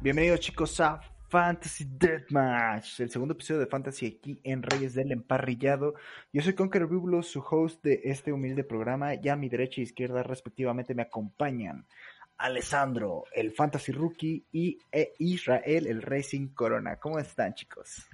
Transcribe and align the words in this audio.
Bienvenidos 0.00 0.40
chicos 0.40 0.80
a 0.80 1.02
Fantasy 1.28 1.84
Deathmatch, 1.84 3.00
el 3.00 3.10
segundo 3.10 3.34
episodio 3.34 3.60
de 3.60 3.66
Fantasy 3.66 4.06
aquí 4.06 4.40
en 4.42 4.62
Reyes 4.62 4.94
del 4.94 5.12
Emparrillado. 5.12 5.94
Yo 6.32 6.40
soy 6.40 6.54
Conqueror 6.54 6.88
Biblos, 6.88 7.28
su 7.28 7.40
host 7.40 7.84
de 7.84 8.00
este 8.04 8.32
humilde 8.32 8.64
programa. 8.64 9.14
Ya 9.14 9.34
a 9.34 9.36
mi 9.36 9.50
derecha 9.50 9.82
e 9.82 9.84
izquierda 9.84 10.22
respectivamente 10.22 10.94
me 10.94 11.02
acompañan 11.02 11.86
Alessandro, 12.40 13.24
el 13.34 13.52
Fantasy 13.52 13.92
Rookie, 13.92 14.44
y 14.52 14.78
e 14.90 15.12
Israel, 15.18 15.86
el 15.86 16.02
Racing 16.02 16.48
Corona. 16.48 16.96
¿Cómo 16.96 17.18
están 17.18 17.54
chicos? 17.54 18.06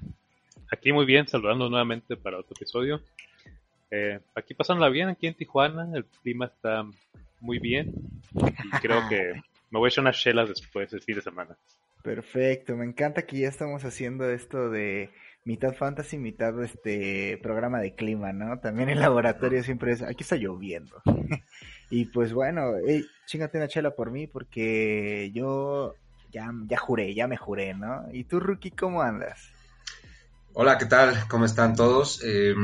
Aquí 0.71 0.93
muy 0.93 1.07
bien, 1.07 1.29
saludando 1.29 1.71
nuevamente 1.71 2.17
para 2.17 2.39
otro 2.39 2.55
episodio. 2.57 3.01
Eh, 3.91 4.19
aquí 4.35 4.53
pasándola 4.55 4.91
bien, 4.91 5.09
aquí 5.09 5.29
en 5.29 5.35
Tijuana, 5.35 5.89
el 5.95 6.05
clima 6.23 6.47
está 6.47 6.85
muy 7.41 7.61
bien 7.61 7.93
y 8.35 8.71
creo 8.81 9.09
que 9.09 9.35
me 9.71 9.79
voy 9.79 9.87
a 9.87 9.89
echar 9.91 10.03
unas 10.03 10.19
chelas 10.19 10.49
después 10.49 10.91
del 10.91 11.03
fin 11.03 11.15
de 11.15 11.23
semana. 11.23 11.57
Perfecto, 12.03 12.77
me 12.77 12.85
encanta 12.85 13.27
que 13.27 13.39
ya 13.39 13.49
estamos 13.49 13.85
haciendo 13.85 14.29
esto 14.29 14.71
de 14.71 15.11
mitad 15.47 15.75
fantasy, 15.75 16.19
mitad 16.19 16.61
este 16.63 17.39
programa 17.41 17.81
de 17.81 17.95
clima, 17.95 18.33
¿no? 18.33 18.59
También 18.59 18.89
el 18.89 18.99
laboratorio 18.99 19.63
siempre 19.63 19.93
es, 19.93 20.03
aquí 20.03 20.25
está 20.25 20.37
lloviendo. 20.37 21.01
y 21.91 22.07
pues 22.07 22.33
bueno, 22.33 22.73
hey, 22.85 23.07
chingate 23.27 23.57
una 23.57 23.69
chela 23.69 23.93
por 23.93 24.11
mí 24.11 24.27
porque 24.27 25.31
yo 25.33 25.95
ya, 26.33 26.51
ya 26.67 26.79
juré, 26.79 27.15
ya 27.15 27.29
me 27.29 27.37
juré, 27.37 27.75
¿no? 27.75 28.07
¿Y 28.13 28.25
tú, 28.25 28.41
Rookie, 28.41 28.73
cómo 28.73 29.03
andas? 29.03 29.53
Hola, 30.53 30.79
¿qué 30.79 30.87
tal? 30.87 31.15
¿Cómo 31.29 31.45
están 31.45 31.77
todos? 31.77 32.21
Eh, 32.25 32.55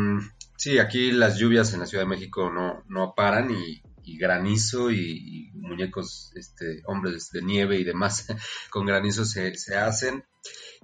sí, 0.57 0.81
aquí 0.81 1.13
las 1.13 1.39
lluvias 1.39 1.73
en 1.73 1.81
la 1.81 1.87
Ciudad 1.87 2.03
de 2.03 2.11
México 2.11 2.51
no, 2.51 2.83
no 2.89 3.15
paran 3.15 3.53
y, 3.53 3.81
y 4.03 4.19
granizo 4.19 4.91
y, 4.91 4.99
y, 4.99 5.53
muñecos, 5.55 6.33
este, 6.35 6.83
hombres 6.87 7.31
de 7.31 7.43
nieve 7.43 7.79
y 7.79 7.85
demás 7.85 8.27
con 8.71 8.87
granizo 8.87 9.25
se, 9.25 9.55
se 9.55 9.77
hacen. 9.77 10.25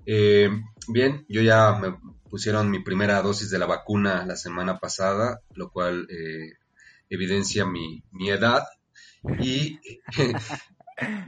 Eh, 0.06 0.50
bien, 0.88 1.24
yo 1.28 1.42
ya 1.42 1.78
me 1.80 1.94
pusieron 2.28 2.70
mi 2.70 2.80
primera 2.80 3.22
dosis 3.22 3.50
de 3.50 3.58
la 3.58 3.66
vacuna 3.66 4.24
la 4.26 4.36
semana 4.36 4.78
pasada, 4.78 5.40
lo 5.54 5.70
cual 5.70 6.06
eh, 6.10 6.54
evidencia 7.10 7.64
mi, 7.64 8.02
edad. 8.28 8.64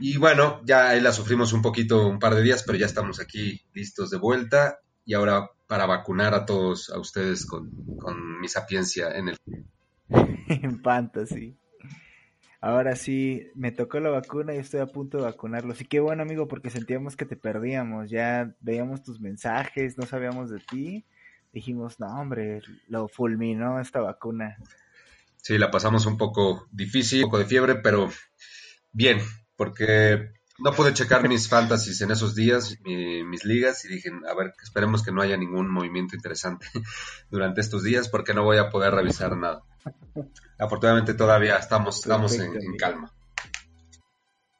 Y, 0.01 0.17
bueno, 0.17 0.59
ya 0.65 0.93
la 0.95 1.13
sufrimos 1.13 1.53
un 1.53 1.61
poquito, 1.61 2.05
un 2.05 2.19
par 2.19 2.35
de 2.35 2.41
días, 2.41 2.61
pero 2.63 2.77
ya 2.77 2.85
estamos 2.85 3.21
aquí 3.21 3.61
listos 3.73 4.09
de 4.09 4.17
vuelta. 4.17 4.79
Y 5.05 5.13
ahora 5.13 5.49
para 5.65 5.85
vacunar 5.85 6.33
a 6.33 6.45
todos, 6.45 6.89
a 6.89 6.99
ustedes 6.99 7.45
con, 7.45 7.71
con 7.97 8.41
mi 8.41 8.49
sapiencia 8.49 9.15
en 9.15 9.29
el... 9.29 9.37
en 10.09 10.81
fantasy. 10.81 11.57
Ahora 12.63 12.95
sí, 12.95 13.47
me 13.55 13.71
tocó 13.71 13.99
la 13.99 14.11
vacuna 14.11 14.53
y 14.53 14.59
estoy 14.59 14.81
a 14.81 14.85
punto 14.85 15.17
de 15.17 15.23
vacunarlos. 15.23 15.81
Y 15.81 15.85
qué 15.85 15.99
bueno, 15.99 16.21
amigo, 16.21 16.47
porque 16.47 16.69
sentíamos 16.69 17.15
que 17.15 17.25
te 17.25 17.35
perdíamos. 17.35 18.11
Ya 18.11 18.55
veíamos 18.59 19.01
tus 19.01 19.19
mensajes, 19.19 19.97
no 19.97 20.05
sabíamos 20.05 20.51
de 20.51 20.59
ti. 20.59 21.03
Dijimos, 21.51 21.99
no, 21.99 22.05
hombre, 22.07 22.61
lo 22.87 23.07
fulminó 23.07 23.79
esta 23.79 23.99
vacuna. 23.99 24.57
Sí, 25.37 25.57
la 25.57 25.71
pasamos 25.71 26.05
un 26.05 26.17
poco 26.17 26.67
difícil, 26.71 27.23
un 27.23 27.31
poco 27.31 27.39
de 27.39 27.45
fiebre, 27.45 27.75
pero 27.75 28.11
bien, 28.91 29.19
porque 29.55 30.29
no 30.59 30.71
pude 30.73 30.93
checar 30.93 31.27
mis 31.27 31.49
fantasies 31.49 31.99
en 32.01 32.11
esos 32.11 32.35
días, 32.35 32.77
mi, 32.83 33.23
mis 33.23 33.43
ligas, 33.43 33.83
y 33.85 33.87
dije, 33.87 34.11
a 34.29 34.35
ver, 34.35 34.53
esperemos 34.61 35.01
que 35.01 35.11
no 35.11 35.23
haya 35.23 35.35
ningún 35.35 35.67
movimiento 35.67 36.15
interesante 36.15 36.67
durante 37.31 37.59
estos 37.59 37.81
días, 37.81 38.07
porque 38.07 38.35
no 38.35 38.43
voy 38.43 38.57
a 38.57 38.69
poder 38.69 38.93
revisar 38.93 39.35
nada. 39.35 39.63
Afortunadamente 40.57 41.13
todavía 41.13 41.57
estamos, 41.57 41.97
estamos 41.97 42.33
en, 42.39 42.55
en, 42.55 42.77
calma. 42.77 43.11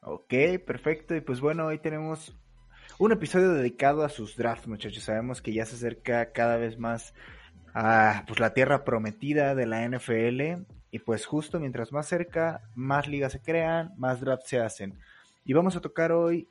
Ok, 0.02 0.34
perfecto. 0.66 1.14
Y 1.14 1.20
pues 1.20 1.40
bueno, 1.40 1.66
hoy 1.66 1.78
tenemos 1.78 2.36
un 2.98 3.12
episodio 3.12 3.52
dedicado 3.52 4.04
a 4.04 4.08
sus 4.08 4.36
drafts, 4.36 4.68
muchachos. 4.68 5.04
Sabemos 5.04 5.40
que 5.42 5.52
ya 5.52 5.64
se 5.64 5.76
acerca 5.76 6.32
cada 6.32 6.56
vez 6.56 6.78
más 6.78 7.14
a 7.74 8.24
pues, 8.26 8.40
la 8.40 8.54
tierra 8.54 8.84
prometida 8.84 9.54
de 9.54 9.66
la 9.66 9.86
NFL. 9.88 10.64
Y 10.90 10.98
pues 10.98 11.24
justo 11.24 11.58
mientras 11.58 11.92
más 11.92 12.06
cerca, 12.06 12.60
más 12.74 13.08
ligas 13.08 13.32
se 13.32 13.40
crean, 13.40 13.92
más 13.96 14.20
drafts 14.20 14.48
se 14.48 14.60
hacen. 14.60 14.98
Y 15.44 15.54
vamos 15.54 15.74
a 15.76 15.80
tocar 15.80 16.12
hoy 16.12 16.48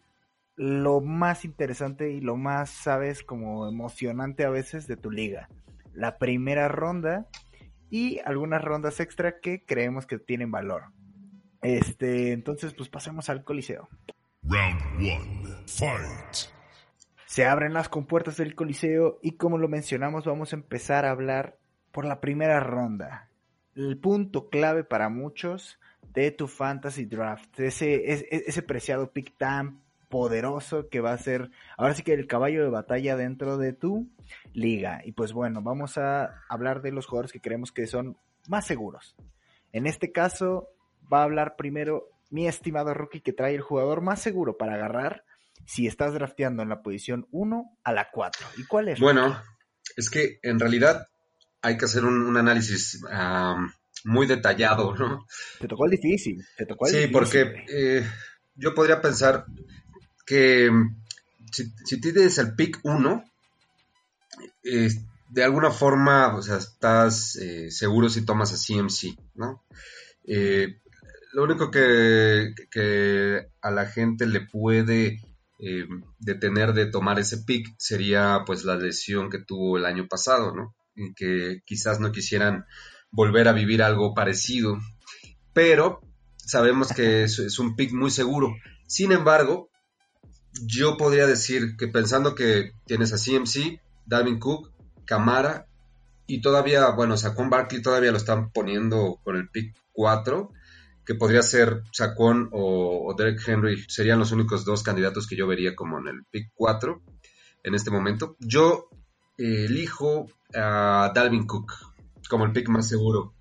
lo 0.55 0.99
más 1.01 1.45
interesante 1.45 2.11
y 2.11 2.21
lo 2.21 2.37
más, 2.37 2.69
sabes, 2.69 3.23
como 3.23 3.67
emocionante 3.67 4.43
a 4.43 4.49
veces 4.49 4.87
de 4.87 4.97
tu 4.97 5.11
liga. 5.11 5.47
La 5.93 6.17
primera 6.17 6.67
ronda 6.67 7.27
y 7.91 8.19
algunas 8.25 8.63
rondas 8.63 8.99
extra 8.99 9.39
que 9.39 9.63
creemos 9.63 10.07
que 10.07 10.17
tienen 10.17 10.49
valor. 10.49 10.85
Este, 11.61 12.31
entonces, 12.31 12.73
pues 12.73 12.89
pasemos 12.89 13.29
al 13.29 13.43
Coliseo. 13.43 13.89
Round 14.43 14.81
one, 14.95 15.65
fight. 15.67 16.49
Se 17.27 17.45
abren 17.45 17.73
las 17.73 17.89
compuertas 17.89 18.37
del 18.37 18.55
Coliseo 18.55 19.19
y 19.21 19.33
como 19.33 19.57
lo 19.57 19.67
mencionamos, 19.67 20.25
vamos 20.25 20.53
a 20.53 20.55
empezar 20.55 21.05
a 21.05 21.11
hablar 21.11 21.57
por 21.91 22.05
la 22.05 22.19
primera 22.19 22.59
ronda. 22.61 23.29
El 23.75 23.97
punto 23.97 24.49
clave 24.49 24.83
para 24.83 25.09
muchos 25.09 25.77
de 26.13 26.31
tu 26.31 26.47
fantasy 26.47 27.05
draft, 27.05 27.59
ese, 27.59 28.11
ese, 28.11 28.27
ese 28.31 28.61
preciado 28.63 29.11
pick 29.11 29.37
tan 29.37 29.81
poderoso 30.11 30.89
que 30.89 30.99
va 30.99 31.13
a 31.13 31.17
ser 31.17 31.49
ahora 31.75 31.95
sí 31.95 32.03
que 32.03 32.13
el 32.13 32.27
caballo 32.27 32.63
de 32.63 32.69
batalla 32.69 33.15
dentro 33.15 33.57
de 33.57 33.73
tu 33.73 34.11
liga. 34.53 35.01
Y 35.03 35.13
pues 35.13 35.33
bueno, 35.33 35.63
vamos 35.63 35.97
a 35.97 36.43
hablar 36.47 36.83
de 36.83 36.91
los 36.91 37.07
jugadores 37.07 37.31
que 37.31 37.41
creemos 37.41 37.71
que 37.71 37.87
son 37.87 38.17
más 38.47 38.67
seguros. 38.67 39.15
En 39.71 39.87
este 39.87 40.11
caso 40.11 40.69
va 41.11 41.21
a 41.21 41.23
hablar 41.23 41.55
primero 41.55 42.09
mi 42.29 42.47
estimado 42.47 42.93
rookie 42.93 43.21
que 43.21 43.33
trae 43.33 43.55
el 43.55 43.61
jugador 43.61 44.01
más 44.01 44.21
seguro 44.21 44.57
para 44.57 44.75
agarrar 44.75 45.25
si 45.65 45.87
estás 45.87 46.13
drafteando 46.13 46.61
en 46.61 46.69
la 46.69 46.83
posición 46.83 47.27
1 47.31 47.79
a 47.83 47.93
la 47.93 48.09
4. 48.11 48.47
¿Y 48.57 48.65
cuál 48.65 48.89
es? 48.89 48.99
Bueno, 48.99 49.41
es 49.97 50.09
que 50.09 50.39
en 50.43 50.59
realidad 50.59 51.07
hay 51.61 51.77
que 51.77 51.85
hacer 51.85 52.05
un, 52.05 52.21
un 52.21 52.37
análisis 52.37 53.01
um, 53.03 53.71
muy 54.05 54.27
detallado, 54.27 54.95
¿no? 54.95 55.25
Te 55.59 55.67
tocó 55.67 55.85
el 55.85 55.91
difícil, 55.91 56.43
te 56.57 56.65
tocó 56.65 56.87
el 56.87 56.91
sí, 56.91 56.97
difícil. 56.97 57.13
porque 57.13 57.65
eh, 57.69 58.07
yo 58.55 58.73
podría 58.73 59.01
pensar 59.01 59.45
que 60.31 60.71
si, 61.51 61.99
tienes 61.99 62.37
el 62.37 62.55
pick 62.55 62.79
1, 62.83 63.25
eh, 64.63 64.89
de 65.27 65.43
alguna 65.43 65.71
forma, 65.71 66.33
o 66.37 66.41
sea, 66.41 66.55
estás 66.55 67.35
eh, 67.35 67.69
seguro 67.69 68.07
si 68.07 68.23
tomas 68.23 68.53
a 68.53 68.55
CMC, 68.55 69.17
¿no? 69.35 69.61
Eh, 70.25 70.79
lo 71.33 71.43
único 71.43 71.69
que, 71.69 72.53
que, 72.71 73.45
a 73.61 73.71
la 73.71 73.87
gente 73.87 74.25
le 74.25 74.39
puede 74.39 75.19
eh, 75.59 75.85
detener 76.19 76.71
de 76.71 76.85
tomar 76.85 77.19
ese 77.19 77.39
pick 77.39 77.75
sería 77.77 78.43
pues 78.45 78.63
la 78.63 78.77
lesión 78.77 79.29
que 79.29 79.39
tuvo 79.39 79.77
el 79.77 79.85
año 79.85 80.07
pasado, 80.07 80.55
¿no? 80.55 80.73
En 80.95 81.13
que 81.13 81.59
quizás 81.65 81.99
no 81.99 82.13
quisieran 82.13 82.65
volver 83.09 83.49
a 83.49 83.53
vivir 83.53 83.83
algo 83.83 84.13
parecido, 84.13 84.79
pero 85.51 85.99
sabemos 86.37 86.93
que 86.93 87.23
es, 87.23 87.37
es 87.39 87.59
un 87.59 87.75
pick 87.75 87.91
muy 87.91 88.11
seguro. 88.11 88.55
Sin 88.87 89.11
embargo, 89.11 89.70
yo 90.61 90.97
podría 90.97 91.27
decir 91.27 91.75
que 91.77 91.87
pensando 91.87 92.35
que 92.35 92.73
tienes 92.85 93.13
a 93.13 93.17
CMC, 93.17 93.81
Dalvin 94.05 94.39
Cook, 94.39 94.71
Camara 95.05 95.67
y 96.27 96.41
todavía, 96.41 96.89
bueno, 96.91 97.17
Saquon 97.17 97.49
Barkley 97.49 97.81
todavía 97.81 98.11
lo 98.11 98.17
están 98.17 98.51
poniendo 98.51 99.19
con 99.23 99.35
el 99.35 99.49
pick 99.49 99.75
4, 99.93 100.51
que 101.05 101.15
podría 101.15 101.41
ser 101.41 101.83
Saquon 101.91 102.49
o, 102.51 103.07
o, 103.07 103.13
Derek 103.15 103.41
Henry, 103.45 103.83
serían 103.87 104.19
los 104.19 104.31
únicos 104.31 104.63
dos 104.65 104.83
candidatos 104.83 105.27
que 105.27 105.35
yo 105.35 105.47
vería 105.47 105.75
como 105.75 105.99
en 105.99 106.07
el 106.07 106.23
pick 106.29 106.51
4 106.53 107.01
en 107.63 107.75
este 107.75 107.91
momento. 107.91 108.35
Yo 108.39 108.89
eh, 109.37 109.65
elijo 109.65 110.27
a 110.53 111.11
Dalvin 111.13 111.47
Cook 111.47 111.73
como 112.29 112.45
el 112.45 112.51
pick 112.51 112.69
más 112.69 112.87
seguro. 112.87 113.33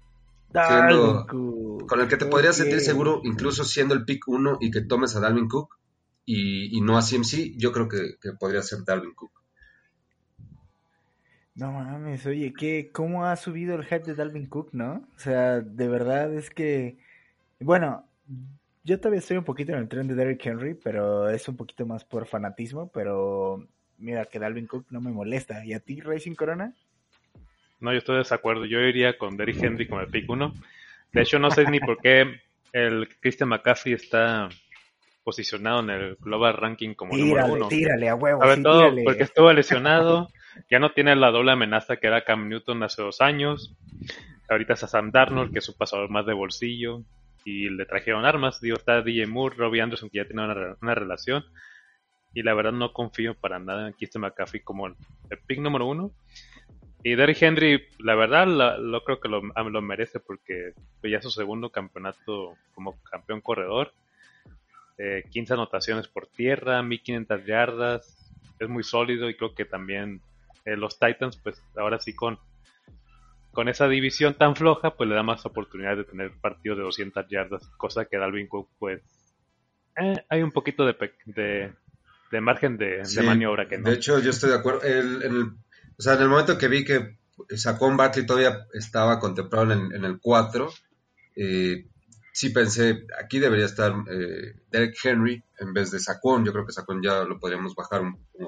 Siendo, 0.53 1.27
con 1.29 2.01
el 2.01 2.09
que 2.09 2.17
te 2.17 2.27
podrías 2.27 2.57
okay. 2.57 2.65
sentir 2.65 2.85
seguro, 2.85 3.21
incluso 3.23 3.63
siendo 3.63 3.95
el 3.95 4.05
pick 4.05 4.27
1 4.27 4.59
y 4.61 4.73
que 4.73 4.81
tomes 4.81 5.15
a 5.15 5.21
Dalvin 5.21 5.49
Cook 5.49 5.80
y, 6.33 6.79
y 6.79 6.81
no 6.81 6.97
a 6.97 7.03
CMC, 7.03 7.57
yo 7.57 7.73
creo 7.73 7.89
que, 7.89 8.15
que 8.23 8.33
podría 8.39 8.63
ser 8.63 8.85
Dalvin 8.85 9.15
Cook. 9.15 9.33
No 11.57 11.73
mames, 11.73 12.25
oye, 12.25 12.53
¿qué, 12.57 12.91
¿cómo 12.93 13.27
ha 13.27 13.35
subido 13.35 13.75
el 13.75 13.85
hype 13.85 14.05
de 14.05 14.15
Dalvin 14.15 14.47
Cook, 14.47 14.69
no? 14.73 15.09
O 15.17 15.19
sea, 15.19 15.61
de 15.61 15.89
verdad 15.89 16.33
es 16.33 16.51
que, 16.51 16.99
bueno, 17.59 18.07
yo 18.85 19.01
todavía 19.01 19.19
estoy 19.19 19.39
un 19.39 19.45
poquito 19.45 19.73
en 19.73 19.79
el 19.79 19.89
tren 19.89 20.07
de 20.07 20.15
Derrick 20.15 20.47
Henry, 20.47 20.75
pero 20.75 21.29
es 21.29 21.49
un 21.49 21.57
poquito 21.57 21.85
más 21.85 22.05
por 22.05 22.29
fanatismo, 22.29 22.93
pero 22.93 23.67
mira 23.99 24.25
que 24.27 24.39
Dalvin 24.39 24.69
Cook 24.69 24.87
no 24.91 25.01
me 25.01 25.11
molesta. 25.11 25.65
¿Y 25.65 25.73
a 25.73 25.81
ti, 25.81 26.01
Racing 26.01 26.37
Corona? 26.37 26.73
No, 27.81 27.91
yo 27.91 27.99
estoy 27.99 28.15
de 28.15 28.21
desacuerdo. 28.21 28.67
Yo 28.67 28.79
iría 28.79 29.19
con 29.19 29.37
Derrick 29.37 29.61
Henry 29.61 29.89
como 29.89 30.01
el 30.01 30.07
pick 30.07 30.31
1. 30.31 30.55
De 31.13 31.23
hecho, 31.23 31.41
no 31.41 31.51
sé 31.51 31.65
ni 31.69 31.81
por 31.81 31.99
qué 31.99 32.41
el 32.73 33.09
Christian 33.21 33.49
McCaffrey 33.49 33.95
está 33.95 34.49
posicionado 35.25 35.81
en 35.81 35.91
el 35.91 36.17
global 36.17 36.55
ranking 36.55 36.95
como 36.95 37.13
tírale, 37.13 37.31
número 37.31 37.55
uno. 37.55 37.69
Tírale, 37.69 38.09
a 38.09 38.15
huevo. 38.15 38.41
Sobre 38.41 38.57
sí, 38.57 38.63
todo 38.63 38.79
tírale. 38.81 39.05
porque 39.05 39.23
estuvo 39.23 39.53
lesionado. 39.53 40.29
Ya 40.71 40.79
no 40.79 40.93
tiene 40.93 41.15
la 41.17 41.31
doble 41.31 41.53
amenaza 41.53 41.97
que 41.97 42.07
era 42.07 42.25
Cam 42.25 42.49
Newton 42.49 42.83
hace 42.83 43.03
dos 43.03 43.21
años. 43.21 43.77
Ahorita 44.49 44.75
es 44.75 44.85
a 44.85 44.89
Sam 44.89 45.11
Darnold, 45.11 45.53
que 45.53 45.61
es 45.61 45.69
un 45.69 45.77
pasador 45.77 46.11
más 46.11 46.27
de 46.27 46.35
bolsillo. 46.35 47.03
Y 47.45 47.71
le 47.71 47.87
trajeron 47.87 48.25
armas. 48.25 48.61
Digo, 48.61 48.77
está 48.77 49.03
DJ 49.03 49.27
Moore, 49.27 49.57
Robbie 49.57 49.81
Anderson, 49.81 50.11
que 50.11 50.19
ya 50.19 50.25
tiene 50.27 50.45
una, 50.45 50.77
una 50.81 50.95
relación. 50.95 51.45
Y 52.35 52.43
la 52.43 52.55
verdad 52.55 52.73
no 52.73 52.93
confío 52.93 53.35
para 53.35 53.59
nada 53.59 53.89
en 53.89 53.95
Christian 53.95 54.23
McCaffrey 54.23 54.63
como 54.63 54.87
el, 54.87 54.95
el 55.31 55.39
pick 55.47 55.61
número 55.61 55.87
uno. 55.87 56.13
Y 57.03 57.15
Derrick 57.15 57.41
Henry, 57.43 57.83
la 57.99 58.15
verdad, 58.15 58.47
lo 58.47 59.03
creo 59.05 59.21
que 59.21 59.29
lo, 59.29 59.41
lo 59.41 59.83
merece 59.83 60.21
porque 60.21 60.75
fue 61.01 61.11
ya 61.11 61.23
su 61.23 61.31
segundo 61.31 61.71
campeonato 61.71 62.57
como 62.75 63.01
campeón 63.03 63.41
corredor. 63.41 63.93
Eh, 65.03 65.25
15 65.31 65.55
anotaciones 65.55 66.09
por 66.09 66.27
tierra, 66.27 66.83
1500 66.83 67.47
yardas. 67.47 68.35
Es 68.59 68.69
muy 68.69 68.83
sólido 68.83 69.31
y 69.31 69.37
creo 69.37 69.55
que 69.55 69.65
también 69.65 70.21
eh, 70.67 70.77
los 70.77 70.99
Titans, 70.99 71.39
pues 71.39 71.63
ahora 71.75 71.99
sí 71.99 72.15
con, 72.15 72.39
con 73.51 73.71
esa 73.71 73.89
división 73.89 74.35
tan 74.35 74.57
floja, 74.57 74.95
pues 74.97 75.09
le 75.09 75.15
da 75.15 75.23
más 75.23 75.47
oportunidad 75.47 75.97
de 75.97 76.05
tener 76.05 76.33
partidos 76.39 76.77
de 76.77 76.85
200 76.85 77.27
yardas, 77.31 77.67
cosa 77.79 78.05
que 78.05 78.19
Dalvin 78.19 78.47
Cook, 78.47 78.69
pues 78.79 79.01
eh, 79.97 80.23
hay 80.29 80.43
un 80.43 80.53
poquito 80.53 80.85
de, 80.85 80.95
de, 81.25 81.73
de 82.31 82.41
margen 82.43 82.77
de, 82.77 83.03
maniobra 83.25 83.67
que 83.67 83.79
no. 83.79 83.89
De 83.89 83.97
hecho, 83.97 84.19
yo 84.19 84.29
estoy 84.29 84.51
de 84.51 84.57
acuerdo. 84.57 84.83
El, 84.83 85.23
el 85.23 85.43
o 85.99 86.03
sea, 86.03 86.15
en 86.15 86.23
el 86.23 86.29
momento 86.29 86.59
que 86.59 86.69
vi 86.69 86.85
que 86.85 87.17
Saquon 87.57 87.97
Barkley 87.97 88.27
todavía 88.27 88.67
estaba 88.75 89.19
contemplado 89.19 89.73
en, 89.73 90.05
el 90.05 90.19
4, 90.21 90.71
eh, 91.37 91.87
sí 92.33 92.51
pensé, 92.51 93.07
aquí 93.23 93.39
debería 93.39 93.67
estar 93.67 93.93
eh, 94.11 94.55
Derek 94.71 94.97
Henry 95.03 95.43
en 95.59 95.73
vez 95.73 95.91
de 95.91 95.99
Saquon. 95.99 96.45
Yo 96.45 96.53
creo 96.53 96.67
que 96.67 96.73
Saquon 96.73 97.03
ya 97.03 97.25
lo 97.25 97.39
podríamos 97.39 97.75
bajar 97.75 98.03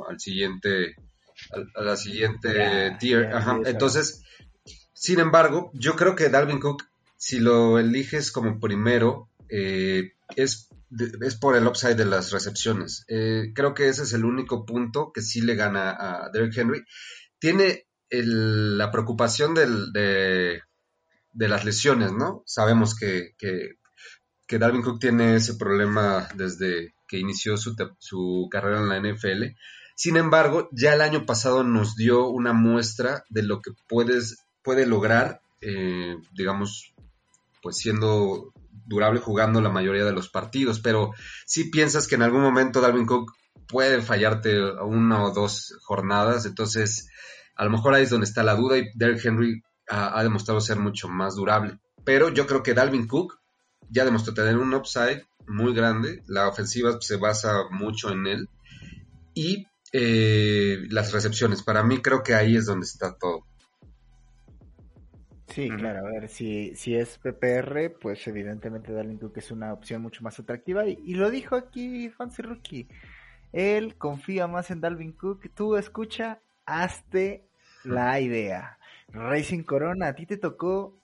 al 0.09 0.21
siguiente, 0.21 0.97
a 1.75 1.83
la 1.83 1.97
siguiente 1.97 2.97
tier. 2.99 3.31
Entonces, 3.65 4.23
sin 4.93 5.21
embargo, 5.21 5.71
yo 5.75 5.97
creo 5.97 6.15
que 6.15 6.29
Dalvin 6.29 6.61
Cook, 6.61 6.85
si 7.17 7.39
lo 7.39 7.79
eliges 7.79 8.33
como 8.33 8.59
primero, 8.61 9.29
eh, 9.49 10.13
es 10.37 10.69
es 11.23 11.37
por 11.37 11.57
el 11.57 11.67
upside 11.67 11.95
de 11.95 12.05
las 12.05 12.33
recepciones. 12.33 13.05
Eh, 13.09 13.53
creo 13.55 13.73
que 13.73 13.89
ese 13.89 14.03
es 14.03 14.13
el 14.13 14.25
único 14.25 14.67
punto 14.67 15.11
que 15.13 15.23
sí 15.23 15.41
le 15.41 15.55
gana 15.55 15.91
a 15.91 16.29
Derek 16.31 16.57
Henry 16.57 16.85
tiene 17.39 17.87
la 18.11 18.91
preocupación 18.93 19.55
de, 19.55 20.63
las 21.35 21.65
lesiones, 21.65 22.13
¿no? 22.13 22.43
Sabemos 22.47 22.95
que, 22.95 23.35
que, 23.39 23.77
Dalvin 24.59 24.83
Cook 24.83 25.01
tiene 25.01 25.37
ese 25.37 25.55
problema 25.55 26.29
desde 26.35 26.95
que 27.09 27.19
inició 27.19 27.57
su, 27.57 28.49
carrera 28.51 28.81
en 28.81 28.89
la 28.89 28.99
NFL. 29.01 29.57
Sin 29.97 30.19
embargo, 30.19 30.69
ya 30.73 30.93
el 30.93 31.01
año 31.01 31.25
pasado 31.25 31.65
nos 31.65 31.97
dio 31.97 32.29
una 32.29 32.53
muestra 32.53 33.25
de 33.31 33.43
lo 33.45 33.63
que 33.63 33.71
puedes, 33.89 34.45
puede 34.63 34.85
lograr, 34.85 35.41
eh, 35.63 36.17
digamos, 36.35 36.93
pues 37.63 37.79
siendo 37.79 38.53
durable 38.85 39.21
jugando 39.21 39.63
la 39.63 39.71
mayoría 39.71 40.05
de 40.05 40.13
los 40.13 40.29
partidos. 40.29 40.81
Pero 40.81 41.13
si 41.47 41.71
piensas 41.71 42.07
que 42.07 42.17
en 42.17 42.23
algún 42.23 42.43
momento 42.43 42.83
Dalvin 42.83 43.07
Cook 43.07 43.33
puede 43.69 44.03
fallarte 44.03 44.61
una 44.83 45.25
o 45.25 45.33
dos 45.33 45.79
jornadas, 45.83 46.45
entonces 46.45 47.09
a 47.57 47.65
lo 47.65 47.71
mejor 47.71 47.95
ahí 47.95 48.05
es 48.05 48.11
donde 48.11 48.27
está 48.27 48.43
la 48.43 48.55
duda 48.55 48.79
y 48.79 48.91
Derrick 48.95 49.25
Henry 49.25 49.63
ha, 49.89 50.23
demostrado 50.23 50.61
ser 50.61 50.79
mucho 50.79 51.09
más 51.09 51.37
durable. 51.37 51.79
Pero 52.05 52.31
yo 52.31 52.47
creo 52.47 52.63
que 52.63 52.75
Dalvin 52.75 53.07
Cook 53.07 53.39
ya 53.89 54.05
demostró 54.05 54.35
tener 54.35 54.57
un 54.57 54.75
upside 54.75 55.25
muy 55.47 55.75
grande, 55.75 56.23
la 56.27 56.49
ofensiva 56.49 56.99
se 57.01 57.17
basa 57.17 57.65
mucho 57.71 58.11
en 58.11 58.27
él 58.27 58.49
y 59.35 59.67
eh, 59.93 60.79
las 60.89 61.13
recepciones, 61.13 61.63
para 61.63 61.83
mí 61.83 62.01
creo 62.01 62.23
que 62.23 62.35
ahí 62.35 62.57
es 62.57 62.67
donde 62.67 62.87
está 62.87 63.17
todo. 63.19 63.47
Sí, 65.49 65.69
claro, 65.69 66.07
a 66.07 66.11
ver, 66.11 66.31
si, 66.31 66.75
si 66.77 66.95
es 66.95 67.19
PPR, 67.19 67.93
pues 68.01 68.27
evidentemente 68.27 68.93
Dalvin 68.93 69.19
Cook 69.19 69.35
es 69.37 69.51
una 69.51 69.75
opción 69.75 70.01
mucho 70.01 70.23
más 70.23 70.39
atractiva 70.41 70.87
y, 70.87 70.99
y 71.05 71.15
lo 71.15 71.31
dijo 71.31 71.57
aquí 71.57 72.09
Fancy 72.09 72.41
Rookie. 72.41 72.89
Él 73.53 73.97
confía 73.97 74.47
más 74.47 74.71
en 74.71 74.81
Dalvin 74.81 75.13
Cook. 75.13 75.51
Tú 75.55 75.77
escucha, 75.77 76.41
hazte 76.65 77.45
la 77.85 78.19
idea. 78.19 78.79
Racing 79.13 79.63
Corona, 79.63 80.09
a 80.09 80.15
ti 80.15 80.27
te 80.27 80.37
tocó 80.37 80.99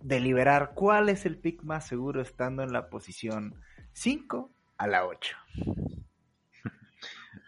deliberar 0.00 0.72
cuál 0.74 1.08
es 1.08 1.26
el 1.26 1.36
pick 1.36 1.62
más 1.62 1.86
seguro 1.86 2.20
estando 2.20 2.62
en 2.62 2.72
la 2.72 2.88
posición 2.88 3.54
5 3.92 4.50
a 4.78 4.86
la 4.86 5.06
8. 5.06 5.36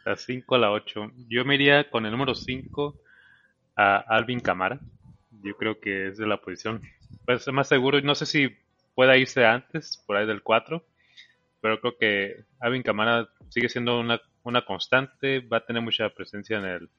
La 0.04 0.16
5 0.16 0.54
a 0.56 0.58
la 0.58 0.72
8. 0.72 1.12
Yo 1.28 1.44
me 1.44 1.54
iría 1.54 1.88
con 1.88 2.04
el 2.04 2.10
número 2.10 2.34
5 2.34 2.96
a 3.76 3.98
Alvin 3.98 4.40
Camara. 4.40 4.80
Yo 5.44 5.56
creo 5.56 5.78
que 5.78 6.08
es 6.08 6.18
de 6.18 6.26
la 6.26 6.38
posición 6.38 6.80
pues, 7.24 7.46
más 7.52 7.68
seguro. 7.68 8.00
No 8.00 8.16
sé 8.16 8.26
si 8.26 8.56
pueda 8.96 9.16
irse 9.16 9.46
antes, 9.46 10.02
por 10.04 10.16
ahí 10.16 10.26
del 10.26 10.42
4. 10.42 10.84
Pero 11.60 11.80
creo 11.80 11.96
que 11.96 12.44
Alvin 12.58 12.82
Camara 12.82 13.28
sigue 13.48 13.68
siendo 13.68 14.00
una 14.00 14.20
una 14.44 14.64
constante, 14.64 15.40
va 15.40 15.58
a 15.58 15.64
tener 15.64 15.82
mucha 15.82 16.08
presencia 16.10 16.58
en 16.58 16.64
el, 16.64 16.90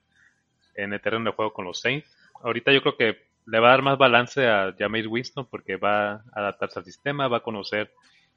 en 0.76 0.94
el 0.94 1.02
terreno 1.02 1.26
de 1.26 1.36
juego 1.36 1.54
con 1.54 1.66
los 1.66 1.80
Saints. 1.80 2.18
Ahorita 2.44 2.72
yo 2.72 2.82
creo 2.82 2.98
que 2.98 3.18
le 3.46 3.60
va 3.60 3.70
a 3.70 3.72
dar 3.72 3.82
más 3.82 3.98
balance 3.98 4.48
a 4.48 4.76
Jameis 4.78 5.08
Winston 5.08 5.48
porque 5.50 5.78
va 5.78 6.12
a 6.12 6.24
adaptarse 6.34 6.80
al 6.80 6.86
sistema, 6.86 7.28
va 7.28 7.38
a 7.38 7.44
conocer 7.44 7.92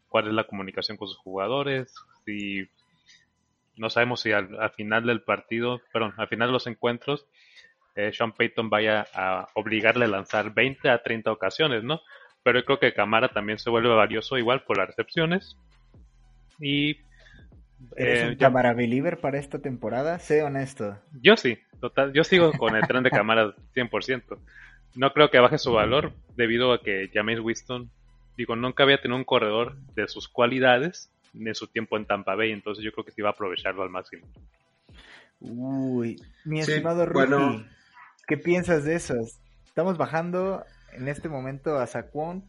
cuál 0.08 0.29
es 0.29 0.35
la 0.35 0.47
comunicación 0.47 0.97
con 0.97 1.08
sus 1.08 1.19
jugadores, 1.19 1.94
si 2.25 2.69
no 3.76 3.91
sabemos 3.91 4.20
si 4.20 4.32
al, 4.32 4.70
final 4.70 5.05
del 5.05 5.23
partido, 5.23 5.81
perdón, 5.93 6.14
al 6.17 6.29
final 6.29 6.49
de 6.49 6.53
los 6.53 6.67
encuentros, 6.67 7.26
eh, 7.94 8.12
Sean 8.12 8.32
Payton 8.32 8.70
vaya 8.70 9.06
a 9.14 9.49
obligarle 9.55 10.06
a 10.06 10.09
lanzar 10.09 10.55
20 10.55 10.88
a 10.88 11.02
30 11.02 11.31
ocasiones, 11.31 11.82
¿no? 11.82 12.00
Pero 12.43 12.61
yo 12.61 12.64
creo 12.64 12.79
que 12.79 12.94
Camara 12.94 13.29
también 13.29 13.59
se 13.59 13.70
vuelve 13.70 13.88
valioso 13.88 14.38
igual 14.38 14.62
por 14.64 14.79
las 14.79 14.88
recepciones. 14.88 15.56
Y 16.61 16.99
¿Eres 17.97 18.25
un 18.25 18.32
eh, 18.32 18.37
cámara 18.38 18.73
believer 18.73 19.19
para 19.19 19.38
esta 19.38 19.59
temporada? 19.59 20.19
Sé 20.19 20.43
honesto. 20.43 20.99
Yo 21.20 21.37
sí, 21.37 21.59
total. 21.81 22.12
Yo 22.12 22.25
sigo 22.25 22.52
con 22.52 22.76
el 22.76 22.87
tren 22.87 23.02
de 23.02 23.11
cámara 23.11 23.55
100%. 23.75 24.38
No 24.94 25.12
creo 25.12 25.31
que 25.31 25.38
baje 25.38 25.58
su 25.58 25.73
valor 25.73 26.12
debido 26.37 26.73
a 26.73 26.81
que 26.81 27.11
James 27.12 27.40
Winston, 27.40 27.90
digo, 28.37 28.56
nunca 28.56 28.82
había 28.82 29.00
tenido 29.00 29.17
un 29.17 29.25
corredor 29.25 29.76
de 29.94 30.08
sus 30.08 30.28
cualidades 30.28 31.11
en 31.34 31.55
su 31.55 31.67
tiempo 31.67 31.96
en 31.96 32.06
Tampa 32.06 32.34
Bay, 32.34 32.50
entonces 32.50 32.82
yo 32.82 32.93
creo 32.93 33.05
que 33.05 33.12
sí 33.12 33.20
va 33.20 33.28
a 33.28 33.32
aprovecharlo 33.32 33.82
al 33.82 33.90
máximo. 33.90 34.26
Uy, 35.40 36.19
mi 36.46 36.61
estimado 36.61 37.05
Rookie, 37.05 37.67
¿qué 38.26 38.38
piensas 38.38 38.85
de 38.85 38.95
eso? 38.95 39.14
Estamos 39.66 39.99
bajando 39.99 40.64
en 40.92 41.09
este 41.09 41.28
momento 41.28 41.76
a 41.76 41.87
Saquon. 41.87 42.42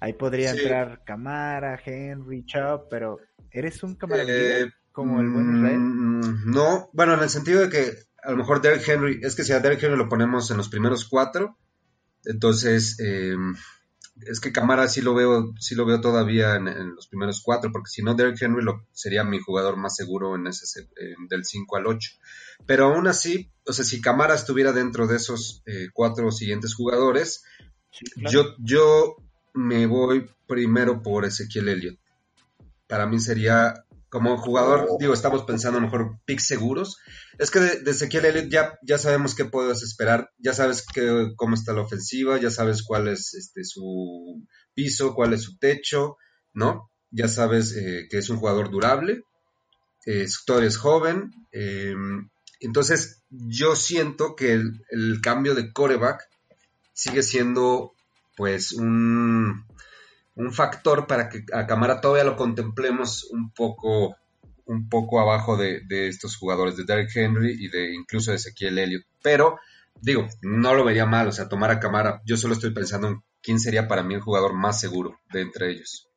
Ahí 0.00 0.12
podría 0.12 0.50
entrar 0.50 1.02
Camara, 1.04 1.80
Henry, 1.82 2.44
Chubb, 2.44 2.88
pero 2.90 3.18
¿Eres 3.50 3.82
un 3.82 3.94
camarada 3.94 4.30
eh, 4.30 4.70
como 4.92 5.20
el 5.20 5.30
buen 5.30 5.56
Israel? 5.56 5.78
Mm, 5.78 6.52
no, 6.52 6.90
bueno, 6.92 7.14
en 7.14 7.20
el 7.20 7.30
sentido 7.30 7.60
de 7.62 7.70
que 7.70 7.92
a 8.22 8.30
lo 8.30 8.36
mejor 8.36 8.60
Derrick 8.60 8.88
Henry, 8.88 9.20
es 9.22 9.34
que 9.34 9.44
si 9.44 9.52
a 9.52 9.60
Derrick 9.60 9.82
Henry 9.82 9.96
lo 9.96 10.08
ponemos 10.08 10.50
en 10.50 10.56
los 10.56 10.68
primeros 10.68 11.04
cuatro, 11.04 11.56
entonces 12.24 12.98
em, 13.00 13.56
es 14.22 14.40
que 14.40 14.52
Camara 14.52 14.88
sí 14.88 15.00
lo 15.00 15.14
veo, 15.14 15.54
sí 15.58 15.74
lo 15.74 15.86
veo 15.86 16.00
todavía 16.00 16.56
en, 16.56 16.94
los 16.94 17.06
primeros 17.06 17.40
cuatro, 17.42 17.70
porque 17.72 17.90
si 17.90 18.02
no 18.02 18.14
Derrick 18.14 18.40
Henry 18.42 18.62
lo, 18.62 18.86
sería 18.92 19.24
mi 19.24 19.38
jugador 19.38 19.76
más 19.76 19.96
seguro 19.96 20.34
en 20.34 20.46
ese 20.46 20.88
del 21.28 21.44
5 21.44 21.76
al 21.76 21.86
8. 21.86 22.10
Pero 22.66 22.86
aún 22.86 23.06
así, 23.06 23.50
o 23.66 23.72
sea, 23.72 23.84
si 23.84 24.00
Camara 24.00 24.34
estuviera 24.34 24.72
dentro 24.72 25.06
de 25.06 25.16
esos 25.16 25.62
eh, 25.66 25.88
cuatro 25.92 26.30
siguientes 26.32 26.74
jugadores, 26.74 27.44
yo, 28.16 28.54
yo 28.58 29.16
me 29.54 29.86
voy 29.86 30.28
primero 30.46 31.02
por 31.02 31.24
Ezequiel 31.24 31.68
Elliott 31.68 31.98
para 32.88 33.06
mí 33.06 33.20
sería 33.20 33.84
como 34.10 34.38
jugador, 34.38 34.88
digo, 34.98 35.12
estamos 35.12 35.44
pensando 35.44 35.80
mejor 35.80 36.18
picks 36.24 36.46
seguros. 36.46 36.98
Es 37.38 37.50
que 37.50 37.60
de, 37.60 37.90
Ezequiel 37.90 38.24
Elliott 38.24 38.50
ya, 38.50 38.78
ya 38.82 38.98
sabemos 38.98 39.34
qué 39.34 39.44
puedes 39.44 39.82
esperar, 39.82 40.30
ya 40.38 40.54
sabes 40.54 40.84
que, 40.86 41.32
cómo 41.36 41.54
está 41.54 41.72
la 41.72 41.82
ofensiva, 41.82 42.38
ya 42.38 42.50
sabes 42.50 42.82
cuál 42.82 43.08
es 43.08 43.34
este, 43.34 43.64
su 43.64 44.42
piso, 44.74 45.14
cuál 45.14 45.34
es 45.34 45.42
su 45.42 45.58
techo, 45.58 46.16
¿no? 46.54 46.90
Ya 47.10 47.28
sabes 47.28 47.74
eh, 47.76 48.06
que 48.10 48.18
es 48.18 48.30
un 48.30 48.38
jugador 48.38 48.70
durable, 48.70 49.24
eh, 50.06 50.22
es 50.22 50.76
joven. 50.78 51.30
Em, 51.52 52.30
entonces, 52.60 53.22
yo 53.30 53.76
siento 53.76 54.34
que 54.36 54.52
el, 54.52 54.82
el 54.90 55.20
cambio 55.20 55.54
de 55.54 55.72
coreback 55.72 56.22
sigue 56.94 57.22
siendo, 57.22 57.92
pues, 58.36 58.72
un 58.72 59.64
un 60.38 60.52
factor 60.52 61.06
para 61.06 61.28
que 61.28 61.44
a 61.52 61.66
Camara 61.66 62.00
todavía 62.00 62.22
lo 62.22 62.36
contemplemos 62.36 63.28
un 63.32 63.50
poco, 63.50 64.16
un 64.66 64.88
poco 64.88 65.20
abajo 65.20 65.56
de, 65.56 65.82
estos 66.08 66.36
jugadores, 66.36 66.76
de 66.76 66.84
Derek 66.84 67.10
Henry 67.14 67.56
y 67.58 67.68
de 67.68 67.92
incluso 67.92 68.30
de 68.30 68.36
Ezequiel 68.36 68.78
Elliott. 68.78 69.04
Pero, 69.20 69.58
digo, 70.00 70.28
no 70.42 70.74
lo 70.74 70.84
vería 70.84 71.06
mal, 71.06 71.26
o 71.26 71.32
sea, 71.32 71.48
tomar 71.48 71.72
a 71.72 71.80
Camara, 71.80 72.22
yo 72.24 72.36
solo 72.36 72.54
estoy 72.54 72.72
pensando 72.72 73.08
en 73.08 73.22
quién 73.42 73.58
sería 73.58 73.88
para 73.88 74.04
mí 74.04 74.14
el 74.14 74.20
jugador 74.20 74.54
más 74.54 74.80
seguro 74.80 75.18
de 75.32 75.40
entre 75.40 75.70
ellos. 75.70 76.08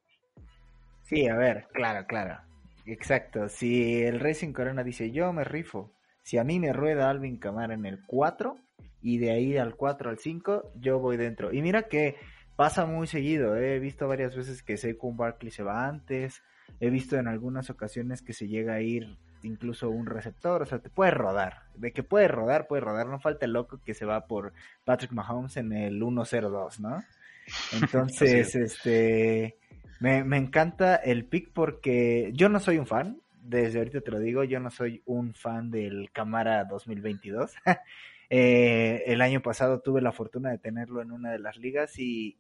Sí, 1.02 1.28
a 1.28 1.36
ver, 1.36 1.68
claro, 1.74 2.06
claro. 2.06 2.42
Exacto. 2.86 3.50
Si 3.50 4.04
el 4.04 4.20
Racing 4.20 4.54
Corona 4.54 4.84
dice 4.84 5.12
yo 5.12 5.32
me 5.32 5.44
rifo 5.44 5.94
Si 6.24 6.38
a 6.38 6.44
mí 6.44 6.60
me 6.60 6.74
rueda 6.74 7.10
Alvin 7.10 7.38
Camara 7.38 7.74
en 7.74 7.86
el 7.86 8.00
4 8.06 8.56
y 9.02 9.18
de 9.18 9.32
ahí 9.32 9.58
al 9.58 9.76
4 9.76 10.12
al 10.12 10.20
5, 10.20 10.74
yo 10.76 11.00
voy 11.00 11.18
dentro. 11.18 11.52
Y 11.52 11.62
mira 11.64 11.84
que 11.84 12.16
pasa 12.62 12.86
muy 12.86 13.08
seguido, 13.08 13.58
¿eh? 13.58 13.78
he 13.78 13.80
visto 13.80 14.08
varias 14.08 14.36
veces 14.36 14.62
que 14.62 14.78
Saquon 14.78 15.18
Barkley 15.18 15.50
se 15.50 15.64
va 15.64 15.88
antes, 15.88 16.44
he 16.80 16.92
visto 16.92 17.18
en 17.18 17.28
algunas 17.28 17.72
ocasiones 17.72 18.22
que 18.22 18.34
se 18.34 18.48
llega 18.48 18.76
a 18.76 18.82
ir 18.82 19.18
incluso 19.42 19.90
un 19.90 20.06
receptor, 20.06 20.62
o 20.62 20.66
sea, 20.68 20.78
te 20.78 20.92
puede 20.92 21.10
rodar, 21.10 21.64
de 21.74 21.92
que 21.92 22.04
puede 22.04 22.28
rodar, 22.28 22.68
puede 22.68 22.82
rodar, 22.82 23.08
no 23.08 23.20
falta 23.20 23.48
el 23.48 23.54
loco 23.54 23.82
que 23.84 23.96
se 23.96 24.06
va 24.06 24.28
por 24.28 24.54
Patrick 24.84 25.12
Mahomes 25.12 25.58
en 25.58 25.74
el 25.74 26.04
1-0-2, 26.04 26.78
¿no? 26.78 27.04
Entonces, 27.82 28.54
este, 28.54 29.58
me, 30.00 30.24
me 30.24 30.38
encanta 30.38 30.98
el 30.98 31.26
pick 31.26 31.50
porque 31.54 32.30
yo 32.36 32.48
no 32.48 32.60
soy 32.60 32.78
un 32.78 32.86
fan, 32.86 33.24
desde 33.42 33.80
ahorita 33.80 34.02
te 34.02 34.12
lo 34.12 34.20
digo, 34.20 34.44
yo 34.44 34.60
no 34.60 34.70
soy 34.70 35.02
un 35.06 35.34
fan 35.34 35.72
del 35.72 36.12
Camara 36.14 36.64
2022. 36.66 37.54
Eh, 38.34 39.04
el 39.08 39.20
año 39.22 39.42
pasado 39.42 39.82
tuve 39.82 40.00
la 40.00 40.14
fortuna 40.14 40.52
de 40.52 40.58
tenerlo 40.58 41.02
en 41.02 41.12
una 41.12 41.34
de 41.34 41.40
las 41.40 41.58
ligas 41.58 42.00
y, 42.00 42.38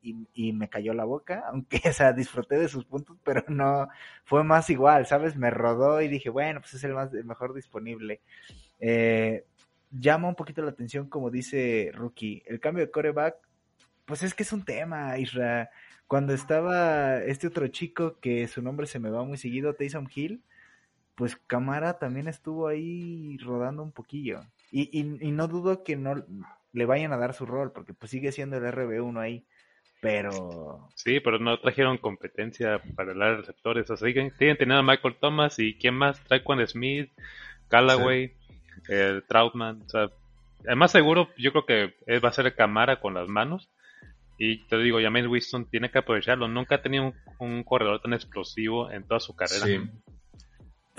me 0.53 0.69
cayó 0.69 0.93
la 0.93 1.03
boca, 1.03 1.43
aunque 1.51 1.81
o 1.89 1.91
sea, 1.91 2.13
disfruté 2.13 2.57
de 2.57 2.69
sus 2.69 2.85
puntos, 2.85 3.17
pero 3.25 3.43
no 3.49 3.89
fue 4.23 4.45
más 4.45 4.69
igual, 4.69 5.05
¿sabes? 5.05 5.35
Me 5.35 5.49
rodó 5.49 6.01
y 6.01 6.07
dije, 6.07 6.29
bueno, 6.29 6.61
pues 6.61 6.75
es 6.75 6.85
el, 6.85 6.93
más, 6.93 7.11
mejor 7.11 7.53
disponible. 7.53 8.21
Eh, 8.79 9.43
llama 9.91 10.29
un 10.29 10.35
poquito 10.35 10.61
la 10.61 10.71
atención, 10.71 11.09
como 11.09 11.29
dice 11.29 11.91
Rookie, 11.93 12.41
el 12.45 12.61
cambio 12.61 12.85
de 12.85 12.91
coreback, 12.91 13.35
pues 14.05 14.23
es 14.23 14.33
que 14.33 14.43
es 14.43 14.53
un 14.53 14.63
tema, 14.63 15.17
Isra. 15.17 15.71
Cuando 16.07 16.33
estaba 16.33 17.17
este 17.17 17.47
otro 17.47 17.67
chico 17.67 18.17
que 18.21 18.47
su 18.47 18.61
nombre 18.61 18.87
se 18.87 18.99
me 18.99 19.09
va 19.09 19.25
muy 19.25 19.37
seguido, 19.37 19.73
Taysom 19.73 20.07
Hill, 20.13 20.41
pues 21.15 21.35
Camara 21.35 21.99
también 21.99 22.29
estuvo 22.29 22.67
ahí 22.69 23.37
rodando 23.39 23.83
un 23.83 23.91
poquillo. 23.91 24.41
Y, 24.71 24.97
y, 24.97 25.31
no 25.31 25.47
dudo 25.49 25.83
que 25.83 25.97
no 25.97 26.25
le 26.71 26.85
vayan 26.85 27.11
a 27.11 27.17
dar 27.17 27.33
su 27.33 27.45
rol, 27.45 27.73
porque 27.73 27.93
pues 27.93 28.09
sigue 28.09 28.31
siendo 28.31 28.57
el 28.57 28.63
RB1 28.63 29.19
ahí. 29.19 29.45
Pero. 29.99 30.87
Sí, 30.95 31.19
pero 31.19 31.37
no 31.39 31.59
trajeron 31.59 31.97
competencia 31.97 32.81
para 32.95 33.11
el 33.11 33.37
receptores. 33.37 33.89
O 33.91 33.97
sea, 33.97 34.07
siguen, 34.07 34.31
siguen 34.37 34.57
teniendo 34.57 34.79
a 34.79 34.83
Michael 34.95 35.17
Thomas 35.19 35.59
y 35.59 35.77
quién 35.77 35.95
más? 35.95 36.23
Traquan 36.23 36.65
Smith, 36.67 37.11
Callaway, 37.67 38.33
el 38.87 39.23
Troutman. 39.27 39.81
O 39.83 39.89
sea, 39.89 40.09
el 40.63 40.75
más 40.77 40.91
seguro, 40.91 41.29
yo 41.37 41.51
creo 41.51 41.65
que 41.65 42.19
va 42.19 42.29
a 42.29 42.33
ser 42.33 42.55
Camara 42.55 42.99
con 42.99 43.13
las 43.13 43.27
manos. 43.27 43.69
Y 44.39 44.65
te 44.65 44.77
digo, 44.77 44.99
James 44.99 45.27
Winston 45.27 45.69
tiene 45.69 45.91
que 45.91 45.99
aprovecharlo. 45.99 46.47
Nunca 46.47 46.75
ha 46.75 46.81
tenido 46.81 47.03
un, 47.03 47.15
un 47.37 47.63
corredor 47.63 48.01
tan 48.01 48.13
explosivo 48.13 48.89
en 48.89 49.05
toda 49.05 49.19
su 49.19 49.35
carrera. 49.35 49.65
Sí 49.65 49.81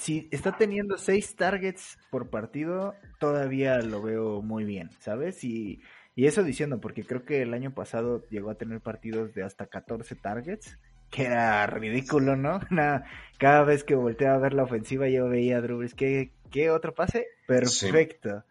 si 0.02 0.28
está 0.32 0.56
teniendo 0.56 0.98
seis 0.98 1.36
targets 1.36 1.96
por 2.10 2.28
partido, 2.28 2.96
todavía 3.20 3.78
lo 3.78 4.02
veo 4.02 4.42
muy 4.42 4.64
bien, 4.64 4.90
¿sabes? 4.98 5.44
Y, 5.44 5.80
y 6.16 6.26
eso 6.26 6.42
diciendo, 6.42 6.80
porque 6.80 7.04
creo 7.04 7.24
que 7.24 7.42
el 7.42 7.54
año 7.54 7.72
pasado 7.72 8.26
llegó 8.28 8.50
a 8.50 8.56
tener 8.56 8.80
partidos 8.80 9.32
de 9.32 9.44
hasta 9.44 9.66
14 9.66 10.16
targets, 10.16 10.76
que 11.08 11.26
era 11.26 11.64
ridículo, 11.68 12.34
¿no? 12.34 12.58
cada 13.38 13.62
vez 13.62 13.84
que 13.84 13.94
volteaba 13.94 14.34
a 14.34 14.40
ver 14.40 14.54
la 14.54 14.64
ofensiva 14.64 15.08
yo 15.08 15.28
veía 15.28 15.58
a 15.58 15.60
Drew 15.60 15.86
¿qué, 15.96 16.32
¿qué 16.50 16.70
otro 16.72 16.92
pase? 16.94 17.28
Perfecto. 17.46 18.44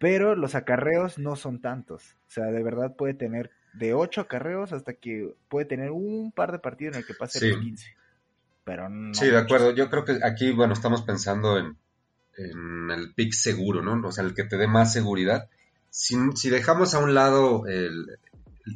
Pero 0.00 0.34
los 0.34 0.56
acarreos 0.56 1.16
no 1.20 1.36
son 1.36 1.60
tantos. 1.60 2.16
O 2.26 2.30
sea, 2.30 2.46
de 2.46 2.62
verdad 2.64 2.96
puede 2.96 3.14
tener 3.14 3.52
de 3.72 3.94
8 3.94 4.22
acarreos 4.22 4.72
hasta 4.72 4.94
que 4.94 5.32
puede 5.48 5.66
tener 5.66 5.92
un 5.92 6.32
par 6.32 6.50
de 6.50 6.58
partidos 6.58 6.96
en 6.96 7.02
el 7.02 7.06
que 7.06 7.14
pase 7.14 7.50
los 7.50 7.60
15 7.60 7.97
sí, 9.12 9.26
de 9.26 9.38
acuerdo. 9.38 9.72
Yo 9.72 9.90
creo 9.90 10.04
que 10.04 10.20
aquí, 10.22 10.52
bueno, 10.52 10.72
estamos 10.72 11.02
pensando 11.02 11.58
en, 11.58 11.76
el 12.36 13.14
pick 13.14 13.32
seguro, 13.32 13.82
¿no? 13.82 14.06
O 14.06 14.12
sea, 14.12 14.24
el 14.24 14.34
que 14.34 14.44
te 14.44 14.56
dé 14.56 14.68
más 14.68 14.92
seguridad. 14.92 15.48
Si, 15.90 16.16
si 16.36 16.50
dejamos 16.50 16.94
a 16.94 17.00
un 17.00 17.14
lado 17.14 17.66
el, 17.66 18.18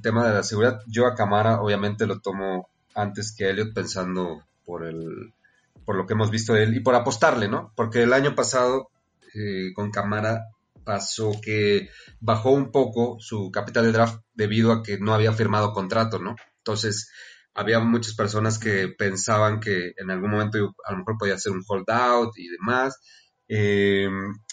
tema 0.03 0.27
de 0.27 0.35
la 0.35 0.43
seguridad, 0.43 0.81
yo 0.87 1.07
a 1.07 1.15
Camara 1.15 1.61
obviamente 1.61 2.07
lo 2.07 2.21
tomo 2.21 2.69
antes 2.95 3.35
que 3.37 3.51
Elliot 3.51 3.75
pensando 3.75 4.43
por 4.65 4.85
el 4.85 5.33
por 5.85 5.97
lo 5.97 6.07
que 6.07 6.15
hemos 6.15 6.31
visto 6.31 6.55
de 6.55 6.63
él 6.65 6.77
y 6.77 6.81
por 6.81 6.95
apostarle, 6.95 7.49
¿no? 7.49 7.73
Porque 7.77 8.05
el 8.05 8.13
año 8.13 8.35
pasado 8.35 8.91
eh, 9.35 9.73
con 9.75 9.91
Camara 9.91 10.47
pasó 10.85 11.33
que 11.41 11.89
bajó 12.21 12.51
un 12.51 12.71
poco 12.71 13.17
su 13.21 13.51
capital 13.51 13.85
de 13.85 13.93
draft 13.93 14.21
debido 14.35 14.73
a 14.73 14.83
que 14.83 14.99
no 14.99 15.15
había 15.15 15.33
firmado 15.33 15.73
contrato, 15.73 16.19
¿no? 16.19 16.37
Entonces, 16.59 17.11
había 17.55 17.81
muchas 17.81 18.15
personas 18.15 18.59
que 18.59 18.89
pensaban 18.89 19.61
que 19.61 19.93
en 19.97 20.11
algún 20.11 20.31
momento 20.31 20.75
a 20.85 20.93
lo 20.93 20.99
mejor 20.99 21.19
podía 21.19 21.39
ser 21.39 21.53
un 21.53 21.65
holdout 21.67 22.37
y 22.39 22.49
demás. 22.49 22.99
Eh, 23.49 24.09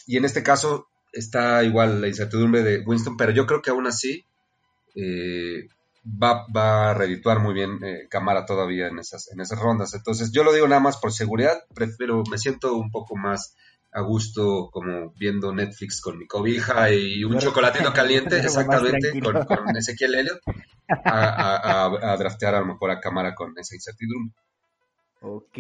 y 0.06 0.18
en 0.18 0.26
este 0.26 0.44
caso 0.44 0.90
está 1.14 1.64
igual 1.64 2.02
la 2.02 2.08
incertidumbre 2.08 2.64
de 2.64 2.84
Winston, 2.86 3.18
pero 3.18 3.32
yo 3.32 3.46
creo 3.46 3.62
que 3.62 3.70
aún 3.72 3.88
así 3.88 4.26
eh, 4.96 5.68
va, 6.06 6.46
va, 6.56 6.92
a 6.92 6.94
redituar 6.94 7.40
muy 7.40 7.54
bien 7.54 7.80
eh, 7.84 8.08
Camara 8.10 8.46
todavía 8.46 8.88
en 8.88 9.00
esas, 9.00 9.32
en 9.32 9.40
esas 9.40 9.60
rondas. 9.60 9.94
Entonces 9.94 10.32
yo 10.32 10.44
lo 10.44 10.54
digo 10.54 10.68
nada 10.68 10.82
más 10.82 10.98
por 10.98 11.14
seguridad, 11.14 11.64
prefiero, 11.74 12.24
me 12.30 12.38
siento 12.38 12.76
un 12.76 12.92
poco 12.92 13.16
más 13.16 13.56
a 13.92 14.02
gusto 14.02 14.70
como 14.72 15.14
viendo 15.18 15.54
Netflix 15.54 16.02
con 16.02 16.18
mi 16.18 16.28
cobija 16.28 16.92
y 16.92 17.24
un 17.24 17.38
chocolatito 17.40 17.92
caliente, 17.92 18.38
exactamente, 18.40 19.20
con, 19.20 19.46
con, 19.46 19.76
Ezequiel 19.76 20.16
Elliott, 20.16 20.42
a, 20.88 21.86
a, 21.86 22.18
draftear 22.18 22.56
a 22.56 22.60
lo 22.60 22.68
mejor 22.68 22.92
a 22.92 23.00
cámara 23.00 23.34
con 23.34 23.58
esa 23.58 23.76
incertidumbre. 23.76 24.36
Ok, 25.22 25.58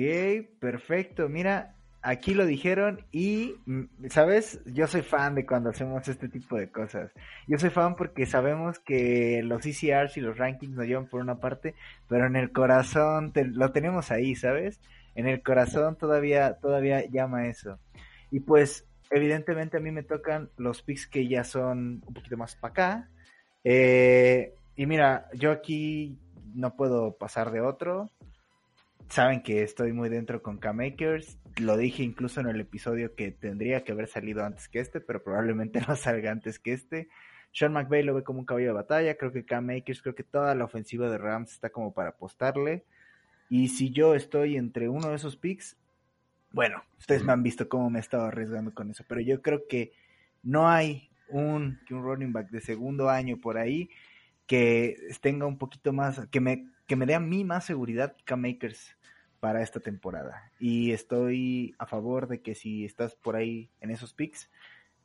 perfecto. 0.59 1.27
Mira, 1.27 1.75
aquí 2.01 2.33
lo 2.33 2.45
dijeron 2.45 3.05
y, 3.11 3.55
mm, 3.65 4.07
¿sabes? 4.09 4.61
Yo 4.65 4.87
soy 4.87 5.01
fan 5.01 5.35
de 5.35 5.45
cuando 5.45 5.71
hacemos 5.71 6.07
este 6.07 6.29
tipo 6.29 6.55
de 6.57 6.69
cosas. 6.69 7.11
Yo 7.47 7.57
soy 7.57 7.69
fan 7.69 7.95
porque 7.95 8.25
sabemos 8.25 8.79
que 8.79 9.41
los 9.43 9.65
ECRs 9.65 10.17
y 10.17 10.21
los 10.21 10.37
rankings 10.37 10.75
nos 10.75 10.85
llevan 10.85 11.07
por 11.07 11.21
una 11.21 11.39
parte, 11.39 11.75
pero 12.07 12.27
en 12.27 12.35
el 12.35 12.51
corazón 12.51 13.33
lo 13.35 13.71
tenemos 13.71 14.11
ahí, 14.11 14.35
¿sabes? 14.35 14.79
En 15.15 15.27
el 15.27 15.41
corazón 15.41 15.97
todavía, 15.97 16.53
todavía 16.61 17.05
llama 17.09 17.47
eso. 17.47 17.79
Y 18.31 18.41
pues, 18.41 18.87
evidentemente 19.09 19.77
a 19.77 19.79
mí 19.79 19.91
me 19.91 20.03
tocan 20.03 20.49
los 20.57 20.81
picks 20.81 21.07
que 21.07 21.27
ya 21.27 21.43
son 21.43 22.03
un 22.05 22.13
poquito 22.13 22.37
más 22.37 22.55
para 22.55 22.71
acá. 22.71 23.09
Eh, 23.63 24.53
y 24.75 24.85
mira, 24.85 25.27
yo 25.33 25.51
aquí 25.51 26.17
no 26.53 26.75
puedo 26.75 27.17
pasar 27.17 27.51
de 27.51 27.61
otro. 27.61 28.09
Saben 29.09 29.41
que 29.41 29.63
estoy 29.63 29.91
muy 29.91 30.09
dentro 30.09 30.43
con 30.43 30.59
K-Makers. 30.59 31.39
Lo 31.59 31.77
dije 31.77 32.03
incluso 32.03 32.41
en 32.41 32.47
el 32.47 32.61
episodio 32.61 33.15
que 33.15 33.31
tendría 33.31 33.83
que 33.83 33.91
haber 33.91 34.07
salido 34.07 34.45
antes 34.45 34.69
que 34.69 34.79
este, 34.79 35.01
pero 35.01 35.23
probablemente 35.23 35.81
no 35.87 35.95
salga 35.95 36.31
antes 36.31 36.59
que 36.59 36.73
este. 36.73 37.09
Sean 37.51 37.73
McVay 37.73 38.03
lo 38.03 38.13
ve 38.13 38.23
como 38.23 38.39
un 38.39 38.45
caballo 38.45 38.67
de 38.67 38.73
batalla. 38.73 39.15
Creo 39.15 39.31
que 39.31 39.45
K-Makers, 39.45 40.01
creo 40.03 40.15
que 40.15 40.23
toda 40.23 40.53
la 40.53 40.65
ofensiva 40.65 41.09
de 41.09 41.17
Rams 41.17 41.51
está 41.51 41.71
como 41.71 41.93
para 41.93 42.09
apostarle. 42.09 42.85
Y 43.49 43.69
si 43.69 43.89
yo 43.89 44.13
estoy 44.13 44.55
entre 44.55 44.87
uno 44.89 45.09
de 45.09 45.15
esos 45.15 45.35
picks, 45.35 45.75
bueno, 46.51 46.83
ustedes 46.97 47.23
me 47.23 47.31
han 47.31 47.43
visto 47.43 47.69
cómo 47.69 47.89
me 47.89 47.99
he 47.99 48.01
estado 48.01 48.25
arriesgando 48.25 48.73
con 48.73 48.89
eso, 48.89 49.03
pero 49.07 49.21
yo 49.21 49.41
creo 49.41 49.67
que 49.67 49.91
no 50.43 50.69
hay 50.69 51.09
un, 51.29 51.79
un 51.89 52.03
running 52.03 52.33
back 52.33 52.49
de 52.49 52.61
segundo 52.61 53.09
año 53.09 53.37
por 53.39 53.57
ahí 53.57 53.89
que 54.47 54.97
tenga 55.21 55.45
un 55.45 55.57
poquito 55.57 55.93
más, 55.93 56.27
que 56.31 56.41
me, 56.41 56.67
que 56.87 56.95
me 56.95 57.05
dé 57.05 57.13
a 57.13 57.19
mí 57.19 57.43
más 57.43 57.65
seguridad 57.65 58.15
que 58.25 58.35
Makers 58.35 58.97
para 59.39 59.61
esta 59.61 59.79
temporada. 59.79 60.51
Y 60.59 60.91
estoy 60.91 61.75
a 61.77 61.85
favor 61.85 62.27
de 62.27 62.41
que 62.41 62.55
si 62.55 62.83
estás 62.83 63.15
por 63.15 63.35
ahí 63.35 63.69
en 63.79 63.91
esos 63.91 64.13
picks, 64.13 64.49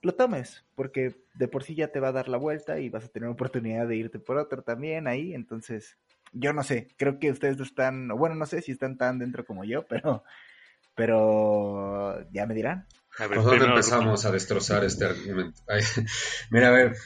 lo 0.01 0.15
tomes, 0.15 0.65
porque 0.75 1.15
de 1.35 1.49
por 1.49 1.63
sí 1.63 1.75
ya 1.75 1.89
te 1.89 2.01
va 2.01 2.09
a 2.09 2.13
dar 2.13 2.29
la 2.29 2.37
vuelta 2.37 2.81
y 2.81 2.89
vas 2.89 3.05
a 3.05 3.09
tener 3.09 3.29
oportunidad 3.29 3.87
de 3.87 3.97
irte 3.97 4.19
por 4.19 4.39
otro 4.39 4.63
también 4.63 5.07
ahí. 5.07 5.35
Entonces, 5.35 5.99
yo 6.33 6.53
no 6.53 6.63
sé, 6.63 6.89
creo 6.97 7.19
que 7.19 7.31
ustedes 7.31 7.61
están, 7.61 8.09
bueno, 8.09 8.35
no 8.35 8.47
sé 8.47 8.63
si 8.63 8.73
están 8.73 8.97
tan 8.97 9.19
dentro 9.19 9.45
como 9.45 9.65
yo, 9.65 9.87
pero 9.87 10.25
pero 10.95 12.29
ya 12.31 12.47
me 12.47 12.55
dirán. 12.55 12.87
A 13.19 13.29
dónde 13.29 13.65
empezamos 13.65 14.25
a 14.25 14.33
destrozar 14.33 14.85
este 14.85 15.05
argumento? 15.05 15.61
mira, 16.51 16.69
a 16.69 16.73
ver. 16.73 16.97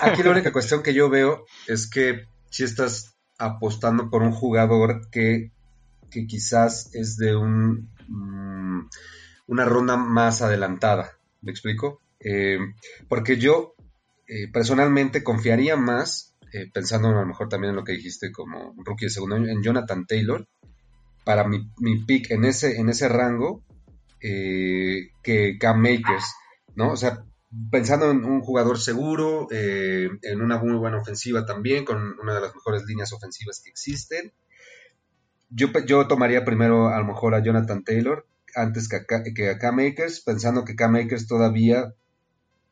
aquí 0.00 0.22
la 0.22 0.30
única 0.30 0.52
cuestión 0.52 0.82
que 0.82 0.94
yo 0.94 1.08
veo 1.08 1.44
es 1.68 1.88
que 1.88 2.26
si 2.50 2.64
estás 2.64 3.14
apostando 3.38 4.10
por 4.10 4.22
un 4.22 4.32
jugador 4.32 5.08
que, 5.10 5.52
que 6.10 6.26
quizás 6.26 6.94
es 6.94 7.16
de 7.16 7.36
un 7.36 7.90
mm, 8.08 8.88
una 9.46 9.64
ronda 9.64 9.96
más 9.96 10.42
adelantada. 10.42 11.18
¿Me 11.42 11.50
explico? 11.50 12.00
Eh, 12.20 12.58
porque 13.08 13.36
yo 13.36 13.74
eh, 14.26 14.50
personalmente 14.50 15.22
confiaría 15.22 15.76
más, 15.76 16.36
eh, 16.52 16.70
pensando 16.72 17.08
a 17.08 17.12
lo 17.12 17.26
mejor 17.26 17.48
también 17.48 17.70
en 17.70 17.76
lo 17.76 17.84
que 17.84 17.92
dijiste 17.92 18.30
como 18.32 18.74
rookie 18.84 19.06
de 19.06 19.10
segundo 19.10 19.36
año, 19.36 19.48
en 19.48 19.62
Jonathan 19.62 20.06
Taylor, 20.06 20.46
para 21.24 21.46
mi, 21.46 21.70
mi 21.78 22.04
pick 22.04 22.30
en 22.30 22.44
ese, 22.44 22.78
en 22.78 22.88
ese 22.88 23.08
rango 23.08 23.62
eh, 24.20 25.10
que 25.22 25.58
Cam 25.58 25.80
Makers, 25.80 26.34
¿no? 26.74 26.92
O 26.92 26.96
sea, 26.96 27.24
pensando 27.70 28.10
en 28.10 28.24
un 28.24 28.40
jugador 28.40 28.78
seguro, 28.78 29.48
eh, 29.50 30.08
en 30.22 30.40
una 30.40 30.58
muy 30.58 30.76
buena 30.76 30.98
ofensiva 30.98 31.44
también, 31.44 31.84
con 31.84 32.18
una 32.20 32.34
de 32.34 32.40
las 32.40 32.54
mejores 32.54 32.84
líneas 32.84 33.12
ofensivas 33.12 33.60
que 33.62 33.70
existen. 33.70 34.32
Yo, 35.50 35.68
yo 35.86 36.06
tomaría 36.06 36.44
primero 36.44 36.88
a 36.88 36.98
lo 36.98 37.04
mejor 37.04 37.34
a 37.34 37.42
Jonathan 37.42 37.84
Taylor, 37.84 38.26
antes 38.54 38.88
que 38.88 38.96
a, 38.96 39.04
que 39.06 39.50
a 39.50 39.58
pensando 40.24 40.64
que 40.64 40.76
K-Makers 40.76 41.26
todavía 41.26 41.94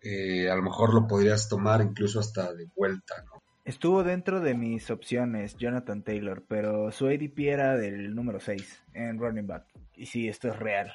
eh, 0.03 0.49
a 0.51 0.57
lo 0.57 0.63
mejor 0.63 0.95
lo 0.95 1.07
podrías 1.07 1.49
tomar 1.49 1.83
incluso 1.83 2.21
hasta 2.21 2.55
de 2.55 2.67
vuelta, 2.75 3.23
¿no? 3.27 3.40
Estuvo 3.71 4.03
dentro 4.03 4.41
de 4.41 4.55
mis 4.55 4.91
opciones 4.91 5.57
Jonathan 5.57 6.03
Taylor, 6.03 6.45
pero 6.49 6.91
su 6.91 7.07
ADP 7.07 7.39
era 7.39 7.77
del 7.77 8.17
número 8.17 8.41
6 8.41 8.83
en 8.95 9.17
running 9.17 9.47
back. 9.47 9.65
Y 9.95 10.07
sí, 10.07 10.27
esto 10.27 10.49
es 10.49 10.59
real. 10.59 10.93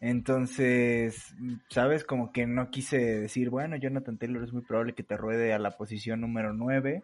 Entonces, 0.00 1.34
¿sabes? 1.68 2.02
Como 2.02 2.32
que 2.32 2.46
no 2.46 2.70
quise 2.70 3.20
decir, 3.20 3.50
bueno, 3.50 3.76
Jonathan 3.76 4.16
Taylor 4.16 4.42
es 4.42 4.54
muy 4.54 4.62
probable 4.62 4.94
que 4.94 5.02
te 5.02 5.18
ruede 5.18 5.52
a 5.52 5.58
la 5.58 5.72
posición 5.72 6.22
número 6.22 6.54
9, 6.54 7.02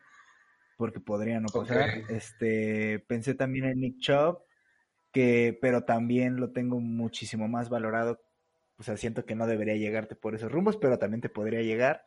porque 0.78 1.00
podría 1.00 1.38
no 1.38 1.48
pasar. 1.48 1.90
Este, 2.08 3.00
pensé 3.00 3.34
también 3.34 3.66
en 3.66 3.80
Nick 3.80 3.98
Chubb, 3.98 4.38
que, 5.12 5.58
pero 5.60 5.84
también 5.84 6.36
lo 6.36 6.52
tengo 6.52 6.80
muchísimo 6.80 7.46
más 7.46 7.68
valorado. 7.68 8.22
O 8.78 8.82
sea, 8.82 8.96
siento 8.96 9.26
que 9.26 9.34
no 9.34 9.46
debería 9.46 9.76
llegarte 9.76 10.16
por 10.16 10.34
esos 10.34 10.50
rumbos, 10.50 10.78
pero 10.78 10.98
también 10.98 11.20
te 11.20 11.28
podría 11.28 11.60
llegar. 11.60 12.06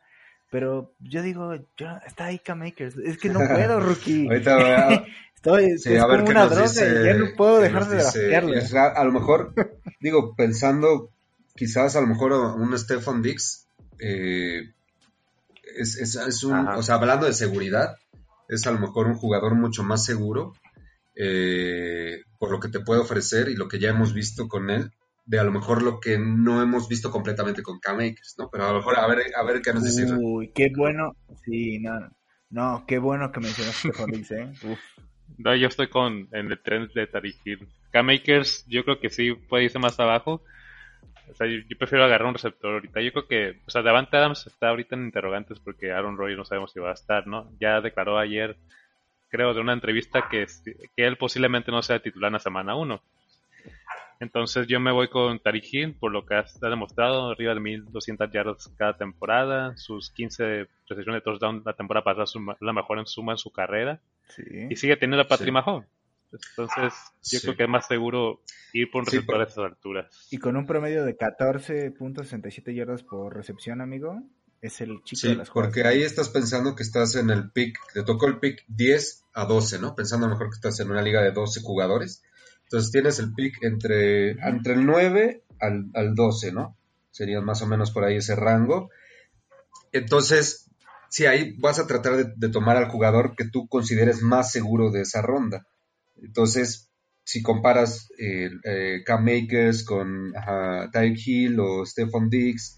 Pero 0.50 0.94
yo 1.00 1.22
digo, 1.22 1.54
yo, 1.76 1.86
está 2.06 2.26
ahí 2.26 2.38
K-Makers. 2.38 2.96
Es 2.98 3.18
que 3.18 3.28
no 3.28 3.40
puedo, 3.40 3.80
rookie. 3.80 4.26
Ahorita 4.30 4.56
voy 4.56 4.70
a- 4.70 5.04
Estoy, 5.34 5.78
Sí, 5.78 5.92
es 5.92 6.00
a 6.00 6.06
ver 6.06 6.20
como 6.20 6.30
una 6.30 6.46
droga 6.46 6.62
dice. 6.62 7.00
y 7.02 7.04
ya 7.04 7.14
no 7.14 7.26
puedo 7.36 7.58
dejar 7.60 7.86
de. 7.86 7.98
Isra. 8.58 8.86
A 8.88 9.04
lo 9.04 9.12
mejor, 9.12 9.52
digo, 10.00 10.34
pensando 10.34 11.10
quizás 11.54 11.96
a 11.96 12.00
lo 12.00 12.06
mejor 12.06 12.32
un 12.32 12.78
Stefan 12.78 13.20
Dix, 13.20 13.66
eh, 13.98 14.72
es, 15.76 15.96
es- 15.98 16.16
es 16.16 16.44
un, 16.44 16.54
Ajá. 16.54 16.78
o 16.78 16.82
sea, 16.82 16.94
hablando 16.94 17.26
de 17.26 17.34
seguridad, 17.34 17.96
es 18.48 18.66
a 18.66 18.70
lo 18.72 18.78
mejor 18.78 19.06
un 19.06 19.16
jugador 19.16 19.54
mucho 19.54 19.82
más 19.82 20.02
seguro 20.04 20.54
eh, 21.14 22.22
por 22.38 22.50
lo 22.50 22.58
que 22.60 22.68
te 22.68 22.80
puede 22.80 23.00
ofrecer 23.00 23.48
y 23.48 23.54
lo 23.54 23.68
que 23.68 23.78
ya 23.78 23.90
hemos 23.90 24.14
visto 24.14 24.48
con 24.48 24.70
él, 24.70 24.92
de 25.26 25.38
a 25.38 25.44
lo 25.44 25.52
mejor 25.52 25.82
lo 25.82 26.00
que 26.00 26.18
no 26.18 26.62
hemos 26.62 26.88
visto 26.88 27.10
completamente 27.10 27.62
con 27.62 27.80
K-Makers, 27.80 28.36
¿no? 28.38 28.50
Pero 28.50 28.64
a 28.64 28.72
lo 28.72 28.78
mejor 28.78 28.98
a 28.98 29.06
ver, 29.06 29.22
a 29.34 29.42
ver 29.42 29.62
qué 29.62 29.72
nos 29.72 29.84
dice. 29.84 30.12
Uy, 30.14 30.52
qué 30.54 30.70
bueno. 30.76 31.16
Sí, 31.44 31.78
no, 31.78 32.10
no, 32.50 32.84
qué 32.86 32.98
bueno 32.98 33.32
que 33.32 33.40
mencionaste 33.40 33.90
Diggs, 34.06 34.30
¿eh? 34.32 34.52
Uf. 34.64 34.78
No, 35.38 35.54
yo 35.56 35.68
estoy 35.68 35.88
con 35.88 36.28
en 36.32 36.50
el 36.50 36.62
tren 36.62 36.88
de 36.94 37.06
Tariq 37.06 37.36
Hill. 37.44 37.68
K-Makers, 37.90 38.66
yo 38.68 38.84
creo 38.84 39.00
que 39.00 39.10
sí 39.10 39.32
puede 39.32 39.64
irse 39.64 39.78
más 39.78 39.98
abajo. 39.98 40.42
O 41.30 41.34
sea, 41.34 41.46
yo, 41.46 41.58
yo 41.68 41.78
prefiero 41.78 42.04
agarrar 42.04 42.28
un 42.28 42.34
receptor 42.34 42.74
ahorita. 42.74 43.00
Yo 43.00 43.12
creo 43.12 43.26
que, 43.26 43.60
o 43.66 43.70
sea, 43.70 43.82
Davante 43.82 44.16
Adams 44.16 44.46
está 44.46 44.68
ahorita 44.68 44.94
en 44.94 45.06
interrogantes 45.06 45.58
porque 45.58 45.90
Aaron 45.90 46.18
Rodgers 46.18 46.38
no 46.38 46.44
sabemos 46.44 46.72
si 46.72 46.80
va 46.80 46.90
a 46.90 46.94
estar, 46.94 47.26
¿no? 47.26 47.50
Ya 47.58 47.80
declaró 47.80 48.18
ayer, 48.18 48.56
creo, 49.30 49.54
de 49.54 49.60
una 49.60 49.72
entrevista 49.72 50.28
que, 50.30 50.46
que 50.94 51.06
él 51.06 51.16
posiblemente 51.16 51.72
no 51.72 51.82
sea 51.82 52.00
titular 52.00 52.28
en 52.28 52.34
la 52.34 52.40
semana 52.40 52.76
1. 52.76 53.00
Entonces 54.20 54.66
yo 54.68 54.80
me 54.80 54.92
voy 54.92 55.08
con 55.08 55.38
Tariq 55.40 55.64
Hill 55.72 55.94
por 55.94 56.12
lo 56.12 56.24
que 56.24 56.34
ha 56.34 56.44
demostrado, 56.68 57.30
arriba 57.30 57.54
de 57.54 57.60
1200 57.60 58.30
yardas 58.32 58.70
cada 58.76 58.96
temporada, 58.96 59.76
sus 59.76 60.10
15 60.10 60.66
recepciones 60.88 61.20
de 61.20 61.20
touchdown 61.22 61.62
la 61.64 61.74
temporada 61.74 62.04
pasada 62.04 62.26
suma- 62.26 62.56
la 62.60 62.72
mejor 62.72 62.98
en 62.98 63.06
suma 63.06 63.32
en 63.32 63.38
su 63.38 63.50
carrera 63.50 64.00
Sí. 64.28 64.42
y 64.70 64.76
sigue 64.76 64.96
teniendo 64.96 65.22
a 65.22 65.28
Patrick 65.28 65.48
Sí. 65.48 65.52
Mahomes. 65.52 65.88
Entonces, 66.50 66.92
yo 67.22 67.38
Sí. 67.38 67.40
creo 67.42 67.56
que 67.56 67.62
es 67.64 67.68
más 67.68 67.86
seguro 67.86 68.40
ir 68.72 68.90
por 68.90 69.02
un 69.02 69.06
Sí, 69.06 69.16
receptor 69.18 69.34
pero- 69.36 69.44
a 69.44 69.46
esas 69.48 69.64
alturas. 69.64 70.28
Y 70.30 70.38
con 70.38 70.56
un 70.56 70.66
promedio 70.66 71.04
de 71.04 71.16
14.67 71.16 72.74
yardas 72.74 73.02
por 73.02 73.34
recepción, 73.34 73.80
amigo, 73.80 74.20
es 74.60 74.80
el 74.80 75.02
chico 75.04 75.20
Sí, 75.20 75.28
de 75.28 75.36
las 75.36 75.48
jugadas. 75.48 75.72
porque 75.74 75.86
ahí 75.86 76.02
estás 76.02 76.28
pensando 76.30 76.74
que 76.74 76.82
estás 76.82 77.14
en 77.16 77.30
el 77.30 77.50
pick, 77.50 77.78
te 77.92 78.02
tocó 78.02 78.26
el 78.26 78.38
pick 78.38 78.64
10 78.66 79.24
a 79.34 79.44
12, 79.44 79.78
¿no? 79.78 79.94
Pensando 79.94 80.26
a 80.26 80.28
lo 80.30 80.34
mejor 80.34 80.48
que 80.50 80.54
estás 80.56 80.80
en 80.80 80.90
una 80.90 81.02
liga 81.02 81.22
de 81.22 81.32
12 81.32 81.60
jugadores. 81.60 82.22
Entonces 82.64 82.90
tienes 82.90 83.18
el 83.18 83.32
pick 83.34 83.62
entre, 83.62 84.32
entre 84.32 84.74
el 84.74 84.86
9 84.86 85.44
al, 85.60 85.86
al 85.94 86.14
12, 86.14 86.52
¿no? 86.52 86.76
Sería 87.10 87.40
más 87.40 87.62
o 87.62 87.66
menos 87.66 87.90
por 87.90 88.04
ahí 88.04 88.16
ese 88.16 88.34
rango. 88.34 88.90
Entonces, 89.92 90.68
sí, 91.14 91.26
ahí 91.26 91.56
vas 91.58 91.78
a 91.78 91.86
tratar 91.86 92.34
de, 92.34 92.48
tomar 92.48 92.76
al 92.76 92.88
jugador 92.88 93.36
que 93.36 93.44
tú 93.44 93.68
consideres 93.68 94.20
más 94.22 94.50
seguro 94.50 94.90
de 94.90 95.02
esa 95.02 95.22
ronda. 95.22 95.64
Entonces, 96.16 96.90
si 97.22 97.40
comparas 97.40 98.08
eh, 98.18 98.50
eh, 98.64 99.02
Cam 99.06 99.24
Makers 99.24 99.84
con 99.84 100.36
ajá, 100.36 100.90
Tyreek 100.90 101.18
Hill 101.24 101.60
o 101.60 101.86
Stephon 101.86 102.28
Diggs, 102.28 102.76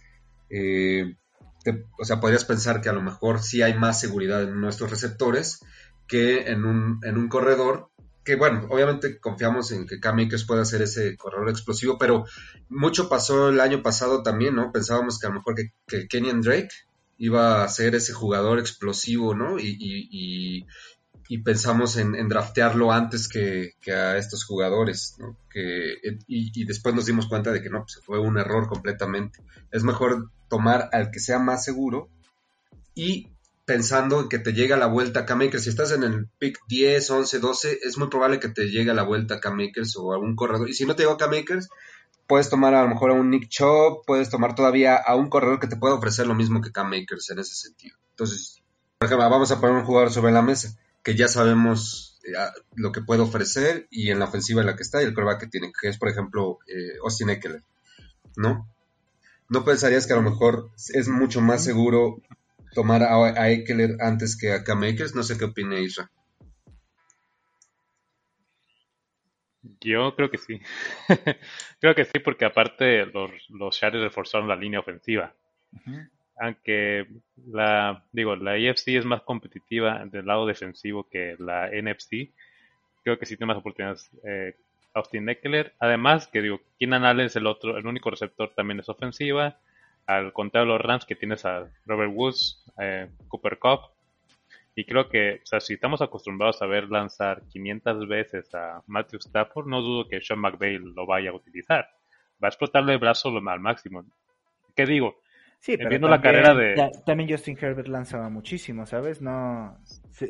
eh, 0.50 1.16
o 1.98 2.04
sea, 2.04 2.20
podrías 2.20 2.44
pensar 2.44 2.82
que 2.82 2.90
a 2.90 2.92
lo 2.92 3.00
mejor 3.00 3.42
sí 3.42 3.62
hay 3.62 3.72
más 3.72 3.98
seguridad 3.98 4.42
en 4.42 4.60
nuestros 4.60 4.90
receptores 4.90 5.60
que 6.06 6.50
en 6.50 6.66
un, 6.66 7.00
en 7.04 7.16
un 7.16 7.28
corredor. 7.28 7.90
Que 8.26 8.34
bueno, 8.34 8.66
obviamente 8.70 9.20
confiamos 9.20 9.70
en 9.70 9.86
que 9.86 10.00
Cam 10.00 10.18
Akers 10.18 10.44
pueda 10.44 10.64
ser 10.64 10.82
ese 10.82 11.16
corredor 11.16 11.48
explosivo, 11.48 11.96
pero 11.96 12.24
mucho 12.68 13.08
pasó 13.08 13.50
el 13.50 13.60
año 13.60 13.84
pasado 13.84 14.24
también, 14.24 14.56
¿no? 14.56 14.72
Pensábamos 14.72 15.20
que 15.20 15.26
a 15.26 15.30
lo 15.30 15.36
mejor 15.36 15.54
que, 15.54 16.08
Kenyan 16.08 16.40
Drake 16.40 16.70
iba 17.18 17.62
a 17.62 17.68
ser 17.68 17.94
ese 17.94 18.12
jugador 18.12 18.58
explosivo, 18.58 19.32
¿no? 19.36 19.60
Y, 19.60 19.76
y- 19.78 20.66
y- 21.28 21.38
pensamos 21.44 21.96
en, 21.96 22.28
draftearlo 22.28 22.90
antes 22.92 23.28
que, 23.28 23.72
que 23.80 23.92
a 23.92 24.16
estos 24.16 24.44
jugadores, 24.44 25.14
¿no? 25.18 25.36
Que, 25.48 25.94
y, 26.26 26.50
y 26.60 26.64
después 26.64 26.94
nos 26.96 27.06
dimos 27.06 27.28
cuenta 27.28 27.52
de 27.52 27.62
que 27.62 27.70
no, 27.70 27.82
pues 27.82 28.00
fue 28.04 28.18
un 28.18 28.38
error 28.38 28.66
completamente. 28.68 29.38
Es 29.70 29.84
mejor 29.84 30.30
tomar 30.48 30.88
al 30.92 31.10
que 31.12 31.20
sea 31.20 31.38
más 31.38 31.64
seguro 31.64 32.08
y 32.94 33.28
pensando 33.66 34.20
en 34.20 34.28
que 34.28 34.38
te 34.38 34.52
llega 34.52 34.76
la 34.76 34.86
vuelta 34.86 35.20
a 35.20 35.26
K-Makers. 35.26 35.64
Si 35.64 35.70
estás 35.70 35.90
en 35.92 36.04
el 36.04 36.28
pick 36.38 36.58
10, 36.68 37.10
11, 37.10 37.38
12, 37.40 37.78
es 37.82 37.98
muy 37.98 38.08
probable 38.08 38.38
que 38.38 38.48
te 38.48 38.70
llegue 38.70 38.92
a 38.92 38.94
la 38.94 39.02
vuelta 39.02 39.34
a 39.34 39.40
K-Makers 39.40 39.96
o 39.96 40.14
a 40.14 40.18
un 40.18 40.36
corredor. 40.36 40.70
Y 40.70 40.74
si 40.74 40.86
no 40.86 40.94
te 40.94 41.02
llegó 41.02 41.14
a 41.14 41.18
K-Makers, 41.18 41.68
puedes 42.28 42.48
tomar 42.48 42.74
a 42.74 42.82
lo 42.82 42.88
mejor 42.88 43.10
a 43.10 43.14
un 43.14 43.28
Nick 43.28 43.48
Chubb, 43.48 44.04
puedes 44.06 44.30
tomar 44.30 44.54
todavía 44.54 44.96
a 44.96 45.16
un 45.16 45.28
corredor 45.28 45.58
que 45.58 45.66
te 45.66 45.76
pueda 45.76 45.94
ofrecer 45.94 46.26
lo 46.28 46.34
mismo 46.34 46.62
que 46.62 46.70
K-Makers 46.70 47.30
en 47.30 47.40
ese 47.40 47.56
sentido. 47.56 47.96
Entonces, 48.10 48.62
por 48.98 49.06
ejemplo, 49.06 49.28
vamos 49.28 49.50
a 49.50 49.60
poner 49.60 49.76
un 49.76 49.84
jugador 49.84 50.12
sobre 50.12 50.32
la 50.32 50.42
mesa 50.42 50.78
que 51.02 51.16
ya 51.16 51.28
sabemos 51.28 52.18
eh, 52.24 52.32
lo 52.76 52.92
que 52.92 53.02
puede 53.02 53.22
ofrecer 53.22 53.88
y 53.90 54.10
en 54.10 54.20
la 54.20 54.26
ofensiva 54.26 54.60
en 54.60 54.66
la 54.68 54.76
que 54.76 54.82
está 54.82 55.02
y 55.02 55.06
el 55.06 55.14
coreback 55.14 55.40
que 55.40 55.46
tiene, 55.48 55.72
que 55.80 55.88
es, 55.88 55.98
por 55.98 56.08
ejemplo, 56.08 56.58
eh, 56.68 56.98
Austin 57.02 57.30
Eckler, 57.30 57.62
¿no? 58.36 58.68
¿No 59.48 59.64
pensarías 59.64 60.06
que 60.06 60.12
a 60.12 60.16
lo 60.16 60.22
mejor 60.22 60.70
es 60.88 61.08
mucho 61.08 61.40
más 61.40 61.62
seguro 61.62 62.20
tomar 62.76 63.02
a, 63.02 63.16
a 63.16 63.50
Eckler 63.50 63.96
antes 64.00 64.36
que 64.38 64.52
a 64.52 64.62
Cam 64.62 64.82
Akers? 64.84 65.14
No 65.14 65.22
sé 65.22 65.38
qué 65.38 65.46
opina 65.46 65.80
Isra. 65.80 66.10
Yo 69.80 70.14
creo 70.14 70.30
que 70.30 70.38
sí. 70.38 70.60
creo 71.80 71.94
que 71.94 72.04
sí, 72.04 72.18
porque 72.20 72.44
aparte 72.44 73.06
los, 73.06 73.30
los 73.48 73.78
Chargers 73.78 74.04
reforzaron 74.04 74.48
la 74.48 74.56
línea 74.56 74.80
ofensiva. 74.80 75.34
Aunque 76.38 77.06
la, 77.46 78.04
digo, 78.12 78.36
la 78.36 78.52
AFC 78.52 78.88
es 78.88 79.04
más 79.04 79.22
competitiva 79.22 80.04
del 80.04 80.26
lado 80.26 80.46
defensivo 80.46 81.08
que 81.08 81.34
la 81.38 81.70
NFC, 81.70 82.30
creo 83.02 83.18
que 83.18 83.26
sí 83.26 83.36
tiene 83.36 83.52
más 83.52 83.60
oportunidades 83.60 84.10
eh, 84.22 84.54
Austin 84.94 85.28
Eckler. 85.28 85.74
Además, 85.78 86.28
que 86.28 86.42
digo, 86.42 86.60
Keenan 86.78 87.04
Allen 87.04 87.26
es 87.26 87.36
el 87.36 87.46
otro, 87.46 87.78
el 87.78 87.86
único 87.86 88.10
receptor 88.10 88.52
también 88.54 88.80
es 88.80 88.88
ofensiva. 88.88 89.58
Al 90.06 90.32
contrario 90.32 90.66
de 90.72 90.78
los 90.78 90.86
Rams, 90.86 91.04
que 91.04 91.16
tienes 91.16 91.44
a 91.44 91.68
Robert 91.84 92.12
Woods, 92.14 92.64
eh, 92.80 93.08
Cooper 93.28 93.58
Cup. 93.58 93.80
Y 94.74 94.84
creo 94.84 95.08
que, 95.08 95.40
o 95.42 95.46
sea, 95.46 95.58
si 95.60 95.74
estamos 95.74 96.02
acostumbrados 96.02 96.60
a 96.62 96.66
ver 96.66 96.88
lanzar 96.90 97.42
500 97.48 98.06
veces 98.06 98.54
a 98.54 98.82
Matthew 98.86 99.20
Stafford, 99.20 99.66
no 99.66 99.80
dudo 99.80 100.06
que 100.08 100.20
Sean 100.20 100.38
McVay 100.40 100.78
lo 100.78 101.06
vaya 101.06 101.30
a 101.30 101.34
utilizar. 101.34 101.88
Va 102.42 102.48
a 102.48 102.48
explotarle 102.48 102.92
el 102.92 102.98
brazo 102.98 103.30
al 103.30 103.60
máximo. 103.60 104.04
¿Qué 104.74 104.84
digo? 104.84 105.16
Sí, 105.58 105.76
pero 105.78 105.88
viendo 105.88 106.06
la 106.08 106.20
también- 106.20 106.44
carrera 106.44 106.54
de- 106.54 106.74
ta- 106.74 107.04
también 107.04 107.30
Justin 107.30 107.56
Herbert 107.58 107.88
lanzaba 107.88 108.28
muchísimo, 108.28 108.84
¿sabes? 108.84 109.22
No, 109.22 109.78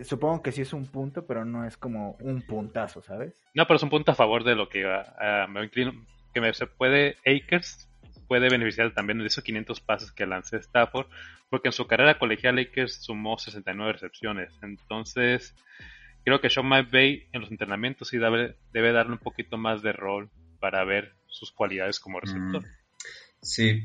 supongo 0.05 0.41
que 0.41 0.53
sí 0.53 0.63
es 0.63 0.73
un 0.73 0.87
punto, 0.87 1.27
pero 1.27 1.45
no 1.45 1.67
es 1.67 1.77
como 1.77 2.13
un 2.21 2.43
puntazo, 2.43 3.03
¿sabes? 3.03 3.45
No, 3.53 3.67
pero 3.67 3.77
es 3.77 3.83
un 3.83 3.91
punto 3.91 4.13
a 4.13 4.15
favor 4.15 4.45
de 4.45 4.55
lo 4.55 4.69
que 4.69 4.87
ah, 4.87 5.47
me 5.51 5.65
inclino, 5.65 5.93
que 6.33 6.41
me, 6.41 6.55
se 6.55 6.69
puede, 6.69 7.17
Akers 7.27 7.86
puede 8.27 8.49
beneficiar 8.49 8.93
también 8.93 9.19
de 9.19 9.27
esos 9.27 9.43
500 9.45 9.81
pases 9.81 10.13
que 10.13 10.27
lancé 10.27 10.57
Stafford, 10.59 11.07
porque 11.51 11.69
en 11.69 11.73
su 11.73 11.87
carrera 11.87 12.19
colegial 12.19 12.59
Akers 12.59 13.03
sumó 13.03 13.39
69 13.39 13.93
recepciones. 13.93 14.53
Entonces, 14.63 15.55
creo 16.25 16.41
que 16.41 16.51
Sean 16.51 16.67
McVay 16.67 17.29
en 17.33 17.41
los 17.43 17.51
entrenamientos 17.51 18.09
sí 18.09 18.19
debe, 18.19 18.57
debe 18.73 18.93
darle 18.93 19.13
un 19.13 19.19
poquito 19.19 19.57
más 19.57 19.83
de 19.83 19.93
rol 19.93 20.31
para 20.61 20.85
ver 20.85 21.15
sus 21.27 21.53
cualidades 21.53 22.01
como 22.01 22.21
receptor. 22.21 22.63
Mm, 22.63 22.67
sí. 23.43 23.85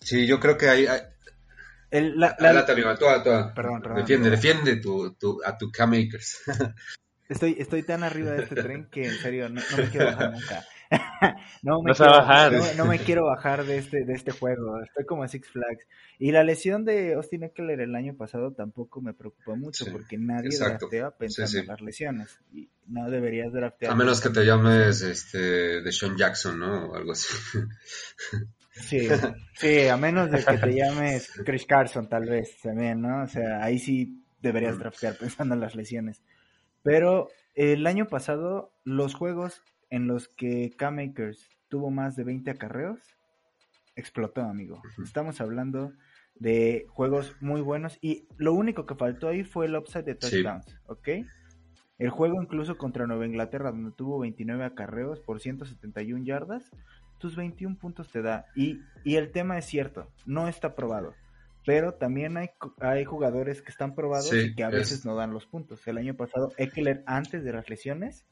Sí, 0.00 0.26
yo 0.26 0.40
creo 0.40 0.56
que 0.56 0.68
hay... 0.68 0.86
hay- 0.86 1.02
El- 1.90 2.18
la- 2.18 2.36
la- 2.38 2.64
tú, 2.66 2.72
tú, 2.98 3.04
Perdón, 3.54 3.82
perdón. 3.82 3.96
Defiende, 3.96 4.30
defiende 4.30 4.76
tu, 4.76 5.14
tu- 5.14 5.40
a 5.44 5.56
tu 5.58 5.70
Cam 5.70 5.92
Akers. 5.92 6.42
estoy, 7.28 7.56
estoy 7.58 7.82
tan 7.82 8.02
arriba 8.02 8.32
de 8.32 8.42
este 8.44 8.56
tren 8.56 8.88
que 8.90 9.06
en 9.06 9.18
serio 9.18 9.48
no, 9.48 9.60
no 9.70 9.76
me 9.78 9.88
quiero 9.88 10.06
bajar 10.06 10.30
nunca. 10.32 10.64
no, 11.62 11.82
me 11.82 11.94
quiero, 11.94 12.10
bajar. 12.12 12.52
no- 12.52 12.74
no 12.76 12.84
me 12.86 12.98
quiero 12.98 13.24
bajar 13.26 13.64
de 13.64 13.78
este, 13.78 14.04
de 14.04 14.12
este 14.14 14.32
juego. 14.32 14.82
Estoy 14.82 15.04
como 15.06 15.26
Six 15.28 15.48
Flags. 15.50 15.86
Y 16.18 16.32
la 16.32 16.42
lesión 16.42 16.84
de 16.84 17.14
Austin 17.14 17.44
Eckler 17.44 17.80
el 17.80 17.94
año 17.94 18.16
pasado 18.16 18.52
tampoco 18.52 19.00
me 19.00 19.14
preocupó 19.14 19.56
mucho 19.56 19.84
Sí, 19.84 19.90
porque 19.90 20.18
nadie 20.18 20.48
exacto. 20.48 20.88
draftea 20.88 21.10
pensando 21.12 21.46
Sí, 21.48 21.52
sí. 21.54 21.60
en 21.60 21.66
las 21.68 21.80
lesiones. 21.80 22.40
Y 22.52 22.68
no 22.88 23.08
deberías 23.10 23.52
draftear. 23.52 23.92
A 23.92 23.94
menos 23.94 24.20
que 24.20 24.30
te 24.30 24.44
llames 24.44 25.02
este, 25.02 25.38
de 25.80 25.92
Sean 25.92 26.16
Jackson, 26.16 26.58
¿no? 26.58 26.86
O 26.90 26.96
algo 26.96 27.12
así. 27.12 27.28
Sí, 28.72 29.08
sí, 29.54 29.88
a 29.88 29.96
menos 29.98 30.30
de 30.30 30.42
que 30.42 30.56
te 30.56 30.72
llames 30.74 31.30
Chris 31.44 31.66
Carson, 31.66 32.08
tal 32.08 32.24
vez 32.26 32.56
también, 32.62 33.02
¿no? 33.02 33.24
O 33.24 33.26
sea, 33.26 33.62
ahí 33.62 33.78
sí 33.78 34.24
deberías 34.40 34.78
draftear 34.78 35.18
pensando 35.18 35.54
en 35.54 35.60
las 35.60 35.74
lesiones. 35.74 36.22
Pero 36.82 37.28
el 37.54 37.86
año 37.86 38.06
pasado, 38.06 38.72
los 38.84 39.14
juegos 39.14 39.60
en 39.90 40.06
los 40.06 40.28
que 40.28 40.70
K-Makers 40.76 41.48
tuvo 41.68 41.90
más 41.90 42.16
de 42.16 42.24
20 42.24 42.50
acarreos, 42.50 43.00
explotó, 43.96 44.42
amigo. 44.42 44.82
Estamos 45.02 45.40
hablando 45.40 45.92
de 46.36 46.86
juegos 46.88 47.36
muy 47.40 47.60
buenos 47.60 47.98
y 48.00 48.26
lo 48.38 48.54
único 48.54 48.86
que 48.86 48.94
faltó 48.94 49.28
ahí 49.28 49.44
fue 49.44 49.66
el 49.66 49.76
upside 49.76 50.04
de 50.04 50.12
Sí. 50.14 50.42
touchdowns, 50.42 50.76
¿ok? 50.86 51.08
El 51.98 52.08
juego 52.10 52.40
incluso 52.42 52.78
contra 52.78 53.06
Nueva 53.06 53.26
Inglaterra, 53.26 53.72
donde 53.72 53.92
tuvo 53.92 54.18
29 54.20 54.64
acarreos 54.64 55.20
por 55.20 55.40
171 55.40 56.24
yardas, 56.24 56.70
tus 57.18 57.36
21 57.36 57.76
puntos 57.76 58.10
te 58.10 58.22
da. 58.22 58.46
Y, 58.56 58.80
y 59.04 59.16
el 59.16 59.30
tema 59.32 59.58
es 59.58 59.66
cierto, 59.66 60.10
no 60.24 60.48
está 60.48 60.74
probado. 60.74 61.14
Pero 61.66 61.92
también 61.92 62.38
hay, 62.38 62.48
hay 62.78 63.04
jugadores 63.04 63.60
que 63.60 63.70
están 63.70 63.94
probados 63.94 64.30
Sí, 64.30 64.38
y 64.38 64.54
que 64.54 64.64
a 64.64 64.68
es- 64.68 64.74
veces 64.76 65.04
no 65.04 65.14
dan 65.14 65.34
los 65.34 65.44
puntos. 65.44 65.86
El 65.86 65.98
año 65.98 66.14
pasado, 66.16 66.52
Eckler, 66.56 67.02
antes 67.04 67.44
de 67.44 67.52
las 67.52 67.68
lesiones, 67.68 68.24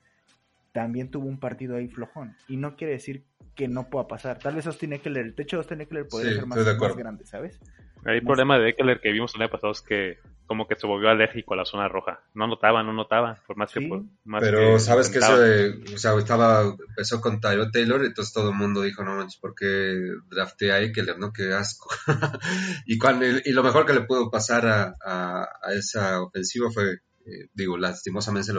también 0.72 1.10
tuvo 1.10 1.26
un 1.26 1.40
partido 1.40 1.76
ahí 1.76 1.88
flojón. 1.88 2.36
Y 2.48 2.56
no 2.56 2.76
quiere 2.76 2.94
decir 2.94 3.24
que 3.54 3.68
no 3.68 3.90
pueda 3.90 4.06
pasar. 4.06 4.38
Tal 4.38 4.54
vez 4.54 4.66
Austin 4.66 4.92
Eckler, 4.92 5.24
el 5.26 5.34
techo 5.34 5.56
de 5.56 5.60
Austin 5.60 5.80
Eckler 5.80 6.06
podría 6.08 6.30
Sí, 6.30 6.36
ser 6.36 6.46
más, 6.46 6.58
más 6.78 6.96
grande, 6.96 7.26
¿sabes? 7.26 7.60
El 8.04 8.22
problema 8.22 8.58
de 8.58 8.70
Eckler 8.70 9.00
que 9.00 9.10
vimos 9.10 9.34
el 9.34 9.42
año 9.42 9.50
pasado 9.50 9.72
es 9.72 9.82
que 9.82 10.18
como 10.46 10.66
que 10.66 10.76
se 10.76 10.86
volvió 10.86 11.10
alérgico 11.10 11.52
a 11.52 11.58
la 11.58 11.66
zona 11.66 11.88
roja. 11.88 12.20
No 12.32 12.46
notaba, 12.46 12.82
no 12.82 12.94
notaba, 12.94 13.36
por 13.46 13.56
más 13.58 13.70
que... 13.70 13.82
Por- 13.86 14.04
más 14.24 14.40
Pero 14.40 14.78
sabes 14.78 15.10
que 15.10 15.18
de, 15.18 15.94
o 15.94 15.98
sea, 15.98 16.16
estaba, 16.16 16.62
empezó 16.88 17.20
con 17.20 17.38
Tyrod 17.40 17.70
Taylor, 17.70 18.02
entonces 18.02 18.32
todo 18.32 18.50
el 18.50 18.56
mundo 18.56 18.80
dijo, 18.80 19.04
no 19.04 19.16
manches, 19.16 19.38
¿por 19.38 19.54
qué 19.54 19.94
drafté 20.30 20.72
a 20.72 20.80
Eckler, 20.80 21.18
no? 21.18 21.32
Qué 21.34 21.52
asco. 21.52 21.90
y, 22.86 22.96
cuando, 22.96 23.26
y 23.26 23.52
lo 23.52 23.62
mejor 23.62 23.84
que 23.84 23.92
le 23.92 24.02
pudo 24.02 24.30
pasar 24.30 24.66
a, 24.66 24.94
a, 25.04 25.42
a 25.62 25.72
esa 25.74 26.22
ofensiva 26.22 26.70
fue, 26.70 27.00
eh, 27.28 27.48
digo, 27.52 27.76
lastimosamente 27.76 28.52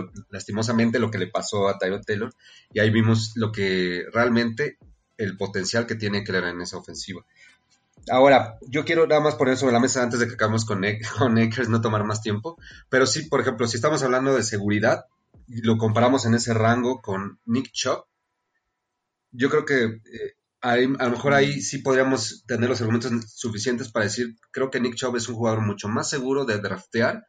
lo, 0.99 1.11
que 1.11 1.17
le 1.17 1.27
pasó 1.27 1.67
a 1.67 1.77
Tyrod 1.77 2.03
Taylor, 2.05 2.33
y 2.71 2.79
ahí 2.79 2.89
vimos 2.91 3.33
lo 3.35 3.51
que 3.51 4.05
realmente, 4.13 4.77
el 5.17 5.37
potencial 5.37 5.85
que 5.87 5.95
tiene 5.95 6.19
Eckler 6.19 6.43
en 6.45 6.61
esa 6.61 6.77
ofensiva. 6.77 7.25
Ahora, 8.09 8.57
yo 8.61 8.85
quiero 8.85 9.07
nada 9.07 9.21
más 9.21 9.35
poner 9.35 9.57
sobre 9.57 9.73
la 9.73 9.79
mesa 9.79 10.01
antes 10.01 10.19
de 10.19 10.27
que 10.27 10.33
acabemos 10.35 10.65
con, 10.65 10.83
Eck- 10.83 11.05
con 11.17 11.35
no 11.71 11.81
tomar 11.81 12.03
más 12.05 12.21
tiempo, 12.21 12.57
pero 12.89 13.05
sí, 13.05 13.23
por 13.23 13.41
ejemplo, 13.41 13.67
si 13.67 13.77
estamos 13.77 14.03
hablando 14.03 14.35
de 14.35 14.43
seguridad, 14.43 15.05
y 15.47 15.61
lo 15.61 15.77
comparamos 15.77 16.25
en 16.25 16.35
ese 16.35 16.53
rango 16.53 17.01
con 17.01 17.39
Nick 17.45 17.71
Chubb, 17.71 18.05
yo 19.31 19.49
creo 19.49 19.65
que 19.65 19.83
eh, 19.83 20.35
a 20.61 20.77
lo 20.77 21.11
mejor 21.11 21.33
ahí 21.33 21.61
sí 21.61 21.79
podríamos 21.79 22.43
tener 22.45 22.69
los 22.69 22.81
argumentos 22.81 23.11
suficientes 23.33 23.89
para 23.89 24.05
decir, 24.05 24.35
creo 24.51 24.69
que 24.69 24.79
Nick 24.79 24.95
Chubb 24.95 25.15
es 25.15 25.29
un 25.29 25.35
jugador 25.35 25.61
mucho 25.61 25.87
más 25.87 26.09
seguro 26.09 26.45
de 26.45 26.59
draftear 26.59 27.25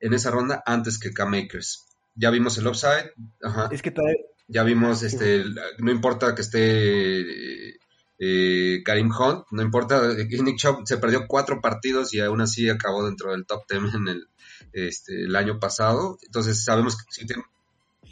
en 0.00 0.14
esa 0.14 0.30
ronda 0.30 0.62
antes 0.66 0.98
que 0.98 1.12
Cam 1.12 1.34
Akers. 1.34 1.86
Ya 2.14 2.30
vimos 2.30 2.56
el 2.58 2.66
upside, 2.66 3.12
ajá, 3.42 3.68
Es 3.70 3.82
que 3.82 3.90
todavía, 3.90 4.16
ya 4.48 4.62
vimos, 4.62 5.02
este, 5.02 5.44
no 5.78 5.90
importa 5.90 6.34
que 6.34 6.42
esté 6.42 7.76
eh, 8.18 8.82
Karim 8.84 9.10
Hunt, 9.10 9.44
no 9.50 9.62
importa, 9.62 10.00
Nick 10.14 10.56
Chubb 10.56 10.86
se 10.86 10.98
perdió 10.98 11.26
cuatro 11.26 11.60
partidos 11.60 12.14
y 12.14 12.20
aún 12.20 12.40
así 12.40 12.68
acabó 12.70 13.04
dentro 13.04 13.32
del 13.32 13.44
top 13.44 13.64
10 13.68 13.94
en 13.94 14.08
el, 14.08 14.28
este, 14.72 15.24
el 15.24 15.36
año 15.36 15.58
pasado. 15.58 16.18
Entonces 16.22 16.64
sabemos 16.64 16.96
que 16.96 17.04
sí 17.10 17.26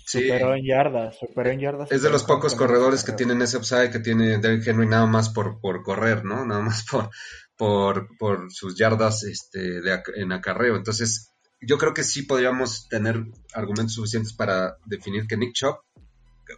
superó 0.07 0.55
en 0.55 0.66
yardas, 0.66 1.18
superó 1.18 1.51
en 1.51 1.61
yardas. 1.61 1.90
es 1.90 2.03
de 2.03 2.11
los 2.11 2.25
pocos 2.25 2.55
corredores 2.55 3.05
que 3.05 3.12
tienen 3.12 3.40
ese 3.40 3.57
upside 3.57 3.90
que 3.90 4.01
tiene 4.01 4.38
Derrick 4.38 4.66
Henry 4.66 4.87
nada 4.87 5.07
más 5.07 5.31
por, 5.31 5.61
por 5.61 5.83
correr, 5.83 6.25
¿no? 6.25 6.44
Nada 6.44 6.61
más 6.61 6.85
por, 6.90 7.11
por, 7.57 8.09
por 8.18 8.53
sus 8.53 8.77
yardas 8.77 9.23
este, 9.25 9.81
de 9.81 10.03
en 10.16 10.33
acarreo. 10.33 10.77
Entonces, 10.77 11.31
yo 11.66 11.79
creo 11.79 11.94
que 11.94 12.03
sí 12.05 12.22
podríamos 12.22 12.88
tener 12.88 13.24
argumentos 13.55 13.94
suficientes 13.94 14.33
para 14.33 14.77
definir 14.87 15.27
que 15.27 15.37
Nick 15.37 15.53
Chubb 15.53 15.77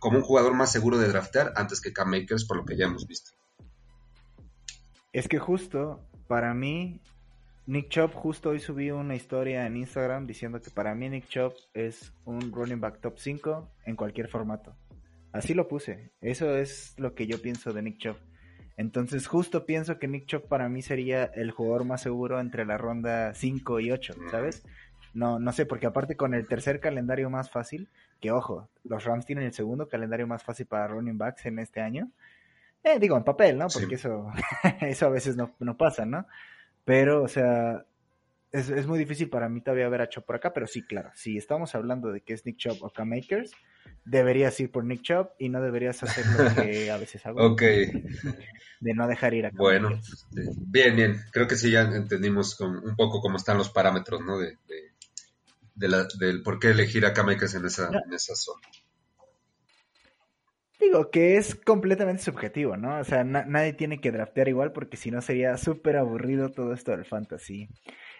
como 0.00 0.18
un 0.18 0.24
jugador 0.24 0.54
más 0.54 0.72
seguro 0.72 0.98
de 0.98 1.08
draftear 1.08 1.52
antes 1.56 1.80
que 1.80 1.92
Cam 1.92 2.12
Akers, 2.14 2.44
por 2.44 2.56
lo 2.56 2.64
que 2.64 2.76
ya 2.76 2.86
hemos 2.86 3.06
visto. 3.06 3.32
Es 5.12 5.28
que 5.28 5.38
justo, 5.38 6.06
para 6.26 6.52
mí, 6.54 7.00
Nick 7.66 7.88
Chubb, 7.88 8.12
justo 8.12 8.50
hoy 8.50 8.60
subí 8.60 8.90
una 8.90 9.14
historia 9.14 9.66
en 9.66 9.76
Instagram 9.76 10.26
diciendo 10.26 10.60
que 10.60 10.70
para 10.70 10.94
mí 10.94 11.08
Nick 11.08 11.28
Chubb 11.28 11.54
es 11.72 12.12
un 12.24 12.52
running 12.52 12.80
back 12.80 13.00
top 13.00 13.18
5 13.18 13.70
en 13.86 13.96
cualquier 13.96 14.28
formato. 14.28 14.76
Así 15.32 15.54
lo 15.54 15.68
puse. 15.68 16.12
Eso 16.20 16.56
es 16.56 16.94
lo 16.96 17.14
que 17.14 17.26
yo 17.26 17.40
pienso 17.40 17.72
de 17.72 17.82
Nick 17.82 17.98
Chubb. 17.98 18.16
Entonces 18.76 19.26
justo 19.26 19.64
pienso 19.64 19.98
que 19.98 20.06
Nick 20.06 20.26
Chubb 20.26 20.48
para 20.48 20.68
mí 20.68 20.82
sería 20.82 21.24
el 21.24 21.50
jugador 21.50 21.84
más 21.84 22.02
seguro 22.02 22.38
entre 22.40 22.66
la 22.66 22.76
ronda 22.76 23.34
5 23.34 23.80
y 23.80 23.90
8, 23.90 24.14
¿sabes? 24.30 24.62
No, 25.16 25.38
no 25.38 25.50
sé, 25.52 25.64
porque 25.64 25.86
aparte 25.86 26.14
con 26.14 26.34
el 26.34 26.46
tercer 26.46 26.78
calendario 26.78 27.30
más 27.30 27.50
fácil, 27.50 27.88
que 28.20 28.30
ojo, 28.32 28.68
los 28.84 29.02
Rams 29.04 29.24
tienen 29.24 29.44
el 29.46 29.52
segundo 29.54 29.88
calendario 29.88 30.26
más 30.26 30.42
fácil 30.42 30.66
para 30.66 30.88
running 30.88 31.16
backs 31.16 31.46
en 31.46 31.58
este 31.58 31.80
año. 31.80 32.10
Eh, 32.84 32.98
digo, 33.00 33.16
en 33.16 33.24
papel, 33.24 33.56
¿no? 33.56 33.70
Sí. 33.70 33.80
Porque 33.80 33.94
eso, 33.94 34.30
eso 34.82 35.06
a 35.06 35.10
veces 35.10 35.34
no, 35.36 35.54
no 35.58 35.76
pasa, 35.76 36.04
¿no? 36.04 36.26
Pero, 36.84 37.22
o 37.22 37.28
sea, 37.28 37.84
es, 38.52 38.68
es 38.68 38.86
muy 38.86 38.98
difícil 38.98 39.30
para 39.30 39.48
mí 39.48 39.62
todavía 39.62 39.88
ver 39.88 40.02
a 40.02 40.08
Chubb 40.08 40.24
por 40.26 40.36
acá, 40.36 40.52
pero 40.52 40.66
sí, 40.66 40.82
claro, 40.82 41.10
si 41.14 41.36
estamos 41.38 41.74
hablando 41.74 42.12
de 42.12 42.20
que 42.20 42.34
es 42.34 42.44
Nick 42.44 42.58
Chubb 42.58 42.76
o 42.84 42.90
Cam 42.90 43.12
Akers, 43.14 43.52
deberías 44.04 44.60
ir 44.60 44.70
por 44.70 44.84
Nick 44.84 45.00
Chubb 45.02 45.30
y 45.38 45.48
no 45.48 45.62
deberías 45.62 46.02
hacer 46.02 46.24
lo 46.26 46.62
que 46.62 46.90
a 46.90 46.96
veces 46.98 47.24
hago, 47.24 47.42
Ok, 47.44 47.62
de 47.62 48.94
no 48.94 49.08
dejar 49.08 49.32
ir 49.34 49.46
a 49.46 49.50
bueno, 49.54 49.88
este, 49.90 50.50
bien, 50.66 50.94
bien. 50.94 51.16
Creo 51.32 51.46
que 51.48 51.56
sí 51.56 51.70
ya 51.70 51.82
entendimos 51.82 52.54
con- 52.54 52.86
un 52.86 52.94
poco 52.96 53.20
cómo 53.22 53.36
están 53.38 53.56
los 53.58 53.70
parámetros, 53.70 54.20
¿no? 54.20 54.38
De, 54.38 54.58
de- 54.68 54.95
de 55.76 55.88
la- 55.88 56.08
del 56.18 56.42
por 56.42 56.58
qué 56.58 56.70
elegir 56.70 57.06
a 57.06 57.12
Cam 57.12 57.28
Akers 57.28 57.54
en 57.54 57.64
esa, 57.66 57.90
en 58.04 58.12
esa 58.12 58.34
zona. 58.34 58.66
Digo 60.78 61.10
que 61.10 61.36
es 61.38 61.54
completamente 61.54 62.22
subjetivo, 62.22 62.76
¿no? 62.76 62.98
O 62.98 63.04
sea, 63.04 63.24
na- 63.24 63.46
nadie 63.46 63.72
tiene 63.72 64.00
que 64.00 64.12
draftear 64.12 64.48
igual 64.48 64.72
porque 64.72 64.96
si 64.98 65.10
no 65.10 65.22
sería 65.22 65.56
súper 65.56 65.96
aburrido 65.96 66.50
todo 66.50 66.74
esto 66.74 66.90
del 66.90 67.06
fantasy. 67.06 67.68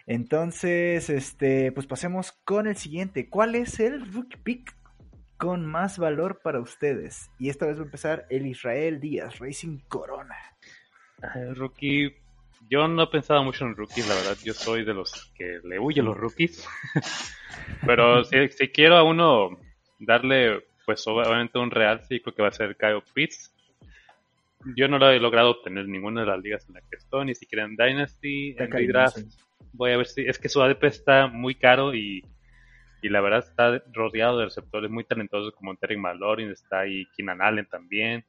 Entonces, 0.06 1.10
este, 1.10 1.70
pues 1.72 1.86
pasemos 1.86 2.32
con 2.44 2.66
el 2.66 2.76
siguiente. 2.76 3.28
¿Cuál 3.28 3.56
es 3.56 3.78
el 3.78 4.10
rookie 4.12 4.38
pick 4.38 4.74
con 5.36 5.66
más 5.66 5.98
valor 5.98 6.40
para 6.42 6.60
ustedes? 6.60 7.28
Y 7.38 7.50
esta 7.50 7.66
vez 7.66 7.76
va 7.76 7.82
a 7.82 7.84
empezar 7.84 8.26
el 8.30 8.46
Israel 8.46 9.00
Díaz, 9.00 9.38
Racing 9.38 9.80
Corona. 9.88 10.36
Ah, 11.22 11.52
Rookie, 11.54 12.14
yo 12.68 12.88
no 12.88 13.04
he 13.04 13.06
pensado 13.08 13.42
mucho 13.44 13.64
en 13.64 13.76
rookies, 13.76 14.08
la 14.08 14.14
verdad. 14.14 14.36
Yo 14.44 14.52
soy 14.52 14.84
de 14.84 14.94
los 14.94 15.32
que 15.36 15.60
le 15.64 15.78
huye 15.78 16.02
los 16.02 16.16
rookies. 16.16 16.66
Pero 17.86 18.24
si, 18.24 18.48
si 18.48 18.68
quiero 18.68 18.96
a 18.96 19.02
uno 19.02 19.58
darle, 19.98 20.64
pues 20.84 21.06
obviamente 21.06 21.58
un 21.58 21.70
real, 21.70 22.02
creo 22.08 22.34
que 22.34 22.42
va 22.42 22.48
a 22.48 22.52
ser 22.52 22.76
Kyle 22.76 23.02
Pitts. 23.14 23.52
Yo 24.74 24.88
no 24.88 24.98
lo 24.98 25.10
he 25.10 25.20
logrado 25.20 25.50
obtener 25.50 25.84
en 25.84 25.92
ninguna 25.92 26.22
de 26.22 26.26
las 26.26 26.42
ligas 26.42 26.66
en 26.68 26.74
las 26.74 26.84
que 26.84 26.96
estoy, 26.96 27.26
ni 27.26 27.34
siquiera 27.34 27.64
en 27.64 27.76
Dynasty, 27.76 28.56
en. 28.58 29.28
Voy 29.72 29.92
a 29.92 29.96
ver 29.96 30.06
si. 30.06 30.22
Es 30.22 30.38
que 30.38 30.48
su 30.48 30.60
ADP 30.60 30.84
está 30.84 31.28
muy 31.28 31.54
caro 31.54 31.94
y, 31.94 32.24
y 33.02 33.08
la 33.08 33.20
verdad 33.20 33.44
está 33.48 33.82
rodeado 33.92 34.38
de 34.38 34.46
receptores 34.46 34.90
muy 34.90 35.04
talentosos 35.04 35.54
como 35.54 35.76
Terry 35.76 35.96
McLaurin, 35.96 36.50
está 36.50 36.80
ahí 36.80 37.06
Keenan 37.16 37.42
Allen 37.42 37.66
también. 37.66 38.24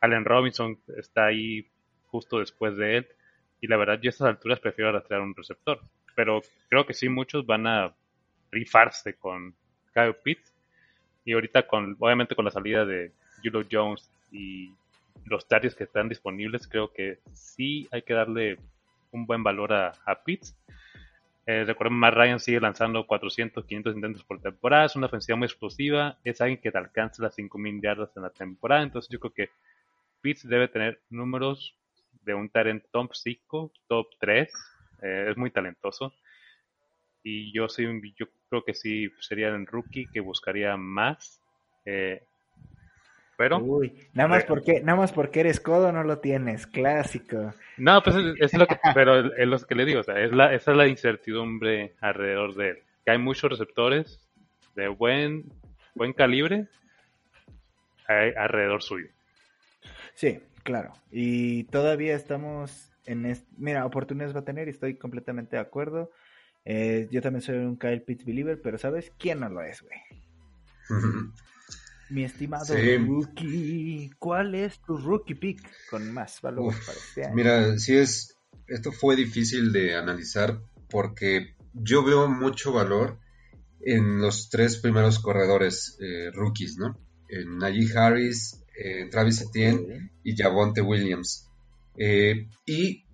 Allen 0.00 0.24
Robinson 0.24 0.78
está 0.96 1.26
ahí 1.26 1.66
justo 2.06 2.38
después 2.38 2.76
de 2.76 2.98
él. 2.98 3.08
Y 3.64 3.66
la 3.66 3.78
verdad, 3.78 3.98
yo 3.98 4.08
a 4.08 4.10
estas 4.10 4.28
alturas 4.28 4.60
prefiero 4.60 4.90
arrastrar 4.90 5.22
un 5.22 5.34
receptor. 5.34 5.80
Pero 6.14 6.42
creo 6.68 6.84
que 6.84 6.92
sí, 6.92 7.08
muchos 7.08 7.46
van 7.46 7.66
a 7.66 7.94
rifarse 8.50 9.14
con 9.14 9.54
Kyle 9.94 10.14
Pitts. 10.22 10.52
Y 11.24 11.32
ahorita, 11.32 11.66
con 11.66 11.96
obviamente 11.98 12.34
con 12.34 12.44
la 12.44 12.50
salida 12.50 12.84
de 12.84 13.12
Julio 13.42 13.66
Jones 13.72 14.10
y 14.30 14.70
los 15.24 15.48
targets 15.48 15.74
que 15.74 15.84
están 15.84 16.10
disponibles, 16.10 16.68
creo 16.68 16.92
que 16.92 17.20
sí 17.32 17.88
hay 17.90 18.02
que 18.02 18.12
darle 18.12 18.58
un 19.12 19.24
buen 19.24 19.42
valor 19.42 19.72
a, 19.72 19.92
a 20.04 20.22
Pitts. 20.22 20.54
Eh, 21.46 21.64
recuerden, 21.64 21.98
Matt 21.98 22.12
Ryan 22.12 22.40
sigue 22.40 22.60
lanzando 22.60 23.06
400, 23.06 23.64
500 23.64 23.94
intentos 23.94 24.24
por 24.24 24.42
temporada. 24.42 24.84
Es 24.84 24.94
una 24.94 25.06
ofensiva 25.06 25.38
muy 25.38 25.46
explosiva. 25.46 26.18
Es 26.22 26.42
alguien 26.42 26.60
que 26.60 26.68
alcanza 26.68 27.22
las 27.22 27.38
5.000 27.38 27.82
yardas 27.82 28.14
en 28.14 28.24
la 28.24 28.30
temporada. 28.30 28.82
Entonces 28.82 29.08
yo 29.10 29.18
creo 29.20 29.32
que 29.32 29.48
Pitts 30.20 30.46
debe 30.46 30.68
tener 30.68 31.00
números 31.08 31.74
de 32.24 32.34
un 32.34 32.48
talent 32.48 32.84
top 32.90 33.10
5, 33.14 33.72
top 33.88 34.06
3. 34.20 34.52
Eh, 35.02 35.26
es 35.30 35.36
muy 35.36 35.50
talentoso. 35.50 36.12
Y 37.22 37.52
yo 37.52 37.68
sí, 37.68 37.84
yo 38.18 38.26
creo 38.48 38.64
que 38.64 38.74
sí 38.74 39.10
sería 39.20 39.48
el 39.48 39.66
rookie 39.66 40.06
que 40.12 40.20
buscaría 40.20 40.76
más. 40.76 41.40
Eh, 41.84 42.22
Pero, 43.36 43.58
Uy, 43.58 43.92
nada 44.12 44.28
más 44.28 44.44
porque, 44.44 44.80
nada 44.80 44.98
más 44.98 45.12
porque 45.12 45.40
eres 45.40 45.58
codo 45.58 45.90
no 45.90 46.04
lo 46.04 46.18
tienes, 46.18 46.66
clásico. 46.66 47.52
no, 47.78 48.02
pues 48.02 48.16
es, 48.16 48.34
es 48.38 48.54
lo 48.54 48.66
que, 48.66 48.76
pero 48.94 49.34
es 49.34 49.48
lo 49.48 49.58
que 49.58 49.74
le 49.74 49.84
digo, 49.84 50.00
o 50.00 50.04
sea, 50.04 50.20
es 50.20 50.32
la, 50.32 50.54
esa 50.54 50.70
es 50.70 50.76
la 50.76 50.86
incertidumbre 50.86 51.94
alrededor 52.00 52.54
de 52.54 52.68
él. 52.70 52.78
Que 53.04 53.12
hay 53.12 53.18
muchos 53.18 53.50
receptores 53.50 54.20
de 54.76 54.88
buen, 54.88 55.44
buen 55.94 56.12
calibre 56.12 56.68
hay 58.06 58.32
alrededor 58.36 58.82
suyo. 58.82 59.08
Sí, 60.14 60.38
claro. 60.64 60.92
Y 61.12 61.64
todavía 61.64 62.16
estamos 62.16 62.90
en 63.06 63.26
este... 63.26 63.46
Mira, 63.56 63.86
oportunidades 63.86 64.34
va 64.34 64.40
a 64.40 64.44
tener 64.44 64.66
y 64.66 64.72
estoy 64.72 64.96
completamente 64.96 65.54
de 65.56 65.62
acuerdo. 65.62 66.10
Eh, 66.64 67.06
yo 67.10 67.22
también 67.22 67.42
soy 67.42 67.58
un 67.58 67.78
Kyle 67.78 68.02
Pitts 68.02 68.24
believer, 68.24 68.60
pero 68.62 68.78
¿sabes 68.78 69.12
quién 69.18 69.40
no 69.40 69.48
lo 69.48 69.62
es, 69.62 69.82
güey? 69.82 70.00
Mi 72.10 72.24
estimado 72.24 72.64
Sí. 72.66 72.96
rookie. 72.98 74.10
¿Cuál 74.18 74.54
es 74.54 74.80
tu 74.80 74.96
rookie 74.96 75.34
pick 75.34 75.60
con 75.90 76.12
más 76.12 76.40
valor 76.42 76.66
Uf, 76.66 76.86
para 76.86 76.98
este 76.98 77.24
año? 77.24 77.34
Mira, 77.34 77.78
sí 77.78 77.96
es, 77.96 78.36
esto 78.66 78.92
fue 78.92 79.16
difícil 79.16 79.72
de 79.72 79.94
analizar 79.96 80.60
porque 80.90 81.54
yo 81.72 82.04
veo 82.04 82.28
mucho 82.28 82.72
valor 82.72 83.18
en 83.80 84.20
los 84.20 84.48
tres 84.50 84.76
primeros 84.78 85.18
corredores 85.18 85.98
eh, 86.00 86.30
rookies, 86.32 86.76
¿no? 86.78 86.98
En 87.28 87.58
Najee 87.58 87.96
Harris, 87.96 88.63
eh, 88.76 89.08
Travis 89.10 89.42
Etienne 89.42 90.10
y 90.22 90.36
Javonte 90.36 90.80
Williams. 90.80 91.48
Eh, 91.96 92.48
y 92.66 93.04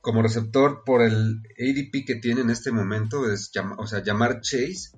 como 0.00 0.22
receptor 0.22 0.82
por 0.84 1.02
el 1.02 1.40
ADP 1.58 2.04
que 2.06 2.14
tiene 2.16 2.40
en 2.42 2.50
este 2.50 2.70
momento, 2.72 3.30
es 3.30 3.50
o 3.78 3.86
sea, 3.86 4.02
llamar 4.02 4.40
Chase, 4.40 4.90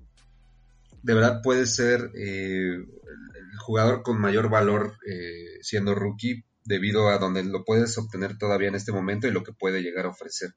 de 1.02 1.14
verdad 1.14 1.40
puede 1.42 1.66
ser 1.66 2.10
eh, 2.14 2.74
el 2.74 3.58
jugador 3.58 4.02
con 4.02 4.20
mayor 4.20 4.50
valor 4.50 4.96
eh, 5.10 5.58
siendo 5.62 5.94
rookie 5.94 6.44
debido 6.64 7.08
a 7.08 7.18
donde 7.18 7.42
lo 7.44 7.64
puedes 7.64 7.96
obtener 7.96 8.36
todavía 8.36 8.68
en 8.68 8.74
este 8.74 8.92
momento 8.92 9.26
y 9.26 9.30
lo 9.30 9.42
que 9.42 9.52
puede 9.52 9.80
llegar 9.82 10.04
a 10.06 10.10
ofrecer. 10.10 10.50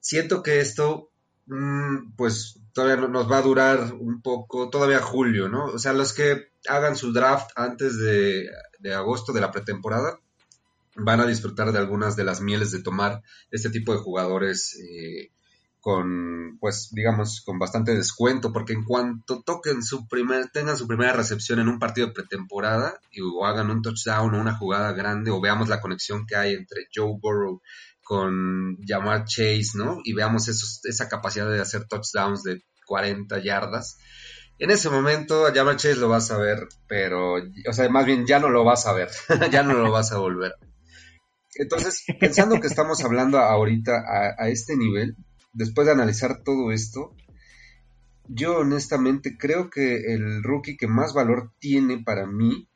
Siento 0.00 0.42
que 0.42 0.60
esto, 0.60 1.10
mm, 1.46 2.12
pues 2.16 2.60
todavía 2.72 2.96
no- 2.96 3.08
nos 3.08 3.30
va 3.30 3.38
a 3.38 3.42
durar 3.42 3.92
un 3.94 4.20
poco, 4.22 4.68
todavía 4.70 5.00
julio, 5.00 5.48
¿no? 5.48 5.66
O 5.66 5.78
sea, 5.78 5.92
los 5.92 6.12
que 6.12 6.48
hagan 6.68 6.96
su 6.96 7.12
draft 7.12 7.50
antes 7.56 7.98
de, 7.98 8.48
agosto 8.94 9.32
de 9.32 9.40
la 9.40 9.50
pretemporada 9.50 10.18
van 10.94 11.20
a 11.20 11.26
disfrutar 11.26 11.72
de 11.72 11.78
algunas 11.78 12.16
de 12.16 12.24
las 12.24 12.40
mieles 12.40 12.70
de 12.70 12.82
tomar 12.82 13.22
este 13.50 13.68
tipo 13.70 13.92
de 13.92 13.98
jugadores 13.98 14.78
eh, 14.80 15.30
con, 15.80 16.58
pues, 16.58 16.88
digamos, 16.90 17.42
con 17.44 17.58
bastante 17.58 17.94
descuento, 17.94 18.52
porque 18.52 18.72
en 18.72 18.82
cuanto 18.82 19.42
toquen 19.42 19.82
su 19.82 20.08
primer, 20.08 20.48
tengan 20.48 20.76
su 20.76 20.88
primera 20.88 21.12
recepción 21.12 21.60
en 21.60 21.68
un 21.68 21.78
partido 21.78 22.08
de 22.08 22.12
pretemporada 22.12 22.98
y, 23.10 23.20
o 23.20 23.44
hagan 23.44 23.70
un 23.70 23.82
touchdown 23.82 24.34
o 24.34 24.40
una 24.40 24.56
jugada 24.56 24.92
grande 24.92 25.30
o 25.30 25.40
veamos 25.40 25.68
la 25.68 25.80
conexión 25.80 26.26
que 26.26 26.34
hay 26.34 26.54
entre 26.54 26.88
Joe 26.92 27.18
Burrow 27.20 27.60
con 28.02 28.78
Jamar 28.86 29.26
Chase, 29.26 29.72
¿no? 29.74 29.98
Y 30.02 30.12
veamos 30.12 30.48
esos, 30.48 30.80
esa 30.84 31.08
capacidad 31.08 31.50
de 31.50 31.60
hacer 31.60 31.86
touchdowns 31.86 32.42
de 32.42 32.64
40 32.86 33.38
yardas. 33.38 33.98
En 34.58 34.70
ese 34.70 34.88
momento 34.88 35.46
a 35.46 35.52
Jamar 35.52 35.76
Chase 35.76 35.96
lo 35.96 36.08
vas 36.08 36.30
a 36.30 36.38
ver, 36.38 36.66
pero, 36.88 37.34
o 37.34 37.72
sea, 37.72 37.88
más 37.90 38.06
bien 38.06 38.26
ya 38.26 38.38
no 38.38 38.48
lo 38.48 38.64
vas 38.64 38.86
a 38.86 38.92
ver, 38.92 39.10
ya 39.50 39.62
no 39.62 39.74
lo 39.74 39.90
vas 39.90 40.12
a 40.12 40.18
volver. 40.18 40.54
Entonces, 41.54 42.04
pensando 42.20 42.60
que 42.60 42.66
estamos 42.66 43.02
hablando 43.04 43.38
ahorita 43.38 43.92
a, 43.96 44.34
a 44.42 44.48
este 44.48 44.76
nivel, 44.76 45.16
después 45.52 45.86
de 45.86 45.92
analizar 45.92 46.42
todo 46.42 46.72
esto, 46.72 47.14
yo 48.28 48.58
honestamente 48.58 49.36
creo 49.38 49.70
que 49.70 50.12
el 50.14 50.42
rookie 50.42 50.76
que 50.76 50.88
más 50.88 51.14
valor 51.14 51.52
tiene 51.58 52.02
para 52.02 52.26
mí 52.26 52.68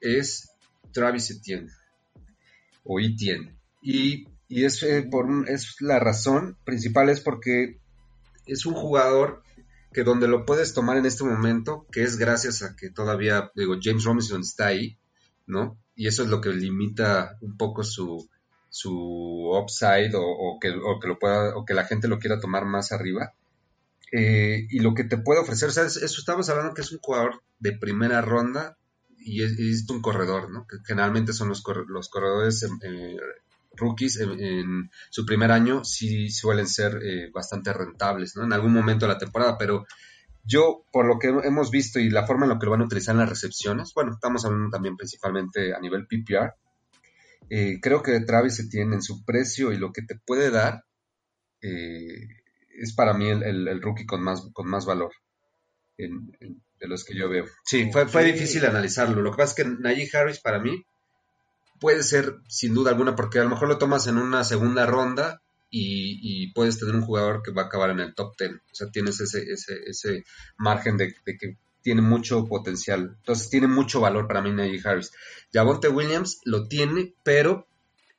es 0.00 0.50
Travis 0.92 1.30
Etienne 1.30 1.70
o 2.84 3.00
Etienne. 3.00 3.56
Y, 3.82 4.26
y 4.48 4.64
es, 4.64 4.82
eh, 4.82 5.06
por 5.08 5.48
es 5.48 5.76
la 5.80 5.98
razón 5.98 6.56
principal 6.64 7.08
es 7.08 7.20
porque 7.20 7.78
es 8.46 8.66
un 8.66 8.74
jugador 8.74 9.42
que 9.92 10.04
donde 10.04 10.28
lo 10.28 10.44
puedes 10.44 10.74
tomar 10.74 10.96
en 10.96 11.06
este 11.06 11.24
momento, 11.24 11.86
que 11.90 12.02
es 12.02 12.16
gracias 12.18 12.62
a 12.62 12.76
que 12.76 12.90
todavía, 12.90 13.50
digo, 13.54 13.74
James 13.80 14.04
Robinson 14.04 14.40
está 14.42 14.66
ahí, 14.66 14.98
¿no? 15.46 15.78
Y 15.94 16.06
eso 16.08 16.22
es 16.22 16.28
lo 16.28 16.40
que 16.40 16.50
limita 16.50 17.38
un 17.40 17.56
poco 17.56 17.82
su, 17.82 18.28
su 18.68 19.50
upside 19.54 20.12
o, 20.14 20.58
que, 20.60 20.70
o 20.70 21.00
que 21.00 21.08
lo 21.08 21.18
pueda, 21.18 21.56
o 21.56 21.64
que 21.64 21.74
la 21.74 21.84
gente 21.84 22.08
lo 22.08 22.18
quiera 22.18 22.40
tomar 22.40 22.66
más 22.66 22.92
arriba. 22.92 23.32
Eh, 24.12 24.66
y 24.70 24.80
lo 24.80 24.94
que 24.94 25.04
te 25.04 25.18
puede 25.18 25.40
ofrecer, 25.40 25.68
o 25.68 25.72
sea, 25.72 25.84
es- 25.84 25.96
eso 25.96 26.20
estamos 26.20 26.48
hablando 26.48 26.74
que 26.74 26.82
es 26.82 26.92
un 26.92 26.98
jugador 26.98 27.42
de 27.58 27.72
primera 27.72 28.20
ronda 28.20 28.76
y 29.18 29.42
es, 29.42 29.88
un 29.90 30.00
corredor, 30.02 30.50
¿no? 30.50 30.66
Que 30.66 30.76
generalmente 30.86 31.32
son 31.32 31.48
los, 31.48 31.62
corre- 31.62 31.86
los 31.88 32.08
corredores 32.08 32.62
eh, 32.82 33.16
rookies 33.76 34.18
en, 34.20 34.40
en 34.40 34.90
su 35.10 35.24
primer 35.26 35.50
año 35.52 35.84
sí 35.84 36.28
suelen 36.30 36.66
ser 36.66 37.00
eh, 37.02 37.30
bastante 37.32 37.72
rentables, 37.72 38.34
¿no? 38.36 38.44
En 38.44 38.52
algún 38.52 38.72
momento 38.72 39.06
de 39.06 39.12
la 39.12 39.18
temporada, 39.18 39.56
pero 39.58 39.84
yo, 40.44 40.84
por 40.92 41.06
lo 41.06 41.18
que 41.18 41.28
hemos 41.28 41.70
visto 41.70 41.98
y 41.98 42.08
la 42.10 42.26
forma 42.26 42.44
en 42.46 42.50
la 42.50 42.58
que 42.58 42.66
lo 42.66 42.72
van 42.72 42.82
a 42.82 42.84
utilizar 42.84 43.14
en 43.14 43.20
las 43.20 43.28
recepciones, 43.28 43.92
bueno, 43.94 44.12
estamos 44.12 44.44
hablando 44.44 44.70
también 44.70 44.96
principalmente 44.96 45.74
a 45.74 45.80
nivel 45.80 46.06
PPR, 46.06 46.52
eh, 47.50 47.78
creo 47.80 48.02
que 48.02 48.20
Travis 48.20 48.56
se 48.56 48.68
tiene 48.68 48.96
en 48.96 49.02
su 49.02 49.24
precio 49.24 49.72
y 49.72 49.76
lo 49.78 49.92
que 49.92 50.02
te 50.02 50.16
puede 50.24 50.50
dar 50.50 50.84
eh, 51.62 52.28
es 52.78 52.94
para 52.94 53.14
mí 53.14 53.28
el, 53.28 53.42
el- 53.42 53.68
el 53.68 53.82
rookie 53.82 54.06
con 54.06 54.22
más, 54.22 54.48
con 54.52 54.68
más 54.68 54.84
valor 54.86 55.10
en- 55.96 56.30
en- 56.40 56.62
de 56.78 56.88
los 56.88 57.04
que 57.04 57.16
yo 57.16 57.28
veo. 57.28 57.46
Sí, 57.64 57.88
fue, 57.90 58.06
fue 58.06 58.24
difícil 58.24 58.64
analizarlo. 58.66 59.22
Lo 59.22 59.30
que 59.30 59.38
pasa 59.38 59.54
es 59.62 59.64
que 59.66 59.76
Najee 59.80 60.10
Harris 60.14 60.40
para 60.40 60.58
mí 60.60 60.84
puede 61.80 62.02
ser 62.02 62.36
sin 62.48 62.74
duda 62.74 62.90
alguna 62.90 63.14
porque 63.16 63.38
a 63.38 63.44
lo 63.44 63.50
mejor 63.50 63.68
lo 63.68 63.78
tomas 63.78 64.06
en 64.06 64.18
una 64.18 64.44
segunda 64.44 64.86
ronda 64.86 65.42
y, 65.70 66.52
puedes 66.54 66.78
tener 66.78 66.94
un 66.94 67.02
jugador 67.02 67.42
que 67.42 67.50
va 67.50 67.62
a 67.62 67.64
acabar 67.66 67.90
en 67.90 68.00
el 68.00 68.14
top 68.14 68.34
10. 68.38 68.52
O 68.52 68.74
sea, 68.74 68.88
tienes 68.90 69.20
ese, 69.20 69.42
ese, 69.50 69.74
ese 69.86 70.24
margen 70.56 70.96
de, 70.96 71.14
de 71.26 71.36
que 71.36 71.58
tiene 71.82 72.00
mucho 72.02 72.46
potencial. 72.46 73.14
Entonces 73.18 73.50
tiene 73.50 73.66
mucho 73.66 74.00
valor 74.00 74.26
para 74.26 74.40
mí 74.40 74.52
Najee 74.52 74.80
Harris. 74.84 75.12
Javonte 75.52 75.88
Williams 75.88 76.40
lo 76.44 76.66
tiene, 76.66 77.14
pero 77.22 77.66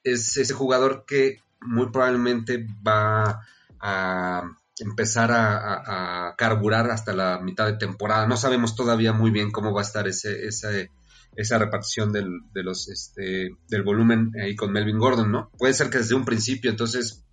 es 0.03 0.37
ese 0.37 0.53
jugador 0.53 1.05
que 1.07 1.39
muy 1.61 1.89
probablemente 1.91 2.65
va 2.87 3.41
a 3.79 4.51
empezar 4.79 5.31
a, 5.31 5.57
a- 5.57 6.27
a 6.29 6.35
carburar 6.35 6.89
hasta 6.91 7.13
la 7.13 7.39
mitad 7.39 7.65
de 7.65 7.77
temporada. 7.77 8.27
No 8.27 8.37
sabemos 8.37 8.75
todavía 8.75 9.13
muy 9.13 9.31
bien 9.31 9.51
cómo 9.51 9.73
va 9.73 9.81
a 9.81 9.85
estar 9.85 10.07
ese, 10.07 10.45
ese- 10.47 10.91
esa 11.37 11.59
repartición 11.59 12.11
del, 12.11 12.41
de 12.51 12.63
los, 12.63 12.89
este, 12.89 13.51
del 13.69 13.83
volumen 13.83 14.31
ahí 14.41 14.55
con 14.55 14.71
Melvin 14.71 14.97
Gordon, 14.97 15.31
¿no? 15.31 15.51
Puede 15.57 15.73
ser 15.73 15.91
que 15.91 15.99
desde 15.99 16.15
un 16.15 16.25
principio, 16.25 16.71
entonces, 16.71 17.23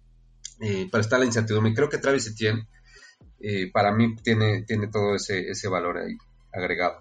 eh, 0.61 0.87
para 0.93 1.01
estar 1.01 1.19
la 1.19 1.25
incertidumbre. 1.25 1.73
Creo 1.73 1.89
que 1.89 1.97
Travis 1.97 2.27
Etienne, 2.27 2.69
eh, 3.41 3.73
para 3.73 3.93
mí, 3.93 4.15
tiene, 4.17 4.63
tiene 4.63 4.89
todo 4.89 5.15
ese, 5.15 5.49
ese 5.49 5.69
valor 5.69 5.97
ahí 5.97 6.19
agregado. 6.53 7.01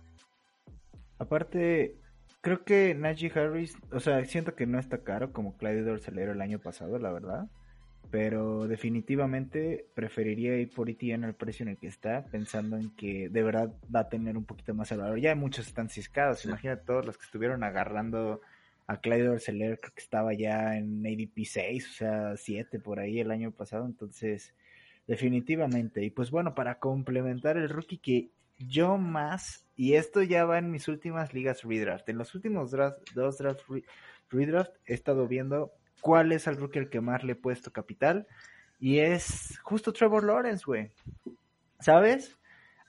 Aparte, 1.19 1.97
creo 2.39 2.63
que 2.63 2.95
Najee 2.95 3.31
Harris, 3.35 3.75
o 3.91 3.99
sea, 3.99 4.23
siento 4.23 4.55
que 4.55 4.65
no 4.65 4.79
está 4.79 5.03
caro 5.03 5.33
como 5.33 5.57
Clyde 5.57 5.83
Dorselero 5.83 6.31
el 6.31 6.41
año 6.41 6.59
pasado, 6.59 6.99
la 6.99 7.11
verdad. 7.11 7.49
Pero 8.13 8.67
definitivamente 8.67 9.87
preferiría 9.95 10.55
ir 10.57 10.69
por 10.69 10.87
ETN 10.87 11.23
al 11.25 11.33
precio 11.33 11.63
en 11.63 11.69
el 11.69 11.77
que 11.79 11.87
está, 11.87 12.23
pensando 12.27 12.77
en 12.77 12.91
que 12.95 13.27
de 13.27 13.41
verdad 13.41 13.73
va 13.93 14.01
a 14.01 14.09
tener 14.09 14.37
un 14.37 14.45
poquito 14.45 14.75
más 14.75 14.89
de 14.89 14.97
valor. 14.97 15.19
Ya 15.19 15.33
muchos 15.33 15.65
están 15.65 15.89
ciscados, 15.89 16.41
Sí. 16.41 16.47
imagínate 16.47 16.83
todos 16.85 17.07
los 17.07 17.17
que 17.17 17.25
estuvieron 17.25 17.63
agarrando 17.63 18.39
a 18.85 18.97
Clyde 19.01 19.23
Dorseler, 19.25 19.79
creo 19.79 19.93
que 19.95 20.01
estaba 20.03 20.31
ya 20.35 20.77
en 20.77 21.03
ADP 21.03 21.43
6, 21.43 21.89
o 21.89 21.93
sea, 21.93 22.37
7 22.37 22.77
por 22.79 22.99
ahí 22.99 23.19
el 23.19 23.31
año 23.31 23.49
pasado, 23.49 23.87
entonces 23.87 24.53
definitivamente. 25.07 26.03
Y 26.03 26.11
pues 26.11 26.29
bueno, 26.29 26.53
para 26.53 26.77
complementar 26.77 27.57
el 27.57 27.67
rookie 27.67 27.97
que 27.97 28.29
yo 28.59 28.99
más, 28.99 29.65
y 29.75 29.93
esto 29.93 30.21
ya 30.21 30.45
va 30.45 30.59
en 30.59 30.69
mis 30.69 30.87
últimas 30.87 31.33
ligas 31.33 31.63
redraft, 31.63 32.07
en 32.09 32.19
los 32.19 32.35
últimos 32.35 32.71
draft- 32.71 33.11
dos 33.15 33.39
drafts 33.39 33.67
re- 33.67 33.83
redraft 34.29 34.71
he 34.85 34.93
estado 34.93 35.27
viendo 35.27 35.71
cuál 36.03 36.33
es 36.33 36.45
el 36.47 36.57
rookie 36.57 36.79
al 36.79 36.89
que 36.89 37.01
más 37.01 37.23
le 37.23 37.31
he 37.31 37.35
puesto 37.35 37.71
capital, 37.71 38.27
y 38.77 38.99
es 38.99 39.57
justo 39.63 39.93
Trevor 39.93 40.25
Lawrence, 40.25 40.65
güey. 40.65 40.91
¿Sabes? 41.79 42.37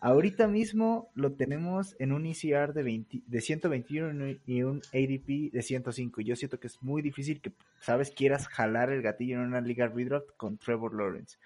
Ahorita 0.01 0.49
mismo 0.49 1.11
lo 1.15 1.33
tenemos 1.33 1.95
en 2.01 2.13
un 2.13 2.27
ECR 2.27 2.75
de, 2.75 2.83
20 2.83 3.23
de 3.25 3.41
121 3.41 4.41
y 4.45 4.63
un 4.63 4.83
ADP 4.93 5.53
de 5.53 5.63
105. 5.63 6.21
Yo 6.21 6.35
siento 6.37 6.59
que 6.59 6.67
es 6.67 6.83
muy 6.83 7.01
difícil 7.01 7.41
que, 7.41 7.53
¿sabes? 7.81 8.11
Quieras 8.11 8.49
jalar 8.49 8.91
el 8.91 9.01
gatillo 9.01 9.37
en 9.37 9.47
una 9.47 9.61
liga 9.61 9.87
redraft 9.87 10.27
con 10.37 10.59
Trevor 10.59 10.95
Lawrence. 10.95 11.39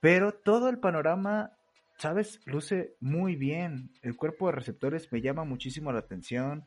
Pero 0.00 0.32
todo 0.32 0.68
el 0.68 0.78
panorama, 0.78 1.52
¿sabes? 1.98 2.40
Luce 2.46 2.94
muy 3.00 3.34
bien. 3.34 3.90
El 4.02 4.16
cuerpo 4.16 4.46
de 4.46 4.52
receptores 4.52 5.12
me 5.12 5.20
llama 5.20 5.44
muchísimo 5.44 5.92
la 5.92 5.98
atención. 5.98 6.64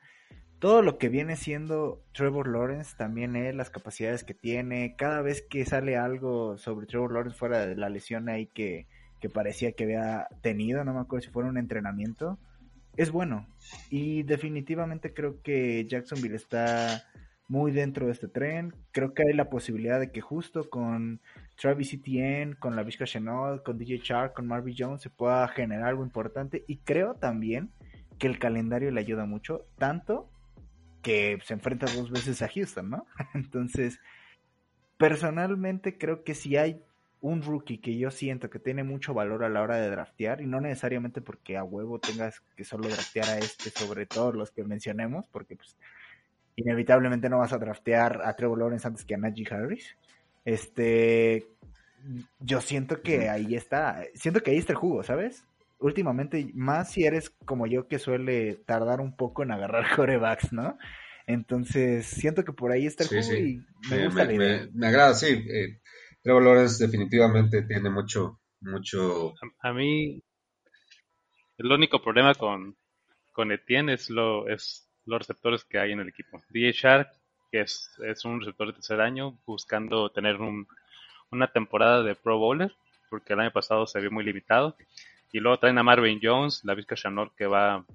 Todo 0.60 0.82
lo 0.82 0.98
que 0.98 1.10
viene 1.10 1.36
siendo 1.36 2.02
Trevor 2.14 2.48
Lawrence, 2.48 2.96
también 2.98 3.36
él, 3.36 3.58
las 3.58 3.70
capacidades 3.70 4.24
que 4.24 4.34
tiene. 4.34 4.96
Cada 4.98 5.22
vez 5.22 5.42
que 5.42 5.66
sale 5.66 5.98
algo 5.98 6.58
sobre 6.58 6.88
Trevor 6.88 7.14
Lawrence 7.14 7.38
fuera 7.38 7.66
de 7.66 7.76
la 7.76 7.90
lesión 7.90 8.30
ahí 8.30 8.48
que, 8.48 8.88
que 9.20 9.30
parecía 9.30 9.74
que 9.74 9.84
había 9.84 10.28
tenido, 10.42 10.84
no 10.84 10.94
me 10.94 11.02
acuerdo 11.02 11.26
si 11.26 11.32
fuera 11.32 11.50
un 11.50 11.58
entrenamiento. 11.58 12.38
es 12.96 13.12
bueno. 13.12 13.48
Y 13.90 14.24
definitivamente 14.24 15.14
creo 15.14 15.42
que 15.42 15.86
Jacksonville 15.88 16.36
está 16.36 17.04
muy 17.48 17.72
dentro 17.72 18.06
de 18.08 18.14
este 18.14 18.28
tren. 18.28 18.74
Creo 18.92 19.14
que 19.14 19.24
hay 19.28 19.34
la 19.34 19.50
posibilidad 19.50 20.00
de 20.00 20.12
que 20.12 20.22
justo 20.22 20.70
con 20.70 21.22
Travis 21.60 21.94
Etienne, 21.94 22.56
con 22.56 22.76
la 22.76 22.84
Vizca 22.84 23.06
Chenault, 23.06 23.64
con 23.64 23.78
DJ 23.78 24.00
Shark, 24.04 24.34
con 24.34 24.48
Marvin 24.48 24.76
Jones 24.78 25.02
se 25.02 25.10
pueda 25.10 25.48
generar 25.48 25.90
algo 25.90 26.04
importante. 26.04 26.64
Y 26.68 26.78
creo 26.78 27.16
también 27.16 27.72
que 28.18 28.28
el 28.28 28.40
calendario 28.40 28.92
le 28.92 29.02
ayuda 29.02 29.26
mucho, 29.26 29.66
tanto 29.78 30.30
que 31.06 31.38
se 31.44 31.54
enfrenta 31.54 31.86
dos 31.86 32.10
veces 32.10 32.42
a 32.42 32.50
Houston, 32.50 32.90
¿no? 32.90 33.06
Entonces, 33.36 34.00
personalmente 34.98 36.00
creo 36.00 36.24
que 36.24 36.34
si 36.34 36.58
hay 36.58 36.82
un 37.22 37.44
rookie 37.44 37.78
que 37.78 37.96
yo 37.96 38.10
siento 38.10 38.50
que 38.50 38.58
tiene 38.58 38.84
mucho 38.84 39.14
valor 39.14 39.44
a 39.44 39.50
la 39.50 39.62
hora 39.62 39.78
de 39.78 39.92
draftear, 39.92 40.42
y 40.42 40.48
no 40.48 40.60
necesariamente 40.60 41.22
porque 41.22 41.58
a 41.58 41.64
huevo 41.64 42.00
tengas 42.00 42.40
que 42.56 42.64
solo 42.64 42.88
draftear 42.88 43.30
a 43.30 43.38
este 43.38 43.70
sobre 43.70 44.08
todos 44.08 44.34
los 44.34 44.50
que 44.50 44.64
mencionemos, 44.64 45.28
porque 45.28 45.56
pues 45.56 45.78
inevitablemente 46.56 47.30
no 47.30 47.38
vas 47.38 47.54
a 47.54 47.60
draftear 47.60 48.24
a 48.26 48.36
Trevor 48.36 48.58
Lawrence 48.58 48.88
antes 48.88 49.06
que 49.06 49.14
a 49.14 49.18
Najee 49.20 49.46
Harris. 49.54 49.96
Este, 50.44 51.46
yo 52.40 52.62
siento 52.62 53.04
que 53.04 53.30
ahí 53.30 53.54
está, 53.54 54.02
siento 54.16 54.42
que 54.42 54.50
ahí 54.50 54.58
está 54.58 54.74
el 54.74 54.80
jugo, 54.80 55.04
¿sabes? 55.04 55.46
Últimamente, 55.80 56.52
más 56.54 56.92
si 56.92 57.06
eres 57.06 57.30
como 57.30 57.68
yo 57.68 57.88
que 57.88 58.00
suele 58.00 58.56
tardar 58.66 59.02
un 59.02 59.16
poco 59.16 59.44
en 59.44 59.52
agarrar 59.52 59.86
corebacks, 59.96 60.54
¿no? 60.54 60.78
Entonces, 61.28 62.06
siento 62.06 62.46
que 62.46 62.54
por 62.54 62.72
ahí 62.72 62.86
está 62.86 63.04
el 63.04 63.10
jugo 63.10 63.34
y 63.34 63.66
me 63.90 64.06
gusta 64.06 64.26
la 64.26 64.34
idea. 64.34 64.70
Me, 64.74 64.88
agrada, 64.88 65.14
sí. 65.16 65.28
Eh, 65.28 65.80
Trevor 66.22 66.44
Lawrence 66.44 66.84
definitivamente 66.84 67.64
tiene 67.64 67.90
mucho, 67.90 68.40
mucho... 68.62 69.34
A, 69.60 69.74
mí, 69.74 70.22
el 71.58 71.72
único 71.72 72.02
problema 72.02 72.36
con, 72.36 72.78
con 73.32 73.52
Etienne 73.52 73.94
es, 73.94 74.10
lo, 74.10 74.48
es 74.48 74.88
los 75.06 75.20
receptores 75.20 75.64
que 75.66 75.80
hay 75.80 75.92
en 75.92 76.00
el 76.00 76.10
equipo. 76.10 76.44
DJ 76.50 76.72
Shark, 76.74 77.10
que 77.52 77.62
es, 77.62 77.90
es 78.04 78.24
un 78.26 78.40
receptor 78.40 78.68
de 78.68 78.74
tercer 78.74 79.02
año, 79.02 79.40
buscando 79.46 80.10
tener 80.12 80.38
un, 80.38 80.68
una 81.32 81.52
temporada 81.52 82.04
de 82.04 82.16
Pro 82.16 82.38
Bowler, 82.38 82.72
porque 83.10 83.34
el 83.34 83.40
año 83.40 83.52
pasado 83.52 83.88
se 83.88 84.00
vio 84.00 84.12
muy 84.12 84.24
limitado. 84.24 84.76
Y 85.36 85.42
luego 85.42 85.60
traen 85.60 85.78
a 85.78 85.84
Marvin 85.84 86.22
Jones, 86.24 86.62
la 86.64 86.76
Vizca 86.76 86.96
Chanor, 86.96 87.34
que 87.36 87.46
va, 87.46 87.86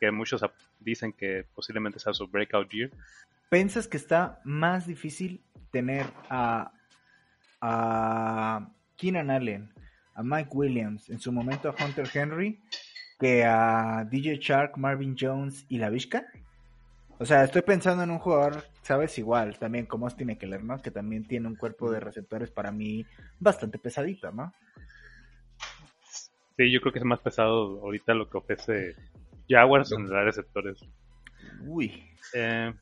que 0.00 0.10
muchos 0.10 0.42
dicen 0.80 1.12
que 1.12 1.44
posiblemente 1.54 1.98
sea 1.98 2.14
su 2.14 2.26
breakout 2.26 2.70
year. 2.70 2.90
¿Piensas 3.50 3.86
que 3.86 3.98
está 3.98 4.40
más 4.44 4.86
difícil 4.86 5.44
tener 5.70 6.06
a 6.30 6.72
a 7.60 8.66
Keenan 8.96 9.30
Allen, 9.30 9.74
a 10.14 10.22
Mike 10.22 10.48
Williams, 10.54 11.10
en 11.10 11.20
su 11.20 11.32
momento 11.32 11.68
a 11.68 11.84
Hunter 11.84 12.08
Henry, 12.14 12.62
que 13.20 13.44
a 13.44 14.06
DJ 14.10 14.38
Shark, 14.38 14.78
Marvin 14.78 15.16
Jones 15.20 15.66
y 15.68 15.76
la 15.76 15.90
Vizca? 15.90 16.24
O 17.18 17.26
sea, 17.26 17.44
estoy 17.44 17.60
pensando 17.60 18.04
en 18.04 18.10
un 18.10 18.20
jugador, 18.20 18.64
sabes, 18.80 19.18
igual, 19.18 19.58
también 19.58 19.84
como 19.84 20.06
Austin 20.06 20.30
Eckler, 20.30 20.64
¿no? 20.64 20.80
Que 20.80 20.90
también 20.90 21.28
tiene 21.28 21.46
un 21.46 21.56
cuerpo 21.56 21.90
de 21.90 22.00
receptores 22.00 22.50
para 22.50 22.72
mí 22.72 23.04
bastante 23.38 23.78
pesadito, 23.78 24.32
¿no? 24.32 24.54
Sí, 26.56 26.70
yo 26.70 26.80
creo 26.80 26.92
que 26.92 26.98
es 26.98 27.04
más 27.04 27.20
pesado 27.20 27.80
ahorita 27.82 28.14
lo 28.14 28.30
que 28.30 28.38
ofrece 28.38 28.96
Jaguars 29.48 29.92
en 29.92 30.06
de 30.06 30.24
receptores. 30.24 30.80
Uy. 31.66 32.02
Eh... 32.34 32.72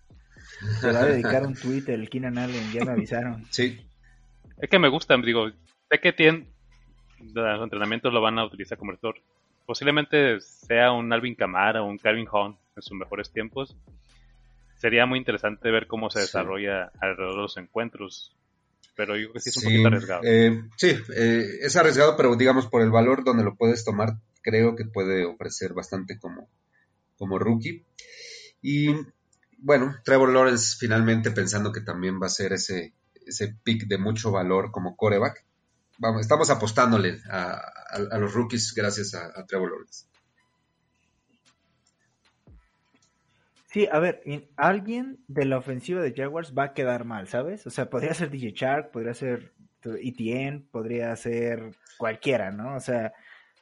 Se 0.81 0.93
va 0.93 1.01
a 1.01 1.07
dedicar 1.07 1.47
un 1.47 1.55
tweet 1.55 1.85
el 1.89 2.09
Keenan 2.09 2.39
Allen, 2.39 2.73
ya 2.73 2.85
me 2.85 2.93
avisaron. 2.93 3.45
Sí. 3.51 3.81
Es 4.59 4.71
que 4.71 4.79
me 4.79 4.89
gustan, 4.89 5.23
digo, 5.23 5.51
sé 5.91 6.01
que 6.01 6.13
tienen, 6.13 6.49
los 7.33 7.63
entrenamientos 7.63 8.13
lo 8.13 8.21
van 8.21 8.39
a 8.39 8.45
utilizar 8.45 8.79
como 8.79 8.93
receptor. 8.93 9.17
Posiblemente 9.67 10.41
sea 10.41 10.93
un 10.93 11.13
Alvin 11.13 11.35
Kamara 11.35 11.83
o 11.83 11.87
un 11.87 11.99
Calvin 11.99 12.29
Hunt 12.31 12.57
en 12.77 12.83
sus 12.83 12.97
mejores 12.97 13.33
tiempos. 13.33 13.77
Sería 14.77 15.07
muy 15.07 15.19
interesante 15.19 15.71
ver 15.71 15.87
cómo 15.87 16.11
se 16.11 16.21
desarrolla 16.21 16.93
alrededor 17.01 17.35
de 17.35 17.43
los 17.43 17.57
encuentros. 17.57 18.37
Pero 18.97 19.17
yo 19.17 19.31
creo 19.31 19.33
que 19.35 19.41
sí 19.41 19.51
es 19.51 19.57
un 19.57 19.65
poquito 19.65 19.89
arriesgado. 19.89 20.23
Eh, 20.25 20.63
sí, 20.77 20.97
eh, 21.17 21.47
es 21.63 21.77
arriesgado, 21.77 22.17
pero 22.17 22.37
digamos 22.37 22.67
por 22.67 22.83
el 22.83 22.91
valor 22.91 23.25
donde 23.25 23.45
lo 23.45 23.57
puedes 23.57 23.85
tomar, 23.85 24.19
creo 24.43 24.77
que 24.77 24.85
puede 24.85 25.25
ofrecer 25.25 25.75
bastante 25.75 26.19
como, 26.19 26.49
como 27.17 27.39
rookie. 27.39 27.85
Y 28.63 28.95
bueno, 29.59 29.97
Trevor 30.05 30.33
Lawrence 30.33 30.77
finalmente 30.79 31.31
pensando 31.31 31.73
que 31.73 31.81
también 31.81 32.21
va 32.23 32.27
a 32.27 32.31
ser 32.31 32.53
ese 32.53 32.95
ese 33.27 33.57
pick 33.63 33.87
de 33.87 33.99
mucho 33.99 34.31
valor 34.31 34.71
como 34.71 34.97
coreback. 34.97 35.45
Vamos, 35.99 36.23
estamos 36.23 36.51
apostándole 36.51 37.21
a, 37.31 38.19
los 38.19 38.35
rookies 38.35 38.75
gracias 38.75 39.15
a, 39.15 39.47
Trevor 39.47 39.71
Lawrence. 39.71 40.07
Sí, 43.75 43.89
a 43.91 43.99
ver, 43.99 44.23
alguien 44.55 45.19
de 45.27 45.47
la 45.47 45.59
ofensiva 45.59 46.01
de 46.01 46.15
Jaguars 46.15 46.55
va 46.57 46.63
a 46.63 46.75
quedar 46.75 47.05
mal, 47.05 47.27
¿sabes? 47.27 47.67
O 47.67 47.71
sea, 47.71 47.91
podría 47.91 48.15
ser 48.15 48.31
DJ 48.31 48.53
Shark, 48.53 48.93
podría 48.93 49.15
ser 49.15 49.53
ETN, 49.83 50.69
podría 50.71 51.17
ser 51.17 51.73
cualquiera, 51.99 52.53
¿no? 52.53 52.77
O 52.77 52.79
sea, 52.79 53.15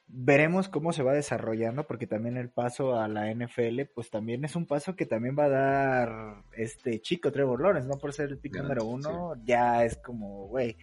veremos 0.07 0.69
cómo 0.69 0.93
se 0.93 1.03
va 1.03 1.15
desarrollando, 1.15 1.87
porque 1.87 2.07
también 2.07 2.37
el 2.37 2.51
paso 2.51 3.01
a 3.01 3.09
la 3.09 3.33
NFL, 3.33 3.87
pues 3.95 4.11
también 4.11 4.45
es 4.45 4.55
un 4.55 4.67
paso 4.67 4.97
que 4.97 5.07
también 5.07 5.35
va 5.35 5.45
a 5.45 5.49
dar 5.49 6.43
este 6.53 7.01
chico 7.01 7.33
Trevor 7.33 7.63
Lawrence, 7.63 7.89
no 7.89 7.97
por 7.97 8.13
ser 8.13 8.29
el 8.29 8.39
pick 8.39 8.57
número 8.57 8.85
uno, 8.85 9.33
ya 9.47 9.83
es 9.83 9.97
como, 9.97 10.47
güey, 10.49 10.77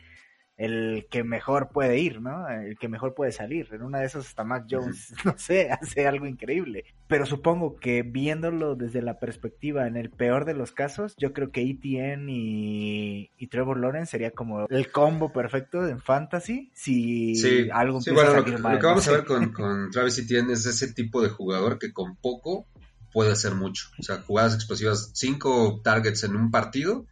el 0.60 1.08
que 1.10 1.24
mejor 1.24 1.69
puede 1.69 2.00
ir, 2.00 2.22
¿no? 2.22 2.50
El 2.50 2.78
que 2.78 2.89
mejor 2.89 3.15
puede 3.15 3.32
salir. 3.32 3.69
En 3.72 3.82
una 3.82 4.00
de 4.00 4.08
esas 4.08 4.28
hasta 4.28 4.43
Mac 4.43 4.65
Jones, 4.69 5.13
no 5.26 5.34
sé, 5.38 5.72
hace 5.72 6.06
algo 6.06 6.28
increíble. 6.28 6.84
Pero 7.08 7.26
supongo 7.26 7.78
que 7.78 8.04
viéndolo 8.04 8.76
desde 8.76 9.02
la 9.02 9.19
perspectiva, 9.19 9.88
en 9.88 9.95
el 9.95 10.10
peor 10.10 10.43
de 10.43 10.56
los 10.56 10.74
casos, 10.74 11.15
yo 11.17 11.32
creo 11.32 11.54
que 11.54 11.62
ETN 11.62 12.28
y, 12.30 13.30
Trevor 13.50 13.80
Lawrence 13.80 14.12
sería 14.12 14.32
como 14.32 14.67
el 14.67 14.91
combo 14.91 15.32
perfecto 15.32 15.88
en 15.88 16.00
fantasy 16.02 16.69
si 16.76 17.69
algo 17.72 18.00
sí, 18.00 18.12
bueno, 18.12 18.36
lo, 18.36 18.45
que, 18.45 18.52
lo 18.52 18.80
que 18.80 18.86
vamos 18.86 19.08
a 19.08 19.12
ver 19.12 19.24
con, 19.26 19.54
con 19.54 19.89
Travis 19.89 20.19
Etienne 20.19 20.52
es 20.52 20.65
ese 20.65 20.93
tipo 20.93 21.24
de 21.24 21.30
jugador 21.30 21.80
que 21.80 21.93
con 21.93 22.17
poco 22.17 22.67
puede 23.13 23.32
hacer 23.32 23.56
mucho. 23.56 23.88
O 23.98 24.04
sea, 24.04 24.22
jugadas 24.22 24.56
explosivas, 24.56 25.12
cinco 25.13 25.80
targets 25.84 26.26
en 26.26 26.36
un 26.36 26.52
partido 26.52 27.08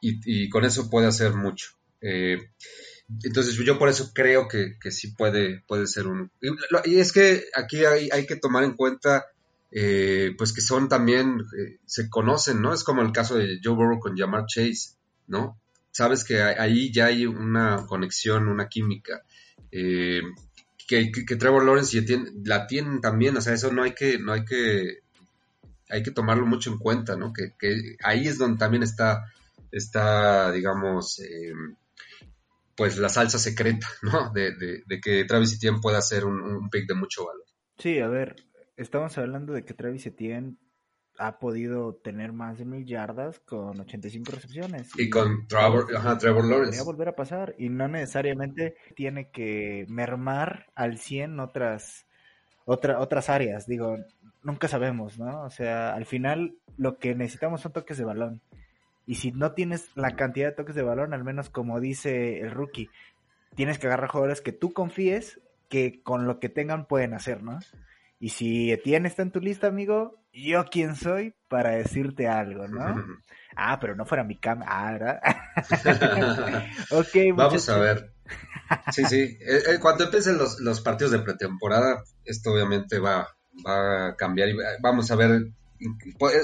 y, 0.00 0.20
y 0.24 0.48
con 0.48 0.64
eso 0.64 0.88
puede 0.88 1.08
hacer 1.08 1.34
mucho. 1.34 1.70
Eh, 2.00 2.38
entonces 3.22 3.54
yo 3.56 3.78
por 3.78 3.88
eso 3.88 4.12
creo 4.14 4.48
que, 4.48 4.76
sí 4.90 5.08
puede, 5.08 5.62
puede 5.66 5.86
ser 5.86 6.06
un... 6.06 6.30
Y 6.84 6.98
es 6.98 7.12
que 7.12 7.44
aquí 7.54 7.84
hay, 7.84 8.26
que 8.26 8.36
tomar 8.36 8.64
en 8.64 8.74
cuenta 8.74 9.26
eh, 9.70 10.34
pues 10.38 10.52
que 10.52 10.60
son 10.60 10.88
también, 10.88 11.40
eh, 11.58 11.78
se 11.84 12.08
conocen, 12.08 12.62
¿no? 12.62 12.72
Es 12.72 12.84
como 12.84 13.02
el 13.02 13.12
caso 13.12 13.36
de 13.36 13.60
Joe 13.62 13.74
Burrow 13.74 13.98
con 13.98 14.16
Jamar 14.16 14.46
Chase, 14.46 14.96
¿no? 15.26 15.60
Sabes 15.90 16.24
que 16.24 16.40
ahí 16.42 16.92
ya 16.92 17.06
hay 17.06 17.26
una 17.26 17.84
conexión, 17.86 18.48
una 18.48 18.68
química. 18.68 19.22
que, 19.70 20.22
que, 20.88 21.36
Trevor 21.36 21.64
Lawrence 21.64 22.00
la 22.44 22.66
tienen 22.66 23.00
también, 23.00 23.36
o 23.36 23.40
sea, 23.40 23.54
eso 23.54 23.72
no 23.72 23.82
hay 23.82 23.92
que, 23.92 24.18
no 24.18 24.32
hay 24.32 24.44
que, 24.44 25.00
hay 25.88 26.02
que 26.02 26.10
tomarlo 26.10 26.46
mucho 26.46 26.70
en 26.70 26.78
cuenta, 26.78 27.16
¿no? 27.16 27.32
Que, 27.32 27.52
que 27.58 27.96
ahí 28.02 28.26
es 28.26 28.38
donde 28.38 28.58
también 28.58 28.82
está, 28.82 29.32
está 29.70 30.52
digamos, 30.52 31.20
pues 32.76 32.98
la 32.98 33.08
salsa 33.08 33.38
secreta, 33.38 33.86
¿no? 34.02 34.32
De, 34.32 34.52
de, 34.52 35.00
que 35.00 35.24
Travis 35.24 35.54
Etienne 35.54 35.80
pueda 35.80 36.00
ser 36.00 36.24
un, 36.24 36.68
pick 36.70 36.86
de 36.86 36.94
mucho 36.94 37.26
valor. 37.26 37.44
Sí, 37.78 37.98
a 37.98 38.08
ver, 38.08 38.36
estamos 38.76 39.16
hablando 39.18 39.52
de 39.52 39.64
que 39.64 39.74
Travis 39.74 40.06
Etienne 40.06 40.56
ha 41.18 41.38
podido 41.38 41.94
tener 41.94 42.32
más 42.32 42.58
de 42.58 42.64
mil 42.64 42.84
yardas 42.84 43.38
con 43.40 43.78
85 43.80 44.32
recepciones. 44.32 44.90
Y, 44.98 45.08
con 45.10 45.46
Trevor, 45.46 45.86
Trevor 46.18 46.44
Lawrence. 46.44 46.70
Podría 46.70 46.82
volver 46.82 47.08
a 47.08 47.16
pasar 47.16 47.54
y 47.56 47.68
no 47.68 47.86
necesariamente 47.86 48.74
tiene 48.96 49.30
que 49.30 49.86
mermar 49.88 50.66
al 50.74 50.98
100 50.98 51.38
otras, 51.38 52.06
otra, 52.64 52.98
otras 52.98 53.30
áreas. 53.30 53.66
Digo, 53.66 53.96
nunca 54.42 54.66
sabemos, 54.66 55.18
¿no? 55.18 55.44
O 55.44 55.50
sea, 55.50 55.94
al 55.94 56.04
final 56.04 56.56
lo 56.76 56.98
que 56.98 57.14
necesitamos 57.14 57.60
son 57.60 57.72
toques 57.72 57.96
de 57.96 58.04
balón. 58.04 58.42
Y 59.06 59.16
si 59.16 59.32
no 59.32 59.52
tienes 59.52 59.90
la 59.94 60.16
cantidad 60.16 60.48
de 60.48 60.54
toques 60.54 60.74
de 60.74 60.82
balón, 60.82 61.12
al 61.12 61.24
menos 61.24 61.50
como 61.50 61.80
dice 61.80 62.40
el 62.40 62.50
rookie, 62.50 62.90
tienes 63.54 63.78
que 63.78 63.86
agarrar 63.86 64.10
jugadores 64.10 64.40
que 64.40 64.52
tú 64.52 64.72
confíes 64.72 65.40
que 65.68 66.02
con 66.02 66.26
lo 66.26 66.40
que 66.40 66.48
tengan 66.48 66.86
pueden 66.86 67.14
hacer, 67.14 67.42
¿no? 67.42 67.58
Y 68.18 68.30
si 68.30 68.72
Etienne 68.72 69.06
está 69.06 69.22
en 69.22 69.32
tu 69.32 69.40
lista, 69.40 69.66
amigo, 69.66 70.22
yo 70.32 70.64
quién 70.70 70.96
soy 70.96 71.34
para 71.48 71.72
decirte 71.72 72.28
algo, 72.28 72.66
¿no? 72.68 72.82
ah, 73.56 73.78
pero 73.80 73.94
no 73.94 74.06
fuera 74.06 74.24
mi 74.24 74.38
cama. 74.38 74.64
Ah, 74.68 74.92
¿verdad? 74.92 75.20
ok, 76.90 77.36
Vamos 77.36 77.68
a 77.68 77.78
ver. 77.78 78.12
Sí, 78.92 79.04
sí. 79.04 79.20
Eh, 79.40 79.62
eh, 79.68 79.78
cuando 79.80 80.04
empiecen 80.04 80.38
los, 80.38 80.58
los 80.60 80.80
partidos 80.80 81.12
de 81.12 81.18
pretemporada, 81.20 82.02
esto 82.24 82.52
obviamente 82.52 82.98
va, 82.98 83.28
va 83.66 84.08
a 84.08 84.16
cambiar 84.16 84.48
y 84.48 84.56
vamos 84.80 85.10
a 85.10 85.16
ver 85.16 85.50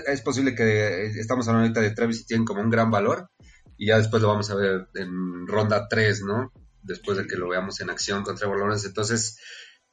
es 0.07 0.23
posible 0.23 0.55
que 0.55 1.07
estamos 1.07 1.49
hablando 1.49 1.67
ahorita 1.67 1.81
de 1.81 1.95
Travis 1.95 2.23
Etienne 2.23 2.45
como 2.45 2.61
un 2.61 2.71
gran 2.71 2.91
valor 2.91 3.31
y 3.77 3.87
ya 3.87 3.97
después 3.97 4.23
lo 4.23 4.29
vamos 4.29 4.51
a 4.51 4.55
ver 4.57 4.89
en 4.95 5.47
ronda 5.47 5.89
3, 5.89 6.23
¿no? 6.23 6.53
Después 6.83 7.17
de 7.17 7.27
que 7.27 7.37
lo 7.37 7.49
veamos 7.49 7.81
en 7.81 7.91
acción 7.91 8.23
con 8.23 8.37
Trevor 8.37 8.59
Lawrence. 8.59 8.87
Entonces, 8.87 9.39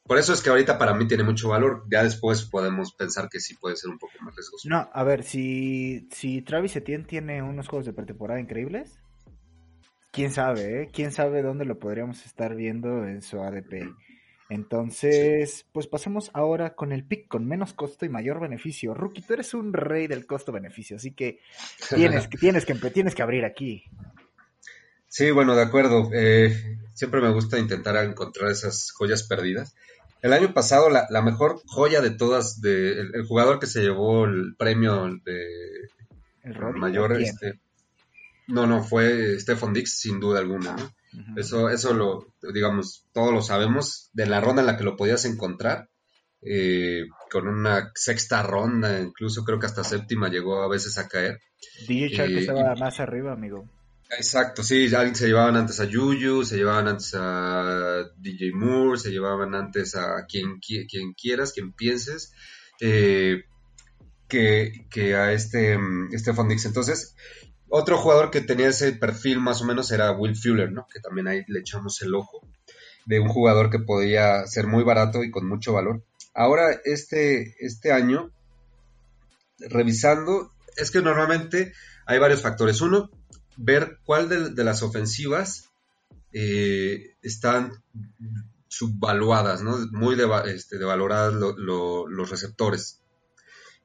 Por 0.08 0.16
eso 0.16 0.32
es 0.32 0.42
que 0.42 0.48
ahorita 0.48 0.78
para 0.78 0.94
mí 0.94 1.06
tiene 1.06 1.22
mucho 1.22 1.50
valor. 1.50 1.84
Ya 1.90 2.02
después 2.02 2.42
podemos 2.44 2.94
pensar 2.94 3.28
que 3.30 3.40
sí 3.40 3.54
puede 3.54 3.76
ser 3.76 3.90
un 3.90 3.98
poco 3.98 4.14
más 4.22 4.34
riesgoso. 4.34 4.68
No, 4.68 4.88
a 4.92 5.04
ver, 5.04 5.22
si, 5.22 6.08
si 6.10 6.40
Travis 6.40 6.76
Etienne 6.76 7.04
tiene 7.04 7.42
unos 7.42 7.68
juegos 7.68 7.84
de 7.84 7.92
pretemporada 7.92 8.40
increíbles, 8.40 8.98
quién 10.10 10.32
sabe, 10.32 10.82
¿eh? 10.82 10.90
Quién 10.92 11.12
sabe 11.12 11.42
dónde 11.42 11.66
lo 11.66 11.78
podríamos 11.78 12.24
estar 12.24 12.54
viendo 12.54 13.06
en 13.06 13.20
su 13.20 13.40
ADP. 13.42 13.94
Entonces, 14.50 15.66
pues 15.72 15.86
pasemos 15.86 16.30
ahora 16.32 16.74
con 16.74 16.92
el 16.92 17.04
pick 17.04 17.28
con 17.28 17.46
menos 17.46 17.74
costo 17.74 18.06
y 18.06 18.08
mayor 18.08 18.40
beneficio. 18.40 18.94
Rookie, 18.94 19.22
tú 19.22 19.34
eres 19.34 19.52
un 19.54 19.72
rey 19.72 20.06
del 20.06 20.26
costo-beneficio, 20.26 20.96
así 20.96 21.12
que 21.12 21.40
tienes, 21.94 22.28
que- 22.28 22.38
tienes, 22.38 22.64
que, 22.64 22.74
tienes 22.74 23.14
que 23.14 23.22
abrir 23.22 23.44
aquí. 23.44 23.84
Sí, 25.08 25.30
bueno, 25.30 25.54
de 25.56 25.62
acuerdo. 25.62 26.10
Eh, 26.12 26.78
siempre 26.94 27.20
me 27.20 27.32
gusta 27.32 27.58
intentar 27.58 27.96
encontrar 28.04 28.50
esas 28.50 28.90
joyas 28.92 29.22
perdidas. 29.22 29.74
El 30.20 30.32
año 30.32 30.52
pasado, 30.52 30.90
la, 30.90 31.06
la 31.10 31.22
mejor 31.22 31.62
joya 31.66 32.00
de 32.00 32.10
todas, 32.10 32.60
de, 32.60 32.92
el, 32.92 33.14
el 33.14 33.24
jugador 33.26 33.58
que 33.60 33.66
se 33.66 33.80
llevó 33.82 34.24
el 34.24 34.54
premio 34.58 35.08
de 35.24 35.46
El 36.42 36.58
mayor, 36.74 37.12
este, 37.20 37.60
no, 38.48 38.66
no, 38.66 38.82
fue 38.82 39.38
Stephon 39.38 39.72
Dix, 39.72 39.98
sin 40.00 40.18
duda 40.20 40.40
alguna, 40.40 40.74
¿no? 40.76 40.92
Eso, 41.36 41.68
eso 41.70 41.94
lo, 41.94 42.34
digamos, 42.52 43.04
todos 43.12 43.32
lo 43.32 43.42
sabemos, 43.42 44.10
de 44.12 44.26
la 44.26 44.40
ronda 44.40 44.62
en 44.62 44.66
la 44.66 44.76
que 44.76 44.84
lo 44.84 44.96
podías 44.96 45.24
encontrar, 45.24 45.88
eh, 46.42 47.04
con 47.30 47.46
una 47.48 47.90
sexta 47.94 48.42
ronda, 48.42 49.00
incluso 49.00 49.44
creo 49.44 49.58
que 49.58 49.66
hasta 49.66 49.84
séptima 49.84 50.28
llegó 50.28 50.62
a 50.62 50.68
veces 50.68 50.98
a 50.98 51.08
caer. 51.08 51.40
DJ 51.86 52.24
Eh, 52.24 52.38
estaba 52.38 52.74
más 52.76 53.00
arriba, 53.00 53.32
amigo. 53.32 53.68
Exacto, 54.10 54.62
sí, 54.62 54.88
se 54.88 55.26
llevaban 55.26 55.56
antes 55.56 55.80
a 55.80 55.84
Yuyu, 55.84 56.42
se 56.44 56.56
llevaban 56.56 56.88
antes 56.88 57.14
a 57.14 58.04
DJ 58.16 58.52
Moore, 58.54 58.98
se 58.98 59.10
llevaban 59.10 59.54
antes 59.54 59.94
a 59.96 60.24
quien, 60.26 60.60
qui- 60.60 60.86
quien 60.90 61.12
quieras, 61.12 61.52
quien 61.52 61.72
pienses, 61.74 62.32
eh, 62.80 63.44
que, 64.26 64.86
que 64.90 65.14
a 65.14 65.32
este 65.32 65.76
mm, 65.76 66.10
Stephon 66.16 66.48
Dix. 66.48 66.64
Entonces, 66.64 67.14
otro 67.70 67.98
jugador 67.98 68.30
que 68.30 68.40
tenía 68.40 68.68
ese 68.68 68.92
perfil 68.92 69.40
más 69.40 69.60
o 69.62 69.64
menos 69.64 69.90
era 69.92 70.12
Will 70.12 70.36
Fuller, 70.36 70.72
¿no? 70.72 70.86
Que 70.92 71.00
también 71.00 71.28
ahí 71.28 71.42
le 71.48 71.60
echamos 71.60 72.00
el 72.02 72.14
ojo, 72.14 72.40
de 73.06 73.20
un 73.20 73.28
jugador 73.28 73.70
que 73.70 73.78
podía 73.78 74.46
ser 74.46 74.66
muy 74.66 74.84
barato 74.84 75.22
y 75.24 75.30
con 75.30 75.46
mucho 75.48 75.72
valor. 75.72 76.02
Ahora, 76.34 76.78
este, 76.84 77.54
este 77.64 77.92
año, 77.92 78.30
revisando, 79.58 80.52
es 80.76 80.90
que 80.90 81.00
normalmente 81.02 81.72
hay 82.06 82.18
varios 82.18 82.42
factores. 82.42 82.80
Uno, 82.80 83.10
ver 83.56 83.98
cuál 84.04 84.28
de, 84.28 84.50
de 84.50 84.64
las 84.64 84.82
ofensivas 84.82 85.64
eh, 86.32 87.14
están 87.22 87.72
subvaluadas, 88.68 89.62
¿no? 89.62 89.78
Muy 89.92 90.14
deva- 90.14 90.44
este, 90.46 90.78
devaloradas 90.78 91.34
lo- 91.34 91.56
lo- 91.56 92.06
los 92.06 92.30
receptores. 92.30 93.00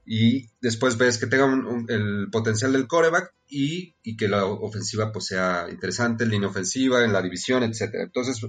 Y 0.06 0.50
después 0.62 0.98
ves 0.98 1.18
que 1.18 1.28
tengan 1.28 1.66
un- 1.66 1.86
el 1.90 2.28
potencial 2.32 2.74
del 2.74 2.88
coreback 2.88 3.34
y, 3.48 3.96
y 4.04 4.18
que 4.18 4.28
la 4.28 4.46
ofensiva 4.46 5.12
pues 5.14 5.28
sea 5.28 5.68
interesante, 5.70 6.24
en 6.26 6.32
línea 6.32 6.50
ofensiva, 6.50 7.04
en 7.06 7.14
la 7.14 7.22
división, 7.22 7.64
etcétera. 7.64 8.04
Entonces, 8.04 8.40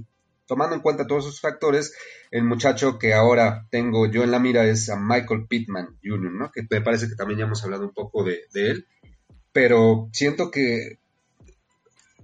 tomando 0.47 0.75
en 0.75 0.83
cuenta 0.83 1.07
todos 1.07 1.25
esos 1.27 1.41
factores, 1.41 1.95
el 2.33 2.43
muchacho 2.45 2.99
que 2.99 3.15
ahora 3.15 3.67
tengo 3.71 4.11
yo 4.11 4.25
en 4.25 4.31
la 4.33 4.41
mira 4.41 4.65
es 4.65 4.89
a 4.91 4.97
Michael 4.97 5.47
Pittman 5.49 5.97
Jr., 6.03 6.33
¿no? 6.33 6.51
Que 6.51 6.63
me 6.69 6.81
parece 6.81 7.09
que 7.09 7.15
también 7.15 7.39
ya 7.39 7.45
hemos 7.47 7.63
hablado 7.63 7.85
un 7.85 7.95
poco 7.95 8.25
de, 8.25 8.41
de 8.53 8.71
él. 8.71 8.87
Pero 9.53 10.09
siento 10.13 10.51
que 10.51 10.99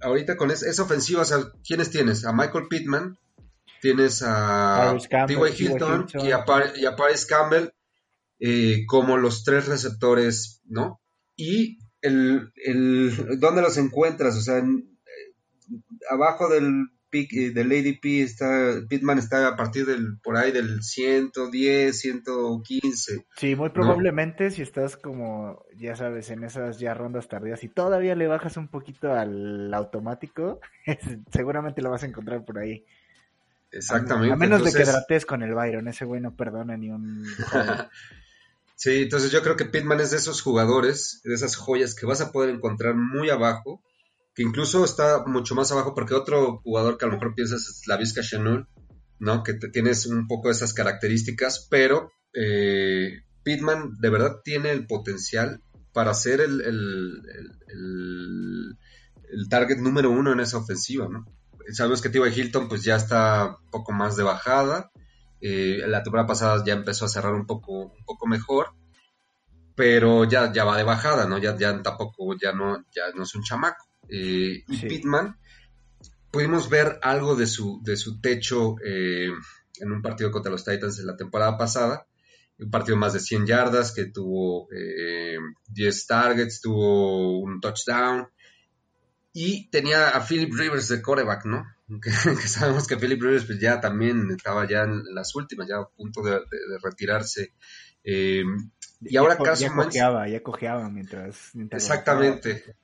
ahorita 0.01 0.35
con 0.35 0.51
es- 0.51 0.63
esa 0.63 0.83
ofensiva, 0.83 1.21
o 1.21 1.25
sea, 1.25 1.37
¿quiénes 1.65 1.89
tienes? 1.89 2.25
A 2.25 2.33
Michael 2.33 2.67
Pittman, 2.69 3.17
tienes 3.81 4.21
a 4.25 4.93
T.Y. 5.27 5.27
T.Y. 5.27 5.65
Hilton 5.65 6.01
Hilton. 6.07 6.25
y 6.27 6.31
a, 6.31 6.43
Par- 6.45 6.73
y 6.75 6.85
a 6.85 6.95
Paris 6.95 7.25
Campbell 7.25 7.69
eh, 8.43 8.85
como 8.87 9.17
los 9.17 9.43
tres 9.43 9.67
receptores, 9.67 10.61
¿no? 10.65 10.99
Y 11.37 11.77
el, 12.01 12.51
el 12.65 13.39
¿dónde 13.39 13.61
los 13.61 13.77
encuentras? 13.77 14.35
O 14.35 14.41
sea, 14.41 14.57
en- 14.57 14.97
eh, 15.05 15.77
abajo 16.09 16.49
del 16.49 16.87
pick, 17.11 17.31
eh, 17.33 17.51
del 17.51 17.71
ADP 17.71 18.23
está, 18.23 18.81
Pittman 18.89 19.19
está 19.19 19.47
a 19.47 19.55
partir 19.55 19.85
del, 19.85 20.17
por 20.23 20.37
ahí 20.37 20.51
del 20.51 20.81
110, 20.81 21.99
115. 21.99 23.25
Sí, 23.35 23.55
muy 23.55 23.69
probablemente 23.69 24.49
si 24.49 24.61
estás 24.61 24.97
como, 24.97 25.63
ya 25.77 25.95
sabes, 25.95 26.29
en 26.31 26.43
esas 26.43 26.79
ya 26.79 26.93
rondas 26.93 27.27
tardías 27.27 27.63
y 27.63 27.67
todavía 27.67 28.15
le 28.15 28.27
bajas 28.27 28.57
un 28.57 28.69
poquito 28.69 29.13
al 29.13 29.73
automático, 29.73 30.59
seguramente 31.31 31.81
lo 31.81 31.91
vas 31.91 32.03
a 32.03 32.07
encontrar 32.07 32.43
por 32.43 32.57
ahí. 32.59 32.85
Exactamente. 33.73 34.33
A 34.33 34.35
menos 34.35 34.63
de 34.63 34.71
que 34.71 34.83
drates 34.83 35.25
con 35.25 35.43
el 35.43 35.53
Byron, 35.53 35.87
ese 35.87 36.05
güey 36.05 36.19
no 36.21 36.35
perdona 36.35 36.75
ni 36.75 36.89
un... 36.89 37.23
Sí, 38.83 39.03
entonces 39.03 39.31
yo 39.31 39.43
creo 39.43 39.55
que 39.55 39.65
Pittman 39.65 39.99
es 39.99 40.09
de 40.09 40.17
esos 40.17 40.41
jugadores, 40.41 41.21
de 41.23 41.35
esas 41.35 41.55
joyas 41.55 41.93
que 41.93 42.07
vas 42.07 42.19
a 42.19 42.31
poder 42.31 42.49
encontrar 42.49 42.95
muy 42.95 43.29
abajo, 43.29 43.83
que 44.33 44.41
incluso 44.41 44.83
está 44.83 45.23
mucho 45.27 45.53
más 45.53 45.71
abajo 45.71 45.93
porque 45.93 46.15
otro 46.15 46.61
jugador 46.63 46.97
que 46.97 47.05
a 47.05 47.07
lo 47.07 47.13
mejor 47.13 47.35
piensas 47.35 47.61
es 47.69 47.83
la 47.85 47.95
Vizca 47.97 48.23
Chanel, 48.23 48.65
¿no? 49.19 49.43
Que 49.43 49.53
te- 49.53 49.69
tienes 49.69 50.07
un 50.07 50.25
poco 50.25 50.47
de 50.47 50.53
esas 50.55 50.73
características, 50.73 51.67
pero 51.69 52.11
eh, 52.33 53.21
Pittman 53.43 53.97
de 53.99 54.09
verdad 54.09 54.37
tiene 54.43 54.71
el 54.71 54.87
potencial 54.87 55.61
para 55.93 56.15
ser 56.15 56.41
el, 56.41 56.61
el- 56.61 57.21
el- 57.35 57.51
el- 57.67 58.77
el 59.31 59.47
target 59.47 59.77
número 59.77 60.09
uno 60.09 60.31
en 60.33 60.39
esa 60.39 60.57
ofensiva, 60.57 61.07
¿no? 61.07 61.27
Sabemos 61.71 62.01
que 62.01 62.09
T.Y. 62.09 62.33
Hilton 62.33 62.67
pues 62.67 62.83
ya 62.83 62.95
está 62.95 63.57
un 63.63 63.69
poco 63.69 63.91
más 63.91 64.15
de 64.15 64.23
bajada, 64.23 64.89
eh, 65.41 65.81
la 65.87 66.03
temporada 66.03 66.27
pasada 66.27 66.63
ya 66.65 66.73
empezó 66.73 67.05
a 67.05 67.09
cerrar 67.09 67.33
un 67.33 67.45
poco, 67.45 67.85
un 67.85 68.05
poco 68.05 68.27
mejor, 68.27 68.73
pero 69.75 70.25
ya, 70.25 70.51
ya 70.53 70.63
va 70.63 70.77
de 70.77 70.83
bajada, 70.83 71.25
¿no? 71.25 71.37
Ya, 71.37 71.57
ya 71.57 71.81
tampoco, 71.81 72.35
ya 72.39 72.53
no, 72.53 72.85
ya 72.91 73.03
no 73.15 73.23
es 73.23 73.35
un 73.35 73.43
chamaco. 73.43 73.85
Eh, 74.07 74.63
y. 74.67 74.77
Pittman, 74.87 75.37
pudimos 76.31 76.69
ver 76.69 76.99
algo 77.01 77.35
de 77.35 77.47
su, 77.47 77.81
de 77.83 77.97
su 77.97 78.19
techo 78.19 78.75
eh, 78.85 79.29
en 79.79 79.91
un 79.91 80.01
partido 80.01 80.31
contra 80.31 80.51
los 80.51 80.63
Titans 80.63 80.99
en 80.99 81.07
la 81.07 81.17
temporada 81.17 81.57
pasada. 81.57 82.07
Un 82.59 82.69
partido 82.69 82.95
más 82.95 83.13
de 83.13 83.19
100 83.19 83.47
yardas 83.47 83.91
que 83.91 84.05
tuvo 84.05 84.67
eh, 84.71 85.37
10 85.69 86.07
targets, 86.07 86.61
tuvo 86.61 87.39
un 87.39 87.59
touchdown. 87.59 88.27
Y 89.33 89.69
tenía 89.69 90.09
a 90.09 90.25
Philip 90.25 90.53
Rivers 90.53 90.89
de 90.89 91.01
coreback, 91.01 91.45
¿no? 91.45 91.65
Que, 91.99 92.09
que 92.41 92.47
sabemos 92.47 92.87
que 92.87 92.97
Philip 92.97 93.21
Rivers 93.21 93.45
pues, 93.45 93.59
ya 93.59 93.81
también 93.81 94.29
estaba 94.31 94.67
ya 94.67 94.83
en 94.83 95.03
las 95.13 95.35
últimas, 95.35 95.67
ya 95.67 95.77
a 95.77 95.89
punto 95.89 96.21
de, 96.21 96.31
de- 96.31 96.37
de 96.39 96.77
retirarse. 96.81 97.53
Eh, 98.03 98.43
y 99.01 99.17
ahora 99.17 99.37
ya, 99.37 99.43
Carson 99.43 99.67
ya 99.69 99.75
Wentz- 99.75 99.85
cojeaba, 99.85 100.27
ya 100.29 100.43
cojeaba 100.43 100.89
mientras... 100.89 101.49
mientras 101.53 101.83
Exactamente. 101.83 102.75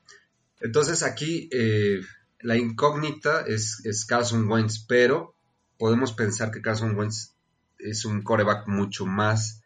Entonces 0.60 1.04
aquí 1.04 1.48
eh, 1.52 2.02
la 2.42 2.58
incógnita 2.58 3.42
es, 3.48 3.82
es 3.86 4.06
Carson 4.06 4.50
Wentz, 4.50 4.86
pero 4.88 5.36
podemos 5.78 6.14
pensar 6.14 6.50
que 6.52 6.62
Carson 6.62 6.96
Wentz 6.98 7.36
es 7.78 8.06
un 8.06 8.24
coreback 8.24 8.68
mucho 8.68 9.06
más 9.06 9.62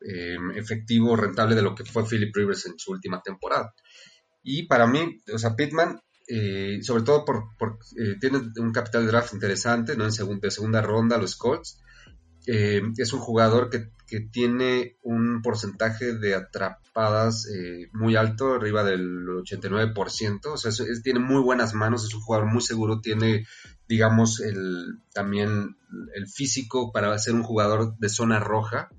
eh, 0.00 0.36
efectivo, 0.56 1.14
rentable 1.16 1.54
de 1.54 1.62
lo 1.62 1.74
que 1.74 1.84
fue 1.84 2.04
Philip 2.04 2.34
Rivers 2.34 2.66
en 2.66 2.78
su 2.78 2.90
última 2.90 3.22
temporada. 3.22 3.72
Y 4.42 4.66
para 4.66 4.86
mí, 4.86 5.20
o 5.32 5.38
sea, 5.38 5.54
Pittman, 5.56 6.00
eh, 6.28 6.80
sobre 6.82 7.04
todo 7.04 7.24
por, 7.24 7.56
por, 7.56 7.78
eh, 7.96 8.16
un 8.56 8.72
capital 8.72 9.02
de 9.02 9.12
draft 9.12 9.34
interesante, 9.34 9.96
¿no? 9.96 10.04
En 10.04 10.12
segunda 10.12 10.80
ronda, 10.80 11.18
los 11.18 11.36
Colts. 11.36 11.80
Eh, 12.46 12.82
es 12.96 13.12
un 13.12 13.20
jugador 13.20 13.70
que, 13.70 13.94
tiene 14.30 14.98
un 15.02 15.42
porcentaje 15.42 16.14
de 16.14 16.36
atrapadas 16.36 17.48
muy 17.92 18.14
alto, 18.14 18.54
arriba 18.54 18.84
del 18.84 19.26
89%. 19.26 20.52
O 20.52 20.56
sea, 20.56 20.70
tiene 21.02 21.18
muy 21.18 21.42
buenas 21.42 21.74
manos, 21.74 22.04
es 22.04 22.14
un 22.14 22.20
jugador 22.20 22.46
muy 22.46 22.62
seguro, 22.62 23.00
tiene, 23.00 23.48
digamos, 23.88 24.38
el, 24.38 25.00
también 25.12 25.76
el 26.14 26.28
físico 26.28 26.92
para 26.92 27.18
ser 27.18 27.34
un 27.34 27.42
jugador 27.42 27.98
de 27.98 28.08
zona 28.08 28.38
roja. 28.38 28.90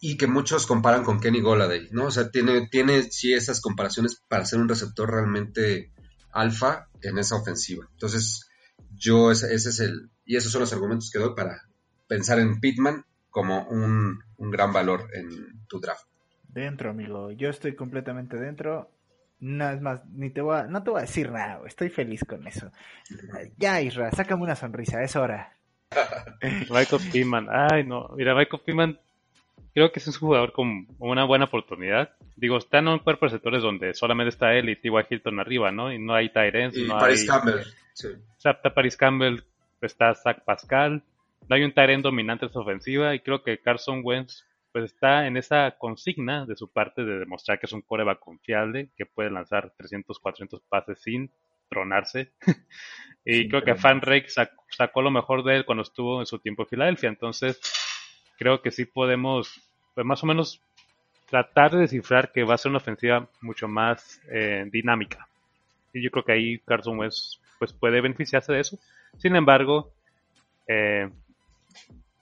Y 0.00 0.16
que 0.16 0.26
muchos 0.26 0.66
comparan 0.66 1.04
con 1.04 1.20
Kenny 1.20 1.40
Goladay, 1.40 1.88
¿no? 1.90 2.06
O 2.06 2.10
sea, 2.10 2.30
tiene, 2.30 2.68
tiene 2.68 3.02
sí 3.04 3.32
esas 3.32 3.60
comparaciones 3.60 4.22
para 4.28 4.44
ser 4.44 4.60
un 4.60 4.68
receptor 4.68 5.10
realmente 5.10 5.92
alfa 6.32 6.88
en 7.02 7.18
esa 7.18 7.36
ofensiva. 7.36 7.86
Entonces, 7.92 8.48
yo 8.94 9.30
ese, 9.30 9.54
ese 9.54 9.70
es 9.70 9.80
el, 9.80 10.10
y 10.24 10.36
esos 10.36 10.52
son 10.52 10.60
los 10.60 10.72
argumentos 10.72 11.10
que 11.10 11.18
doy 11.18 11.34
para 11.34 11.62
pensar 12.06 12.38
en 12.38 12.60
Pittman 12.60 13.04
como 13.30 13.66
un, 13.68 14.20
un 14.36 14.50
gran 14.50 14.72
valor 14.72 15.08
en 15.14 15.66
tu 15.66 15.80
draft. 15.80 16.06
Dentro, 16.48 16.90
amigo. 16.90 17.30
Yo 17.32 17.50
estoy 17.50 17.74
completamente 17.74 18.36
dentro. 18.36 18.90
No, 19.40 19.70
es 19.70 19.80
más, 19.82 20.00
ni 20.06 20.30
te 20.30 20.40
voy 20.40 20.56
a, 20.56 20.64
no 20.64 20.82
te 20.82 20.90
voy 20.90 21.00
a 21.00 21.02
decir 21.02 21.30
nada. 21.30 21.60
Estoy 21.66 21.90
feliz 21.90 22.24
con 22.24 22.46
eso. 22.46 22.70
Ya, 23.58 23.80
Isra, 23.82 24.10
sácame 24.10 24.42
una 24.42 24.56
sonrisa, 24.56 25.02
es 25.02 25.16
hora. 25.16 25.54
Michael 26.70 27.02
Pittman, 27.12 27.46
ay 27.48 27.86
no, 27.86 28.08
mira, 28.16 28.34
Michael 28.34 28.62
Pittman 28.64 28.98
creo 29.76 29.92
que 29.92 29.98
es 29.98 30.06
un 30.06 30.14
jugador 30.14 30.52
con 30.52 30.86
una 30.98 31.24
buena 31.24 31.44
oportunidad. 31.44 32.08
Digo, 32.34 32.56
está 32.56 32.78
en 32.78 32.88
un 32.88 32.98
cuerpo 32.98 33.26
de 33.26 33.32
receptores 33.32 33.62
donde 33.62 33.92
solamente 33.92 34.30
está 34.30 34.54
él 34.54 34.70
y 34.70 34.76
T.Y. 34.76 34.90
Hilton 35.10 35.38
arriba, 35.38 35.70
¿no? 35.70 35.92
Y 35.92 35.98
no 35.98 36.14
hay 36.14 36.30
Tyrens, 36.30 36.78
Y 36.78 36.84
no 36.84 36.96
Paris 36.96 37.20
hay... 37.20 37.26
Campbell, 37.26 37.60
sí. 37.92 38.08
O 38.08 38.40
sea, 38.40 38.52
está 38.52 38.72
Paris 38.72 38.96
Campbell, 38.96 39.40
está 39.82 40.14
Zach 40.14 40.44
Pascal, 40.46 41.02
no 41.46 41.56
hay 41.56 41.62
un 41.62 41.74
Tyrant 41.74 42.02
dominante 42.02 42.46
en 42.46 42.52
su 42.52 42.58
ofensiva 42.58 43.14
y 43.14 43.20
creo 43.20 43.42
que 43.42 43.58
Carson 43.58 44.00
Wentz 44.02 44.46
pues 44.72 44.86
está 44.86 45.26
en 45.26 45.36
esa 45.36 45.70
consigna 45.72 46.46
de 46.46 46.56
su 46.56 46.72
parte 46.72 47.04
de 47.04 47.18
demostrar 47.18 47.58
que 47.58 47.66
es 47.66 47.72
un 47.74 47.82
coreback 47.82 48.18
confiable, 48.18 48.88
que 48.96 49.04
puede 49.04 49.30
lanzar 49.30 49.74
300, 49.76 50.18
400 50.18 50.62
pases 50.70 51.02
sin 51.02 51.30
tronarse. 51.68 52.32
y 53.26 53.46
creo 53.50 53.62
que 53.62 53.74
Fan 53.74 54.00
Rake 54.00 54.28
sacó 54.30 55.02
lo 55.02 55.10
mejor 55.10 55.44
de 55.44 55.56
él 55.56 55.66
cuando 55.66 55.82
estuvo 55.82 56.20
en 56.20 56.26
su 56.26 56.38
tiempo 56.38 56.62
en 56.62 56.68
Filadelfia. 56.68 57.10
Entonces, 57.10 57.60
creo 58.36 58.62
que 58.62 58.70
sí 58.70 58.84
podemos, 58.84 59.65
pues 59.96 60.06
más 60.06 60.22
o 60.22 60.26
menos, 60.26 60.60
tratar 61.30 61.72
de 61.72 61.78
descifrar 61.78 62.30
que 62.30 62.44
va 62.44 62.54
a 62.54 62.58
ser 62.58 62.68
una 62.68 62.78
ofensiva 62.78 63.28
mucho 63.40 63.66
más 63.66 64.20
eh, 64.30 64.68
dinámica. 64.70 65.26
Y 65.94 66.02
yo 66.02 66.10
creo 66.10 66.22
que 66.22 66.32
ahí 66.32 66.58
Carson 66.58 66.98
Wentz 66.98 67.40
pues, 67.58 67.72
puede 67.72 68.02
beneficiarse 68.02 68.52
de 68.52 68.60
eso. 68.60 68.78
Sin 69.16 69.34
embargo, 69.34 69.90
eh, 70.68 71.08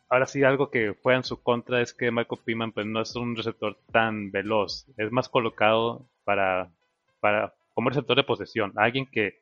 ahora 0.09 0.27
sí 0.27 0.45
algo 0.45 0.71
que 0.71 0.95
fue 0.95 1.17
en 1.17 1.25
su 1.25 1.43
contra 1.43 1.83
es 1.83 1.93
que 1.93 2.13
Michael 2.13 2.41
Pittman 2.45 2.71
pues 2.71 2.87
no 2.87 3.03
es 3.03 3.17
un 3.17 3.35
receptor 3.35 3.77
tan 3.91 4.31
veloz, 4.31 4.87
es 4.97 5.11
más 5.11 5.29
colocado 5.29 6.07
para, 6.23 6.71
para 7.19 7.55
como 7.75 7.89
receptor 7.89 8.17
de 8.17 8.23
posesión, 8.23 8.73
alguien 8.77 9.07
que, 9.07 9.41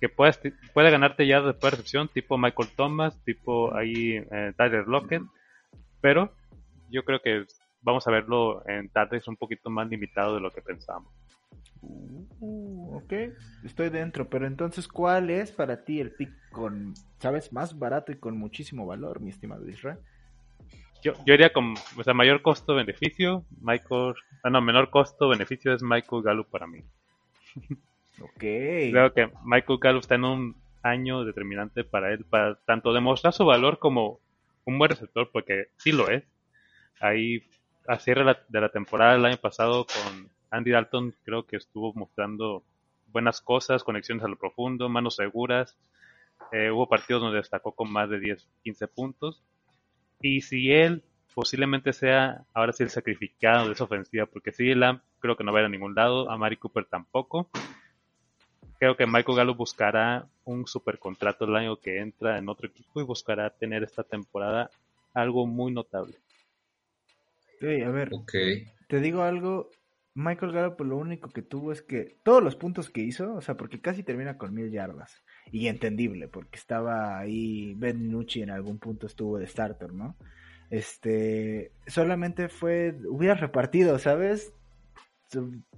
que 0.00 0.08
pueda, 0.08 0.32
puede 0.72 0.92
ganarte 0.92 1.26
ya 1.26 1.40
después 1.40 1.72
de 1.72 1.76
recepción, 1.78 2.06
tipo 2.06 2.38
Michael 2.38 2.68
Thomas, 2.76 3.20
tipo 3.24 3.74
ahí 3.74 4.24
eh, 4.30 4.52
Tyler 4.56 4.86
Lockett, 4.86 5.22
pero 6.00 6.32
yo 6.90 7.04
creo 7.04 7.20
que 7.20 7.44
vamos 7.84 8.06
a 8.08 8.10
verlo 8.10 8.66
en 8.66 8.88
tardes 8.88 9.28
un 9.28 9.36
poquito 9.36 9.70
más 9.70 9.88
limitado 9.88 10.34
de 10.34 10.40
lo 10.40 10.50
que 10.50 10.62
pensamos. 10.62 11.12
Uh, 12.40 12.96
ok, 12.96 13.12
estoy 13.64 13.90
dentro, 13.90 14.28
pero 14.28 14.46
entonces, 14.46 14.88
¿cuál 14.88 15.30
es 15.30 15.52
para 15.52 15.84
ti 15.84 16.00
el 16.00 16.12
pick 16.12 16.30
con, 16.50 16.94
sabes, 17.18 17.52
más 17.52 17.78
barato 17.78 18.10
y 18.10 18.16
con 18.16 18.38
muchísimo 18.38 18.86
valor, 18.86 19.20
mi 19.20 19.30
estimado 19.30 19.68
Israel? 19.68 19.98
Yo, 21.02 21.12
yo 21.26 21.34
iría 21.34 21.52
con, 21.52 21.74
o 21.96 22.02
sea, 22.02 22.14
mayor 22.14 22.40
costo-beneficio, 22.40 23.44
Michael, 23.60 24.14
ah, 24.42 24.50
no, 24.50 24.62
menor 24.62 24.88
costo-beneficio 24.88 25.74
es 25.74 25.82
Michael 25.82 26.22
Gallup 26.22 26.48
para 26.48 26.66
mí. 26.66 26.82
Ok. 28.20 28.38
Creo 28.38 29.12
que 29.12 29.30
Michael 29.44 29.78
Gallup 29.80 30.00
está 30.00 30.14
en 30.14 30.24
un 30.24 30.56
año 30.82 31.24
determinante 31.24 31.84
para 31.84 32.12
él, 32.12 32.24
para 32.24 32.54
tanto 32.64 32.92
demostrar 32.92 33.32
su 33.32 33.44
valor 33.44 33.78
como 33.78 34.20
un 34.64 34.78
buen 34.78 34.90
receptor, 34.90 35.30
porque 35.32 35.66
sí 35.76 35.92
lo 35.92 36.08
es. 36.08 36.24
Ahí, 37.00 37.42
a 37.86 37.98
cierre 37.98 38.36
de 38.48 38.60
la 38.60 38.68
temporada 38.70 39.12
del 39.12 39.24
año 39.24 39.36
pasado 39.36 39.86
con 39.86 40.30
Andy 40.50 40.70
Dalton 40.70 41.14
creo 41.24 41.46
que 41.46 41.56
estuvo 41.56 41.92
mostrando 41.94 42.62
buenas 43.08 43.40
cosas, 43.40 43.84
conexiones 43.84 44.24
a 44.24 44.28
lo 44.28 44.36
profundo, 44.36 44.88
manos 44.88 45.16
seguras. 45.16 45.76
Eh, 46.52 46.70
hubo 46.70 46.88
partidos 46.88 47.22
donde 47.22 47.38
destacó 47.38 47.72
con 47.72 47.90
más 47.90 48.08
de 48.10 48.20
10, 48.20 48.48
15 48.62 48.88
puntos. 48.88 49.42
Y 50.20 50.40
si 50.42 50.72
él 50.72 51.02
posiblemente 51.34 51.92
sea 51.92 52.44
ahora 52.54 52.72
sí 52.72 52.82
el 52.84 52.90
sacrificado 52.90 53.66
de 53.66 53.72
esa 53.72 53.84
ofensiva, 53.84 54.26
porque 54.26 54.52
si 54.52 54.70
él 54.70 54.82
creo 55.18 55.36
que 55.36 55.44
no 55.44 55.52
va 55.52 55.58
a 55.58 55.62
ir 55.62 55.66
a 55.66 55.70
ningún 55.70 55.94
lado, 55.94 56.30
a 56.30 56.36
Mari 56.36 56.56
Cooper 56.56 56.84
tampoco. 56.84 57.48
Creo 58.78 58.96
que 58.96 59.06
Michael 59.06 59.38
Gallo 59.38 59.54
buscará 59.54 60.26
un 60.44 60.66
super 60.66 60.98
contrato 60.98 61.44
el 61.44 61.56
año 61.56 61.76
que 61.76 62.00
entra 62.00 62.38
en 62.38 62.48
otro 62.48 62.68
equipo 62.68 63.00
y 63.00 63.04
buscará 63.04 63.50
tener 63.50 63.82
esta 63.82 64.02
temporada 64.02 64.70
algo 65.14 65.46
muy 65.46 65.72
notable. 65.72 66.14
A 67.64 67.90
ver, 67.90 68.10
te 68.88 69.00
digo 69.00 69.22
algo, 69.22 69.70
Michael 70.14 70.52
Gallup 70.52 70.80
lo 70.80 70.96
único 70.96 71.30
que 71.30 71.42
tuvo 71.42 71.72
es 71.72 71.82
que 71.82 72.18
todos 72.22 72.42
los 72.42 72.56
puntos 72.56 72.90
que 72.90 73.00
hizo, 73.00 73.34
o 73.34 73.40
sea, 73.40 73.56
porque 73.56 73.80
casi 73.80 74.02
termina 74.02 74.38
con 74.38 74.54
mil 74.54 74.70
yardas. 74.70 75.22
Y 75.50 75.66
entendible, 75.66 76.28
porque 76.28 76.56
estaba 76.56 77.18
ahí, 77.18 77.74
Ben 77.74 78.10
Nucci 78.10 78.42
en 78.42 78.50
algún 78.50 78.78
punto 78.78 79.06
estuvo 79.06 79.38
de 79.38 79.46
starter, 79.46 79.92
¿no? 79.92 80.16
Este, 80.70 81.72
solamente 81.86 82.48
fue, 82.48 82.96
hubiera 83.08 83.34
repartido, 83.34 83.98
¿sabes? 83.98 84.52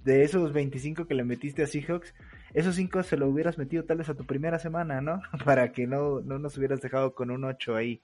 De 0.03 0.23
esos 0.23 0.53
25 0.53 1.07
que 1.07 1.15
le 1.15 1.23
metiste 1.23 1.63
a 1.63 1.67
Seahawks, 1.67 2.13
esos 2.53 2.75
5 2.75 3.03
se 3.03 3.17
lo 3.17 3.27
hubieras 3.27 3.57
metido 3.57 3.85
tal 3.85 3.97
vez 3.97 4.09
a 4.09 4.15
tu 4.15 4.25
primera 4.25 4.59
semana, 4.59 5.01
¿no? 5.01 5.21
Para 5.45 5.71
que 5.71 5.87
no, 5.87 6.21
no 6.21 6.37
nos 6.37 6.57
hubieras 6.57 6.81
dejado 6.81 7.15
con 7.15 7.31
un 7.31 7.43
8 7.43 7.75
ahí 7.75 8.01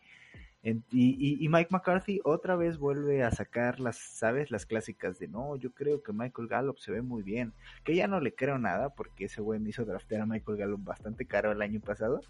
y, 0.64 1.48
Mike 1.50 1.70
McCarthy 1.72 2.22
otra 2.24 2.56
vez 2.56 2.78
vuelve 2.78 3.24
a 3.24 3.32
sacar 3.32 3.82
las, 3.82 3.98
¿sabes? 3.98 4.50
Las 4.50 4.66
clásicas 4.66 5.20
de 5.20 5.28
no, 5.28 5.58
yo 5.58 5.74
creo 5.74 6.02
que 6.02 6.14
Michael 6.14 6.48
Gallup 6.48 6.80
se 6.80 6.92
ve 6.92 7.02
muy 7.02 7.22
bien. 7.22 7.54
Que 7.84 7.96
ya 7.96 8.08
no 8.08 8.22
le 8.22 8.34
creo 8.34 8.58
nada 8.58 8.90
porque 8.96 9.26
ese 9.26 9.42
güey 9.42 9.60
me 9.60 9.70
hizo 9.70 9.84
draftear 9.84 10.22
a 10.22 10.26
Michael 10.26 10.58
Gallup 10.58 10.84
bastante 10.84 11.26
caro 11.26 11.52
el 11.52 11.62
año 11.62 11.82
pasado. 11.82 12.22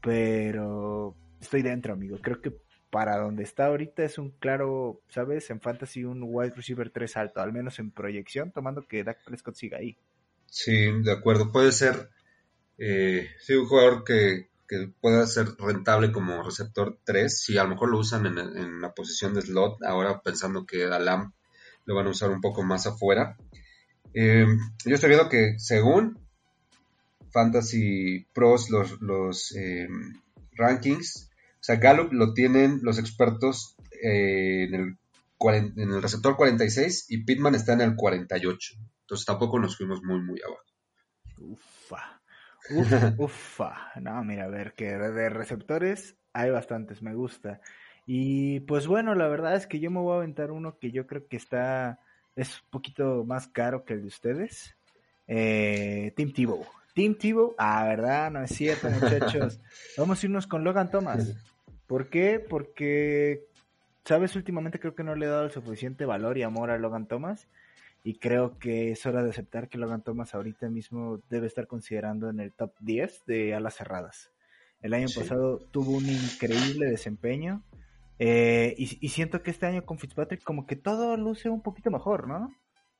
Pero 0.00 1.14
estoy 1.38 1.60
dentro, 1.60 1.92
amigo. 1.92 2.18
Creo 2.22 2.40
que 2.40 2.54
para 2.90 3.18
donde 3.18 3.42
está 3.42 3.66
ahorita 3.66 4.04
es 4.04 4.16
un 4.16 4.30
claro, 4.30 5.02
¿sabes? 5.10 5.50
En 5.50 5.60
fantasy 5.60 6.04
un 6.04 6.20
wide 6.22 6.54
receiver 6.54 6.88
3 6.88 7.16
alto, 7.18 7.40
al 7.42 7.52
menos 7.52 7.78
en 7.78 7.90
proyección, 7.90 8.52
tomando 8.52 8.86
que 8.86 9.04
Dak 9.04 9.22
Prescott 9.22 9.54
siga 9.54 9.78
ahí. 9.78 9.98
Sí, 10.46 11.02
de 11.02 11.12
acuerdo. 11.12 11.52
Puede 11.52 11.72
ser, 11.72 12.08
eh, 12.78 13.28
sí, 13.40 13.52
un 13.54 13.66
jugador 13.66 14.02
que 14.02 14.48
que 14.66 14.92
pueda 15.00 15.26
ser 15.26 15.48
rentable 15.58 16.12
como 16.12 16.42
receptor 16.42 16.98
3, 17.04 17.40
si 17.40 17.58
a 17.58 17.64
lo 17.64 17.70
mejor 17.70 17.90
lo 17.90 17.98
usan 17.98 18.26
en, 18.26 18.80
la 18.80 18.92
posición 18.92 19.34
de 19.34 19.42
slot, 19.42 19.82
ahora 19.84 20.20
pensando 20.20 20.66
que 20.66 20.84
Alam 20.84 21.32
lo 21.84 21.94
van 21.94 22.06
a 22.06 22.10
usar 22.10 22.30
un 22.30 22.40
poco 22.40 22.62
más 22.62 22.86
afuera. 22.86 23.36
Eh, 24.14 24.46
yo 24.84 24.94
estoy 24.94 25.10
viendo 25.10 25.28
que 25.28 25.58
según 25.58 26.18
Fantasy 27.30 28.26
Pros, 28.32 28.70
los, 28.70 29.54
eh, 29.54 29.88
rankings, 30.52 31.30
o 31.54 31.62
sea, 31.66 31.76
Gallup 31.76 32.12
lo 32.12 32.32
tienen 32.32 32.80
los 32.82 32.98
expertos 32.98 33.76
eh, 34.02 34.64
en, 34.64 34.74
el, 34.74 34.98
en 35.76 35.92
el 35.92 36.02
receptor 36.02 36.36
46 36.36 37.06
y 37.10 37.24
Pitman 37.24 37.54
está 37.54 37.74
en 37.74 37.82
el 37.82 37.94
48. 37.94 38.74
Entonces 39.02 39.26
tampoco 39.26 39.58
nos 39.58 39.76
fuimos 39.76 40.02
muy, 40.02 40.20
muy 40.20 40.40
abajo. 40.42 40.64
Ufa. 41.38 42.15
Uf, 42.70 42.92
ufa. 43.18 43.92
No, 44.00 44.22
mira, 44.24 44.44
a 44.44 44.48
ver, 44.48 44.74
que 44.74 44.96
de 44.96 45.28
receptores 45.28 46.16
hay 46.32 46.50
bastantes, 46.50 47.02
me 47.02 47.14
gusta. 47.14 47.60
Y 48.06 48.60
pues 48.60 48.86
bueno, 48.86 49.14
la 49.14 49.26
verdad 49.28 49.56
es 49.56 49.66
que 49.66 49.80
yo 49.80 49.90
me 49.90 50.00
voy 50.00 50.14
a 50.14 50.16
aventar 50.18 50.52
uno 50.52 50.78
que 50.78 50.92
yo 50.92 51.06
creo 51.06 51.26
que 51.26 51.36
está, 51.36 52.00
es 52.36 52.62
un 52.62 52.70
poquito 52.70 53.24
más 53.24 53.48
caro 53.48 53.84
que 53.84 53.94
el 53.94 54.02
de 54.02 54.08
ustedes. 54.08 54.76
Eh, 55.26 56.12
Team 56.16 56.32
Tebow. 56.32 56.64
Team 56.94 57.16
Tebow, 57.16 57.54
ah, 57.58 57.84
verdad, 57.84 58.30
no 58.30 58.42
es 58.42 58.50
cierto, 58.50 58.88
muchachos. 58.88 59.60
Vamos 59.98 60.22
a 60.22 60.26
irnos 60.26 60.46
con 60.46 60.62
Logan 60.62 60.90
Thomas. 60.90 61.34
¿Por 61.86 62.08
qué? 62.08 62.38
Porque, 62.38 63.44
sabes, 64.04 64.36
últimamente 64.36 64.78
creo 64.78 64.94
que 64.94 65.04
no 65.04 65.14
le 65.14 65.26
he 65.26 65.28
dado 65.28 65.44
el 65.44 65.50
suficiente 65.50 66.04
valor 66.04 66.38
y 66.38 66.42
amor 66.42 66.70
a 66.70 66.78
Logan 66.78 67.06
Thomas 67.06 67.48
y 68.06 68.20
creo 68.20 68.56
que 68.60 68.92
es 68.92 69.04
hora 69.04 69.24
de 69.24 69.30
aceptar 69.30 69.68
que 69.68 69.78
Logan 69.78 70.04
Thomas 70.04 70.32
ahorita 70.32 70.70
mismo 70.70 71.20
debe 71.28 71.48
estar 71.48 71.66
considerando 71.66 72.30
en 72.30 72.38
el 72.38 72.52
top 72.52 72.72
10 72.78 73.24
de 73.26 73.52
alas 73.52 73.74
cerradas. 73.74 74.30
El 74.80 74.94
año 74.94 75.08
pasado 75.12 75.58
tuvo 75.72 75.96
un 75.96 76.08
increíble 76.08 76.86
desempeño 76.86 77.64
eh, 78.20 78.76
y, 78.78 79.08
siento 79.08 79.42
que 79.42 79.50
este 79.50 79.66
año 79.66 79.84
con 79.84 79.98
Fitzpatrick 79.98 80.44
como 80.44 80.66
que 80.66 80.76
todo 80.76 81.16
luce 81.16 81.50
un 81.50 81.62
poquito 81.62 81.90
mejor, 81.90 82.28
¿no? 82.28 82.54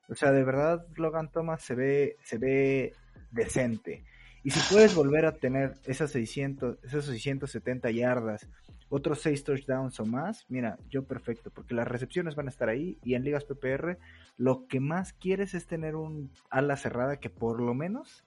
O 0.09 0.15
sea, 0.15 0.33
de 0.33 0.43
verdad 0.43 0.85
Logan 0.97 1.31
Thomas 1.31 1.63
se 1.63 1.75
ve, 1.75 2.17
se 2.25 2.37
ve 2.37 2.93
decente. 3.31 4.03
Y 4.47 4.51
si 4.51 4.73
puedes 4.73 4.95
volver 4.95 5.25
a 5.25 5.33
tener 5.33 5.73
esas 5.83 6.11
600, 6.11 6.77
esas 6.81 7.03
670 7.03 7.91
yardas, 7.91 8.47
otros 8.87 9.19
6 9.19 9.43
touchdowns 9.43 9.99
o 9.99 10.05
más, 10.05 10.45
mira, 10.47 10.79
yo 10.89 11.03
perfecto, 11.03 11.51
porque 11.51 11.75
las 11.75 11.85
recepciones 11.85 12.35
van 12.35 12.47
a 12.47 12.51
estar 12.51 12.69
ahí 12.69 12.97
y 13.03 13.15
en 13.15 13.25
ligas 13.25 13.43
PPR 13.43 13.97
lo 14.37 14.65
que 14.67 14.79
más 14.79 15.11
quieres 15.11 15.53
es 15.53 15.67
tener 15.67 15.97
un 15.97 16.31
ala 16.49 16.77
cerrada 16.77 17.17
que 17.17 17.29
por 17.29 17.59
lo 17.59 17.73
menos 17.73 18.23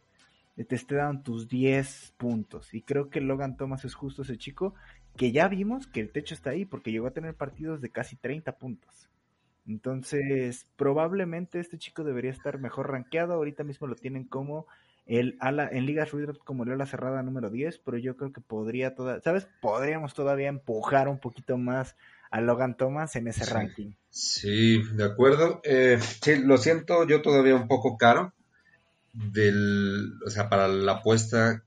te 0.57 0.75
esté 0.75 0.97
dando 0.97 1.23
tus 1.23 1.49
10 1.49 2.13
puntos. 2.19 2.75
Y 2.75 2.83
creo 2.83 3.09
que 3.09 3.23
Logan 3.23 3.57
Thomas 3.57 3.87
es 3.87 3.95
justo 3.95 4.21
ese 4.21 4.37
chico 4.37 4.75
que 5.17 5.33
ya 5.33 5.49
vimos 5.49 5.87
que 5.87 6.01
el 6.01 6.13
techo 6.13 6.35
está 6.35 6.51
ahí 6.51 6.67
porque 6.67 6.93
llegó 6.93 7.07
a 7.07 7.13
tener 7.13 7.35
partidos 7.35 7.81
de 7.81 7.89
casi 7.89 8.17
30 8.17 8.59
puntos. 8.59 9.09
Entonces, 9.67 10.67
probablemente 10.77 11.61
este 11.61 11.79
chico 11.79 12.05
debería 12.05 12.31
estar 12.31 12.59
mejor 12.59 12.91
rankeado. 12.91 13.33
Ahorita 13.33 13.65
mismo 13.65 13.87
lo 13.87 13.95
tienen 13.95 14.25
como 14.25 14.67
el 15.19 15.37
ala, 15.41 15.69
en 15.71 15.87
ligas 15.87 16.13
redraft 16.13 16.41
como 16.45 16.63
el 16.63 16.73
ala 16.73 16.87
cerrada 16.87 17.23
número 17.23 17.51
10, 17.51 17.81
pero 17.85 17.99
yo 17.99 18.17
creo 18.17 18.33
que 18.33 18.41
podría 18.41 18.95
toda, 18.95 19.21
¿sabes? 19.21 19.49
Podríamos 19.61 20.15
todavía 20.15 20.49
empujar 20.49 21.09
un 21.09 21.19
poquito 21.19 21.59
más 21.59 21.97
a 22.31 22.41
Logan 22.41 22.77
Thomas 22.77 23.17
en 23.17 23.27
ese 23.27 23.45
ranking. 23.45 23.95
Sí, 24.09 24.83
de 24.95 25.05
acuerdo. 25.05 25.61
Eh, 25.65 25.99
sí, 26.23 26.37
lo 26.37 26.59
siento, 26.59 27.07
yo 27.09 27.23
todavía 27.23 27.57
un 27.57 27.67
poco 27.67 27.99
caro 27.99 28.33
del, 29.13 30.13
o 30.25 30.31
sea, 30.31 30.49
para 30.49 30.69
la 30.69 30.93
apuesta 30.93 31.65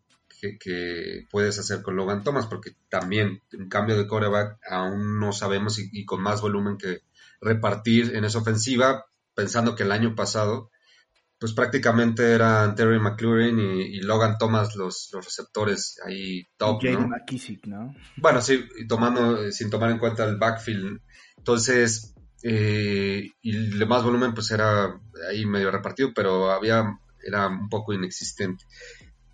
que, 0.60 1.26
puedes 1.32 1.60
hacer 1.60 1.82
con 1.82 1.96
Logan 1.96 2.24
Thomas, 2.24 2.48
porque 2.48 2.76
también 2.90 3.42
en 3.52 3.70
cambio 3.70 3.98
de 3.98 4.08
coreback 4.08 4.60
aún 4.70 5.20
no 5.20 5.32
sabemos 5.32 5.80
y, 5.80 6.06
con 6.06 6.22
más 6.22 6.42
volumen 6.42 6.78
que 6.78 7.02
repartir 7.42 8.16
en 8.16 8.26
esa 8.26 8.40
ofensiva, 8.40 9.06
pensando 9.36 9.76
que 9.76 9.84
el 9.84 9.92
año 9.92 10.16
pasado 10.16 10.70
pues 11.44 11.52
prácticamente 11.52 12.32
eran 12.32 12.74
Terry 12.74 13.02
McLaurin 13.02 13.60
y, 13.60 14.00
Logan 14.00 14.38
Thomas 14.38 14.78
los, 14.78 15.10
los 15.12 15.26
receptores 15.26 16.00
ahí 16.06 16.48
top, 16.56 16.82
¿no? 16.86 17.06
McKissick, 17.10 17.68
¿no? 17.68 17.94
Bueno, 18.16 18.40
sí, 18.40 18.64
tomando, 18.88 19.52
sin 19.52 19.70
tomar 19.70 19.92
en 19.92 20.00
cuenta 20.00 20.24
el 20.24 20.38
backfield. 20.38 21.02
Entonces, 21.36 22.16
eh, 22.44 23.30
y 23.42 23.56
el 23.58 23.86
más 23.88 24.06
volumen 24.06 24.34
pues 24.34 24.52
era 24.52 24.98
ahí 25.30 25.46
medio 25.46 25.70
repartido, 25.70 26.14
pero 26.16 26.50
había, 26.50 26.98
era 27.22 27.50
un 27.50 27.68
poco 27.68 27.92
inexistente. 27.92 28.64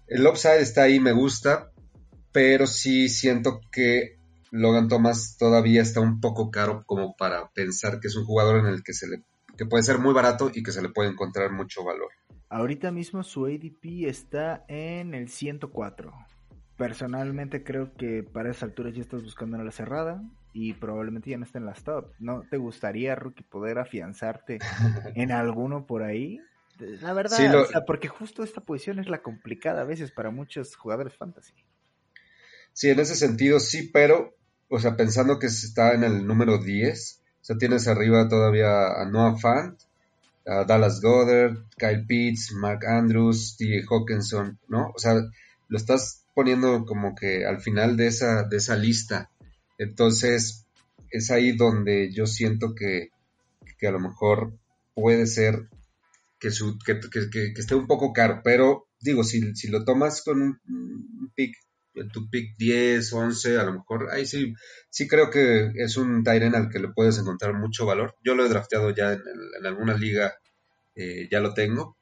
El 0.07 0.25
upside 0.25 0.61
está 0.61 0.81
ahí, 0.81 0.99
me 0.99 1.11
gusta, 1.11 1.69
pero 2.31 2.65
sí 2.65 3.07
siento 3.07 3.61
que 3.71 4.17
Logan 4.49 4.87
Thomas 4.87 5.37
todavía 5.37 5.83
está 5.83 5.99
un 5.99 6.19
poco 6.19 6.49
caro 6.49 6.83
como 6.87 7.15
para 7.15 7.51
pensar 7.51 7.99
que 7.99 8.07
es 8.07 8.15
un 8.15 8.25
jugador 8.25 8.57
en 8.61 8.65
el 8.65 8.81
que 8.81 8.93
se 8.93 9.07
le 9.07 9.21
que 9.59 9.65
puede 9.65 9.83
ser 9.83 9.99
muy 9.99 10.13
barato 10.13 10.49
y 10.55 10.63
que 10.63 10.71
se 10.71 10.81
le 10.81 10.87
puede 10.87 11.09
encontrar 11.09 11.51
mucho 11.51 11.83
valor. 11.83 12.07
Ahorita 12.47 12.91
mismo 12.91 13.23
su 13.23 13.45
ADP 13.45 14.07
está 14.07 14.63
en 14.69 15.13
el 15.13 15.27
104. 15.27 16.13
Personalmente 16.77 17.61
creo 17.61 17.93
que 17.93 18.23
para 18.23 18.51
esa 18.51 18.65
altura 18.65 18.89
ya 18.89 19.01
estás 19.01 19.21
buscando 19.21 19.57
en 19.57 19.65
la 19.65 19.71
cerrada 19.71 20.23
y 20.53 20.75
probablemente 20.75 21.31
ya 21.31 21.37
no 21.37 21.43
esté 21.43 21.57
en 21.57 21.65
las 21.65 21.83
top. 21.83 22.13
¿No 22.19 22.43
te 22.49 22.55
gustaría, 22.55 23.15
Rookie, 23.15 23.43
poder 23.43 23.79
afianzarte 23.79 24.59
en 25.15 25.33
alguno 25.33 25.85
por 25.85 26.03
ahí? 26.03 26.39
La 27.01 27.11
verdad, 27.11 27.37
porque 27.85 28.07
justo 28.07 28.43
esta 28.43 28.61
posición 28.61 28.99
es 28.99 29.09
la 29.09 29.21
complicada 29.21 29.81
a 29.81 29.83
veces 29.83 30.11
para 30.11 30.31
muchos 30.31 30.77
jugadores 30.77 31.17
fantasy. 31.17 31.51
Sí, 32.71 32.89
en 32.89 33.01
ese 33.01 33.17
sentido 33.17 33.59
sí, 33.59 33.89
pero, 33.91 34.37
o 34.69 34.79
sea, 34.79 34.95
pensando 34.95 35.37
que 35.37 35.47
está 35.47 35.93
en 35.93 36.05
el 36.05 36.25
número 36.25 36.59
10, 36.59 37.19
o 37.41 37.45
sea, 37.45 37.57
tienes 37.57 37.87
arriba 37.87 38.27
todavía 38.27 39.01
a 39.01 39.05
Noah 39.05 39.37
Fant, 39.37 39.79
a 40.45 40.65
Dallas 40.65 41.01
Goddard, 41.01 41.57
Kyle 41.77 42.05
Pitts, 42.05 42.53
Mark 42.53 42.85
Andrews, 42.85 43.55
T. 43.57 43.83
Hawkinson, 43.89 44.59
¿no? 44.67 44.91
O 44.95 44.99
sea, 44.99 45.13
lo 45.67 45.77
estás 45.77 46.25
poniendo 46.33 46.85
como 46.85 47.15
que 47.15 47.45
al 47.45 47.61
final 47.61 47.97
de 47.97 48.07
esa, 48.07 48.43
de 48.43 48.57
esa 48.57 48.75
lista. 48.75 49.29
Entonces, 49.77 50.65
es 51.11 51.31
ahí 51.31 51.53
donde 51.53 52.11
yo 52.13 52.25
siento 52.25 52.75
que, 52.75 53.09
que 53.77 53.87
a 53.87 53.91
lo 53.91 53.99
mejor 53.99 54.53
puede 54.93 55.27
ser 55.27 55.69
que, 56.39 56.51
su, 56.51 56.77
que, 56.79 56.99
que, 56.99 57.53
esté 57.55 57.75
un 57.75 57.87
poco 57.87 58.13
caro, 58.13 58.41
pero 58.43 58.87
digo, 58.99 59.23
si, 59.23 59.55
si 59.55 59.69
lo 59.69 59.83
tomas 59.83 60.21
con 60.23 60.41
un, 60.41 60.59
un 60.67 61.31
pick 62.03 62.11
tu 62.13 62.29
pick 62.29 62.57
10, 62.57 63.13
11, 63.13 63.57
a 63.57 63.63
lo 63.63 63.73
mejor, 63.73 64.09
ahí 64.11 64.25
sí, 64.25 64.53
sí 64.89 65.07
creo 65.07 65.29
que 65.29 65.71
es 65.75 65.97
un 65.97 66.23
Tyren 66.23 66.55
al 66.55 66.69
que 66.69 66.79
le 66.79 66.89
puedes 66.89 67.17
encontrar 67.17 67.53
mucho 67.53 67.85
valor. 67.85 68.15
Yo 68.23 68.35
lo 68.35 68.45
he 68.45 68.49
drafteado 68.49 68.91
ya 68.91 69.13
en, 69.13 69.21
alguna 69.65 69.95
liga, 69.95 70.33
eh, 70.95 71.27
ya 71.31 71.39
lo 71.39 71.53
tengo, 71.53 71.97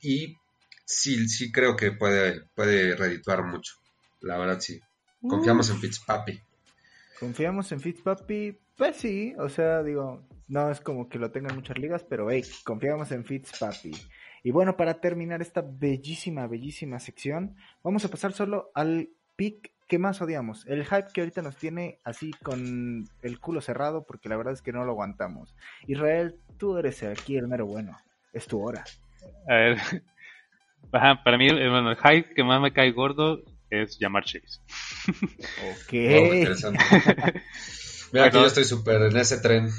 y 0.00 0.36
sí, 0.84 1.28
sí 1.28 1.52
creo 1.52 1.76
que 1.76 1.92
puede, 1.92 2.42
puede 2.54 2.96
redituar 2.96 3.44
mucho, 3.44 3.74
la 4.20 4.38
verdad 4.38 4.60
sí. 4.60 4.80
Confiamos 5.28 5.70
en 5.70 5.78
Fitzpapi. 5.78 6.40
Confiamos 7.20 7.70
en 7.70 7.80
Fitzpapi, 7.80 8.58
pues 8.76 8.96
sí, 8.96 9.34
o 9.38 9.48
sea, 9.48 9.84
digo, 9.84 10.26
no 10.48 10.70
es 10.70 10.80
como 10.80 11.08
que 11.08 11.18
lo 11.18 11.30
tengan 11.30 11.54
muchas 11.54 11.78
ligas, 11.78 12.04
pero 12.04 12.30
hey, 12.30 12.44
confiamos 12.64 13.12
en 13.12 13.24
Fitzpapi. 13.24 13.92
Y 14.42 14.50
bueno, 14.50 14.76
para 14.76 15.00
terminar 15.00 15.40
esta 15.40 15.62
bellísima, 15.62 16.46
bellísima 16.48 16.98
sección, 16.98 17.56
vamos 17.82 18.04
a 18.04 18.08
pasar 18.08 18.32
solo 18.32 18.72
al 18.74 19.10
pick 19.42 19.72
que 19.88 19.98
más 19.98 20.22
odiamos. 20.22 20.64
El 20.68 20.84
hype 20.84 21.08
que 21.12 21.20
ahorita 21.20 21.42
nos 21.42 21.56
tiene 21.56 21.98
así 22.04 22.30
con 22.44 23.08
el 23.22 23.40
culo 23.40 23.60
cerrado 23.60 24.04
porque 24.04 24.28
la 24.28 24.36
verdad 24.36 24.52
es 24.52 24.62
que 24.62 24.72
no 24.72 24.84
lo 24.84 24.92
aguantamos. 24.92 25.52
Israel, 25.88 26.36
tú 26.58 26.78
eres 26.78 27.02
aquí 27.02 27.36
el 27.36 27.48
mero 27.48 27.66
bueno. 27.66 27.98
Es 28.32 28.46
tu 28.46 28.62
hora. 28.62 28.84
A 29.48 29.54
ver. 29.54 29.78
para 30.92 31.36
mí 31.36 31.48
el 31.48 31.96
hype 31.96 32.34
que 32.34 32.44
más 32.44 32.60
me 32.60 32.72
cae 32.72 32.92
gordo 32.92 33.42
es 33.68 33.98
llamar 33.98 34.24
Chase. 34.24 34.60
Ok. 35.72 35.92
Oh, 36.64 36.72
Mira 38.12 38.30
que 38.30 38.36
yo 38.38 38.46
estoy 38.46 38.64
súper 38.64 39.02
en 39.02 39.16
ese 39.16 39.38
tren. 39.38 39.70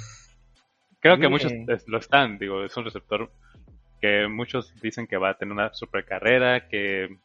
Creo 0.99 1.19
que 1.19 1.29
muchos 1.29 1.53
lo 1.87 1.99
están, 1.99 2.37
digo, 2.37 2.65
es 2.65 2.75
un 2.75 2.85
receptor 2.85 3.31
que 4.01 4.27
muchos 4.27 4.73
dicen 4.81 5.07
que 5.07 5.17
va 5.17 5.29
a 5.29 5.37
tener 5.37 5.53
una 5.53 5.73
super 5.73 6.03
carrera, 6.03 6.67
que 6.67 7.19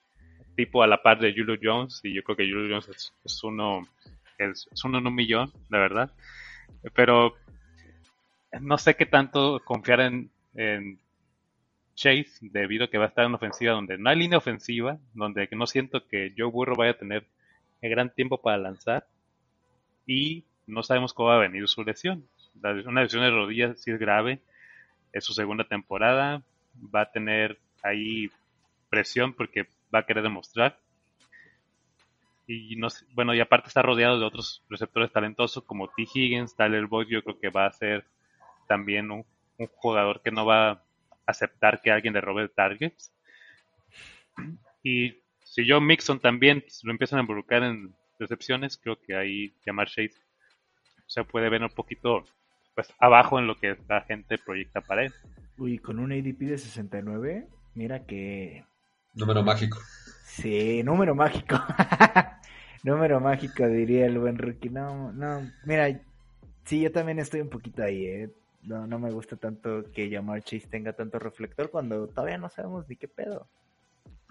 tipo 0.58 0.82
a 0.82 0.88
la 0.88 1.00
par 1.00 1.20
de 1.20 1.32
Julio 1.32 1.56
Jones, 1.62 2.00
y 2.02 2.12
yo 2.12 2.24
creo 2.24 2.36
que 2.36 2.50
Julio 2.50 2.80
Jones 2.80 3.12
es, 3.24 3.44
uno 3.44 3.86
es, 4.38 4.68
uno 4.84 4.98
en 4.98 5.06
un 5.06 5.14
millón, 5.14 5.52
la 5.68 5.78
verdad. 5.78 6.12
Pero 6.94 7.36
no 8.60 8.76
sé 8.76 8.96
qué 8.96 9.06
tanto 9.06 9.60
confiar 9.64 10.00
en, 10.00 10.98
Chase, 11.94 12.38
debido 12.40 12.86
a 12.86 12.90
que 12.90 12.98
va 12.98 13.04
a 13.04 13.08
estar 13.08 13.24
en 13.24 13.34
ofensiva 13.34 13.72
donde 13.72 13.98
no 13.98 14.10
hay 14.10 14.16
línea 14.16 14.38
ofensiva, 14.38 14.98
donde 15.14 15.48
no 15.52 15.66
siento 15.68 16.08
que 16.08 16.34
Joe 16.36 16.50
Burrow 16.50 16.76
vaya 16.76 16.92
a 16.92 16.98
tener 16.98 17.24
el 17.80 17.90
gran 17.90 18.12
tiempo 18.12 18.38
para 18.40 18.58
lanzar, 18.58 19.06
y 20.06 20.42
no 20.66 20.82
sabemos 20.82 21.12
cómo 21.14 21.28
va 21.28 21.36
a 21.36 21.46
venir 21.48 21.68
su 21.68 21.84
lesión. 21.84 22.24
Una 22.84 23.02
lesión 23.02 23.22
de 23.22 23.30
rodillas 23.30 23.80
sí 23.80 23.92
es 23.92 24.00
grave, 24.00 24.40
es 25.12 25.24
su 25.24 25.34
segunda 25.34 25.62
temporada, 25.68 26.42
va 26.92 27.02
a 27.02 27.12
tener 27.12 27.58
ahí 27.84 28.28
presión 28.90 29.34
porque 29.34 29.68
va 29.94 30.00
a 30.00 30.06
querer 30.06 30.22
demostrar. 30.22 30.78
Y 32.46 32.76
no 32.76 32.88
bueno, 33.12 33.34
y 33.34 33.40
aparte 33.40 33.68
está 33.68 33.82
rodeado 33.82 34.18
de 34.18 34.24
otros 34.24 34.64
receptores 34.70 35.12
talentosos 35.12 35.64
como 35.64 35.88
T. 35.88 36.06
Higgins, 36.14 36.56
Tyler 36.56 36.86
Boyd, 36.86 37.08
yo 37.08 37.22
creo 37.22 37.38
que 37.38 37.50
va 37.50 37.66
a 37.66 37.72
ser 37.72 38.06
también 38.66 39.10
un, 39.10 39.24
jugador 39.76 40.22
que 40.22 40.30
no 40.30 40.46
va 40.46 40.70
a 40.70 40.82
aceptar 41.26 41.82
que 41.82 41.90
alguien 41.90 42.14
le 42.14 42.20
robe 42.20 42.48
targets. 42.48 43.12
Y 44.82 45.16
si 45.42 45.66
yo 45.66 45.80
Mixon 45.80 46.20
también 46.20 46.64
lo 46.84 46.92
empiezan 46.92 47.18
a 47.18 47.22
involucrar 47.22 47.64
en 47.64 47.92
recepciones, 48.18 48.78
creo 48.78 48.96
que 49.00 49.16
ahí 49.16 49.54
llamar 49.66 49.88
Shade 49.88 50.14
se 51.06 51.24
puede 51.24 51.48
ver 51.48 51.62
un 51.62 51.70
poquito 51.70 52.24
pues 52.74 52.94
abajo 53.00 53.38
en 53.38 53.48
lo 53.48 53.56
que 53.56 53.76
la 53.88 54.02
gente 54.02 54.38
proyecta 54.38 54.80
para 54.80 55.04
él. 55.04 55.12
Uy, 55.56 55.78
con 55.78 55.98
un 55.98 56.12
ADP 56.12 56.38
de 56.42 56.58
69, 56.58 57.48
mira 57.74 58.06
que 58.06 58.64
Número 59.18 59.42
mágico. 59.42 59.78
Sí, 60.24 60.82
número 60.84 61.14
mágico. 61.14 61.56
número 62.84 63.20
mágico, 63.20 63.66
diría 63.66 64.06
el 64.06 64.18
buen 64.18 64.38
rookie. 64.38 64.70
No, 64.70 65.12
no, 65.12 65.50
mira, 65.64 66.00
sí, 66.64 66.80
yo 66.82 66.92
también 66.92 67.18
estoy 67.18 67.40
un 67.40 67.50
poquito 67.50 67.82
ahí, 67.82 68.06
¿eh? 68.06 68.30
No, 68.62 68.86
no 68.86 68.98
me 68.98 69.10
gusta 69.10 69.36
tanto 69.36 69.84
que 69.92 70.10
Jamar 70.10 70.42
Chase 70.42 70.68
tenga 70.70 70.92
tanto 70.92 71.18
reflector 71.18 71.70
cuando 71.70 72.06
todavía 72.06 72.38
no 72.38 72.48
sabemos 72.48 72.88
ni 72.88 72.96
qué 72.96 73.08
pedo. 73.08 73.48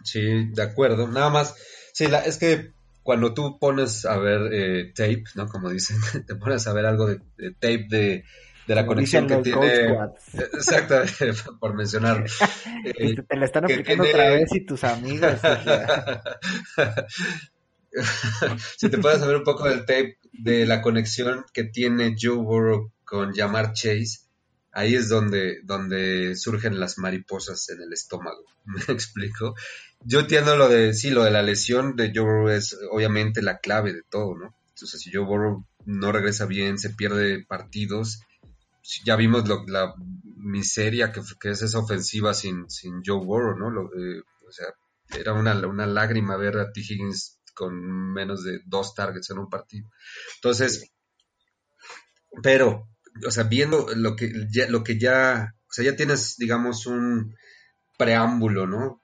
Sí, 0.04 0.22
de 0.54 0.64
acuerdo. 0.64 1.08
Nada 1.08 1.30
más, 1.30 1.56
sí, 1.94 2.08
la, 2.08 2.20
es 2.20 2.38
que 2.38 2.72
cuando 3.04 3.34
tú 3.34 3.58
pones 3.60 4.06
a 4.06 4.18
ver 4.18 4.54
eh, 4.54 4.94
tape, 4.94 5.24
¿no? 5.36 5.48
Como 5.48 5.70
dicen, 5.70 5.98
te 6.28 6.36
pones 6.36 6.66
a 6.68 6.74
ver 6.74 6.86
algo 6.86 7.08
de 7.08 7.20
tape 7.60 7.88
de 7.90 8.24
de 8.68 8.76
la 8.76 8.86
conexión 8.86 9.28
que 9.28 9.38
tiene. 9.38 9.98
Exactamente, 10.54 11.34
por 11.60 11.74
mencionar. 11.74 12.26
Eh, 12.86 13.16
te 13.28 13.36
la 13.36 13.46
están 13.46 13.66
aplicando 13.66 14.04
otra 14.04 14.30
vez 14.30 14.50
y 14.54 14.66
tus 14.66 14.84
amigos. 14.84 15.40
si 18.78 18.90
te 18.90 18.98
puedes 18.98 19.20
saber 19.20 19.38
un 19.38 19.44
poco 19.44 19.68
del 19.68 19.82
tape 19.82 20.20
de 20.32 20.66
la 20.66 20.82
conexión 20.82 21.44
que 21.52 21.64
tiene 21.66 22.16
Joe 22.20 22.38
Burrow 22.38 22.92
con 23.04 23.34
Jamar 23.34 23.74
Chase, 23.74 24.20
ahí 24.72 24.96
es 24.96 25.10
donde, 25.10 25.58
donde 25.64 26.36
surgen 26.36 26.80
las 26.80 26.98
mariposas 26.98 27.68
en 27.70 27.82
el 27.82 27.92
estómago. 27.92 28.44
¿Me 28.66 28.94
explico? 28.94 29.56
Yo 30.02 30.22
entiendo 30.22 30.56
lo 30.56 30.70
de, 30.70 30.94
sí, 30.94 31.10
lo 31.10 31.24
de 31.24 31.32
la 31.32 31.42
lesión 31.42 31.96
de 31.96 32.12
Joe 32.14 32.24
Burrow 32.24 32.50
es 32.50 32.78
obviamente 32.92 33.42
la 33.42 33.58
clave 33.58 33.92
de 33.92 34.04
todo, 34.10 34.38
¿no? 34.38 34.56
Entonces, 34.70 35.02
si 35.02 35.12
Joe 35.12 35.26
Burrow 35.26 35.66
no 35.86 36.12
regresa 36.12 36.46
bien, 36.46 36.78
se 36.78 36.92
pierde 36.92 37.44
partidos, 37.44 38.22
ya 39.06 39.16
vimos 39.16 39.48
la 39.68 39.94
miseria 40.38 41.12
que, 41.12 41.22
es 41.50 41.62
esa 41.62 41.80
ofensiva 41.80 42.34
sin, 42.34 42.68
Joe 43.06 43.24
Burrow, 43.24 43.58
¿no? 43.58 43.70
Eh, 43.84 44.22
o 44.48 44.52
sea, 44.52 44.68
era 45.18 45.34
una, 45.34 45.54
lágrima 45.54 46.38
ver 46.38 46.58
a 46.58 46.72
T. 46.72 46.82
Higgins 46.82 47.40
con 47.54 48.14
menos 48.14 48.44
de 48.44 48.60
dos 48.66 48.94
targets 48.94 49.30
en 49.32 49.40
un 49.40 49.50
partido. 49.50 49.90
Entonces, 50.36 50.92
pero, 52.44 52.90
o 53.26 53.32
sea, 53.32 53.44
viendo 53.44 53.88
lo 53.96 54.16
que 54.16 54.32
ya, 54.52 54.70
lo 54.70 54.84
que 54.84 55.00
ya, 55.00 55.56
o 55.70 55.74
sea, 55.74 55.86
ya 55.86 55.96
tienes, 55.96 56.38
digamos, 56.38 56.86
un 56.86 57.36
preámbulo, 57.98 58.68
¿no? 58.68 59.02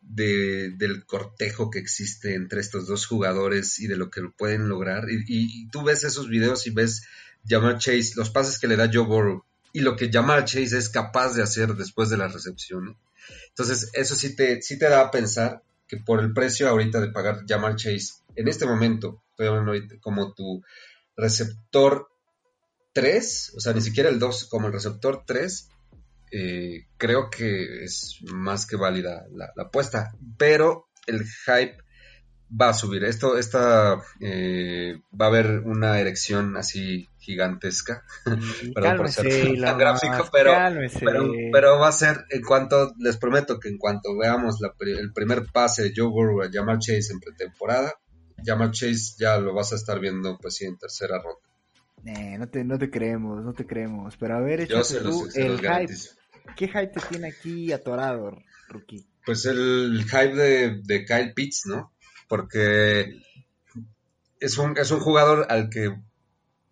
De, 0.00 0.70
del 0.70 1.04
cortejo 1.06 1.70
que 1.70 1.78
existe 1.78 2.34
entre 2.34 2.60
estos 2.60 2.88
dos 2.88 3.06
jugadores 3.06 3.78
y 3.78 3.86
de 3.86 3.96
lo 3.96 4.10
que 4.10 4.22
pueden 4.36 4.68
lograr. 4.68 5.04
y, 5.08 5.68
tú 5.70 5.84
ves 5.84 6.02
esos 6.02 6.28
videos 6.28 6.66
y 6.66 6.70
ves 6.70 7.02
Jamar 7.46 7.78
Chase, 7.78 8.12
los 8.16 8.30
pases 8.30 8.58
que 8.58 8.68
le 8.68 8.76
da 8.76 8.90
Joe 8.92 9.06
Burrow 9.06 9.44
y 9.72 9.80
lo 9.80 9.96
que 9.96 10.10
Jamar 10.10 10.44
Chase 10.44 10.76
es 10.76 10.88
capaz 10.88 11.34
de 11.34 11.42
hacer 11.42 11.74
después 11.74 12.10
de 12.10 12.16
la 12.16 12.28
recepción. 12.28 12.96
Entonces, 13.48 13.90
eso 13.92 14.14
sí 14.14 14.34
te, 14.34 14.62
sí 14.62 14.78
te 14.78 14.88
da 14.88 15.00
a 15.00 15.10
pensar 15.10 15.62
que 15.86 15.96
por 15.96 16.20
el 16.20 16.32
precio 16.32 16.68
ahorita 16.68 17.00
de 17.00 17.10
pagar 17.10 17.44
Jamar 17.48 17.76
Chase, 17.76 18.14
en 18.36 18.48
este 18.48 18.66
momento, 18.66 19.22
como 20.00 20.34
tu 20.34 20.62
receptor 21.16 22.08
3, 22.92 23.52
o 23.56 23.60
sea, 23.60 23.72
ni 23.72 23.80
siquiera 23.80 24.08
el 24.08 24.18
2, 24.18 24.46
como 24.46 24.66
el 24.66 24.72
receptor 24.72 25.24
3, 25.26 25.68
eh, 26.32 26.86
creo 26.96 27.28
que 27.28 27.84
es 27.84 28.18
más 28.32 28.66
que 28.66 28.76
válida 28.76 29.26
la, 29.32 29.52
la 29.56 29.64
apuesta, 29.64 30.12
pero 30.38 30.88
el 31.06 31.24
hype 31.24 31.76
va 32.50 32.70
a 32.70 32.74
subir. 32.74 33.04
Esto, 33.04 33.36
esta, 33.38 34.02
eh, 34.20 35.00
va 35.18 35.26
a 35.26 35.28
haber 35.28 35.60
una 35.60 35.98
erección 36.00 36.56
así 36.56 37.08
gigantesca. 37.30 38.02
Mm, 38.26 38.72
Perdón 38.74 38.96
por 38.96 39.08
ser 39.08 39.24
cálmese, 39.24 39.46
tan 39.46 39.54
Elon 39.56 39.78
gráfico, 39.78 40.16
Musk, 40.16 40.32
pero, 40.32 40.52
cálmese. 40.52 40.98
pero, 41.04 41.32
pero 41.52 41.78
va 41.78 41.88
a 41.88 41.92
ser 41.92 42.24
en 42.30 42.42
cuanto, 42.42 42.92
les 42.98 43.16
prometo 43.16 43.58
que 43.60 43.68
en 43.68 43.78
cuanto 43.78 44.16
veamos 44.16 44.60
la 44.60 44.74
el 44.80 45.12
primer 45.12 45.46
pase 45.52 45.84
de 45.84 45.92
Joe 45.96 46.08
Burrow 46.08 46.42
a 46.42 46.50
Jamal 46.52 46.78
Chase 46.78 47.12
en 47.12 47.20
pretemporada, 47.20 47.94
Jamal 48.44 48.72
Chase 48.72 49.14
ya 49.18 49.38
lo 49.38 49.54
vas 49.54 49.72
a 49.72 49.76
estar 49.76 50.00
viendo 50.00 50.38
pues 50.38 50.56
sí 50.56 50.64
en 50.64 50.76
tercera 50.78 51.18
ronda. 51.22 51.40
Eh, 52.04 52.38
no, 52.38 52.48
te, 52.48 52.64
no 52.64 52.78
te 52.78 52.90
creemos, 52.90 53.44
no 53.44 53.52
te 53.52 53.66
creemos. 53.66 54.16
Pero 54.16 54.36
a 54.36 54.40
ver, 54.40 54.62
échate 54.62 55.00
los, 55.00 55.02
tú 55.02 55.28
el 55.34 55.56
hype. 55.56 55.62
garantizo. 55.62 56.14
¿Qué 56.56 56.66
hype 56.66 56.88
te 56.88 57.00
tiene 57.08 57.28
aquí 57.28 57.72
atorado, 57.72 58.38
Rookie? 58.68 59.06
Pues 59.24 59.44
el 59.44 60.04
hype 60.04 60.34
de, 60.34 60.80
de 60.82 61.04
Kyle 61.04 61.34
Pitts, 61.34 61.66
¿no? 61.66 61.92
Porque 62.28 63.20
es 64.40 64.56
un, 64.58 64.76
es 64.78 64.90
un 64.90 65.00
jugador 65.00 65.46
al 65.50 65.68
que 65.68 65.94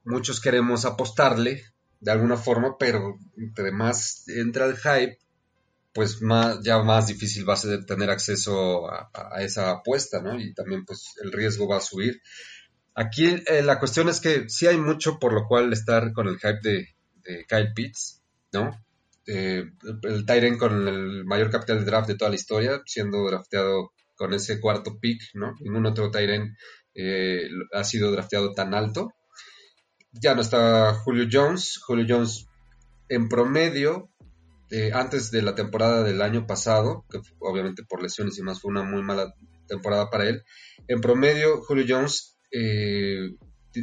muchos 0.09 0.41
queremos 0.41 0.85
apostarle 0.85 1.65
de 2.01 2.11
alguna 2.11 2.37
forma, 2.37 2.77
pero 2.79 3.19
entre 3.37 3.73
más 3.73 4.27
entra 4.29 4.67
el 4.67 4.77
hype, 4.77 5.19
pues 5.93 6.23
más, 6.23 6.61
ya 6.63 6.83
más 6.83 7.09
difícil 7.09 7.49
va 7.49 7.55
a 7.55 7.57
ser 7.57 7.85
tener 7.85 8.11
acceso 8.11 8.89
a, 8.91 9.11
esa 9.41 9.71
apuesta, 9.71 10.23
¿no? 10.23 10.39
Y 10.39 10.55
también 10.55 10.85
pues 10.85 11.15
el 11.23 11.33
riesgo 11.33 11.69
va 11.69 11.79
a 11.79 11.81
subir. 11.81 12.21
Aquí 12.95 13.27
eh, 13.27 13.63
la 13.63 13.79
cuestión 13.79 14.09
es 14.09 14.21
que 14.21 14.49
sí 14.49 14.67
hay 14.67 14.79
mucho 14.79 15.19
por 15.19 15.33
lo 15.33 15.47
cual 15.47 15.73
estar 15.73 16.13
con 16.13 16.29
el 16.29 16.39
hype 16.39 16.61
de, 16.63 16.89
de 17.25 17.47
Kyle 17.47 17.73
Pitts, 17.75 18.23
¿no? 18.53 18.71
Eh, 19.27 19.65
el 20.05 20.25
Tyren 20.25 20.57
con 20.57 20.89
el 20.89 21.25
mayor 21.25 21.51
capital 21.51 21.81
de 21.81 21.85
draft 21.85 22.09
de 22.09 22.17
toda 22.17 22.31
la 22.31 22.37
historia, 22.37 22.81
siendo 22.87 23.27
drafteado 23.27 23.93
con 24.17 24.33
ese 24.35 24.61
cuarto 24.61 24.99
pick, 24.99 25.21
¿no? 25.35 25.55
Ningún 25.61 25.87
otro 25.87 26.11
Tyren 26.11 26.57
eh, 26.95 27.49
ha 27.73 27.85
sido 27.85 28.11
drafteado 28.11 28.53
tan 28.53 28.75
alto. 28.75 29.13
Ya 30.13 30.35
no 30.35 30.41
está 30.41 30.95
Julio 30.95 31.27
Jones. 31.31 31.79
Julio 31.85 32.07
Jones 32.09 32.47
en 33.09 33.29
promedio, 33.29 34.11
eh, 34.71 34.91
antes 34.93 35.31
de 35.31 35.43
la 35.43 35.55
temporada 35.55 36.03
del 36.03 36.21
año 36.21 36.47
pasado, 36.47 37.05
que 37.11 37.21
obviamente 37.39 37.83
por 37.85 38.03
lesiones 38.03 38.39
y 38.39 38.43
más 38.43 38.61
fue 38.61 38.71
una 38.71 38.83
muy 38.83 39.03
mala 39.03 39.35
temporada 39.67 40.11
para 40.11 40.29
él, 40.29 40.45
en 40.89 41.01
promedio 41.01 41.63
Julio 41.63 41.85
Jones 41.89 42.39
eh, 42.51 43.35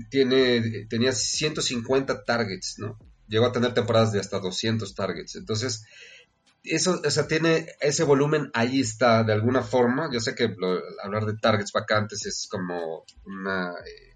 tiene, 0.09 0.85
tenía 0.89 1.11
150 1.11 2.23
targets, 2.23 2.75
¿no? 2.79 2.97
Llegó 3.27 3.45
a 3.45 3.51
tener 3.51 3.73
temporadas 3.73 4.11
de 4.11 4.19
hasta 4.19 4.39
200 4.39 4.93
targets. 4.93 5.35
Entonces, 5.35 5.85
eso, 6.63 7.01
o 7.03 7.11
sea, 7.11 7.27
tiene 7.27 7.67
ese 7.79 8.03
volumen 8.03 8.49
ahí 8.53 8.79
está, 8.79 9.23
de 9.23 9.33
alguna 9.33 9.61
forma. 9.61 10.09
Yo 10.11 10.19
sé 10.19 10.35
que 10.35 10.55
hablar 11.03 11.25
de 11.25 11.37
targets 11.37 11.71
vacantes 11.71 12.25
es 12.25 12.47
como 12.49 13.03
una 13.25 13.71
eh, 13.71 14.15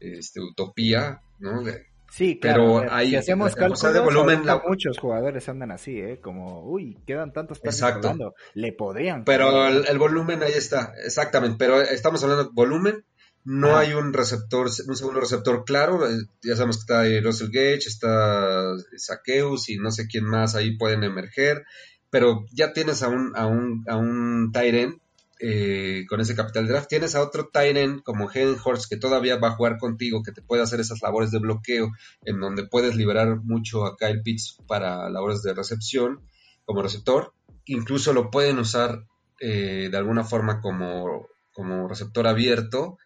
este, 0.00 0.40
utopía, 0.40 1.20
¿no? 1.42 1.62
De, 1.62 1.86
Sí, 2.10 2.38
Pero 2.42 2.54
claro. 2.66 2.80
ver, 2.80 2.88
hay- 2.92 3.08
si 3.08 3.16
hacemos 3.16 3.54
cálculos, 3.54 3.94
de 3.94 4.00
volumen, 4.00 4.44
la- 4.44 4.62
muchos 4.68 4.98
jugadores 4.98 5.48
andan 5.48 5.70
así, 5.70 5.98
¿eh? 5.98 6.20
Como, 6.20 6.62
uy, 6.62 6.98
quedan 7.06 7.32
tantos 7.32 7.58
Exacto. 7.64 8.00
volando. 8.02 8.34
Le 8.52 8.72
podrían. 8.74 9.24
Pero 9.24 9.66
el, 9.66 9.86
el 9.88 9.98
volumen 9.98 10.42
ahí 10.42 10.52
está, 10.54 10.92
exactamente. 11.06 11.56
Pero 11.58 11.80
estamos 11.80 12.22
hablando 12.22 12.44
de 12.44 12.50
volumen. 12.52 13.04
No 13.44 13.76
hay 13.78 13.94
un 13.94 14.12
receptor, 14.12 14.66
un 14.86 14.94
segundo 14.96 15.20
receptor 15.20 15.64
claro. 15.64 16.06
eh, 16.06 16.14
Ya 16.42 16.54
sabemos 16.54 16.76
que 16.76 16.80
está 16.82 17.00
ahí 17.00 17.18
Russell 17.20 17.48
Gage, 17.50 17.88
está 17.88 18.72
Saqueus 18.98 19.68
y 19.70 19.78
no 19.78 19.90
sé 19.90 20.06
quién 20.06 20.24
más 20.26 20.54
ahí 20.54 20.76
pueden 20.76 21.04
emerger. 21.04 21.64
Pero 22.10 22.44
ya 22.52 22.74
tienes 22.74 23.02
a 23.02 23.08
un, 23.08 23.32
a 23.34 23.46
un, 23.46 23.84
a 23.88 23.96
un 23.96 24.50
tight 24.52 24.74
end, 24.74 24.98
eh, 25.44 26.06
con 26.08 26.20
ese 26.20 26.36
capital 26.36 26.68
draft. 26.68 26.88
Tienes 26.88 27.16
a 27.16 27.20
otro 27.20 27.50
end 27.52 28.04
como 28.04 28.26
Hurst 28.26 28.88
que 28.88 28.96
todavía 28.96 29.38
va 29.38 29.48
a 29.48 29.56
jugar 29.56 29.76
contigo, 29.76 30.22
que 30.22 30.30
te 30.30 30.40
puede 30.40 30.62
hacer 30.62 30.78
esas 30.78 31.02
labores 31.02 31.32
de 31.32 31.40
bloqueo, 31.40 31.90
en 32.24 32.38
donde 32.38 32.68
puedes 32.68 32.94
liberar 32.94 33.40
mucho 33.42 33.84
a 33.84 33.96
Kyle 33.96 34.22
Pitts 34.22 34.58
para 34.68 35.10
labores 35.10 35.42
de 35.42 35.52
recepción 35.52 36.20
como 36.64 36.80
receptor. 36.80 37.34
Incluso 37.64 38.12
lo 38.12 38.30
pueden 38.30 38.60
usar 38.60 39.04
eh, 39.40 39.88
de 39.90 39.96
alguna 39.96 40.22
forma 40.22 40.60
como, 40.60 41.26
como 41.52 41.88
receptor 41.88 42.28
abierto, 42.28 42.98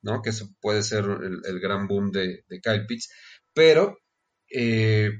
¿no? 0.00 0.22
Que 0.22 0.30
eso 0.30 0.48
puede 0.60 0.84
ser 0.84 1.04
el, 1.04 1.58
gran 1.58 1.88
boom 1.88 2.12
de, 2.12 2.44
Kyle 2.62 2.86
Pitts. 2.86 3.10
Pero, 3.52 3.98
eh, 4.48 5.10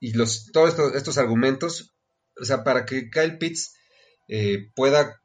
y 0.00 0.14
los, 0.14 0.50
todos 0.50 0.70
estos, 0.70 0.92
estos 0.96 1.18
argumentos, 1.18 1.94
o 2.36 2.44
sea, 2.44 2.64
para 2.64 2.84
que 2.84 3.10
Kyle 3.10 3.38
Pitts 3.38 3.76
pueda 4.74 5.19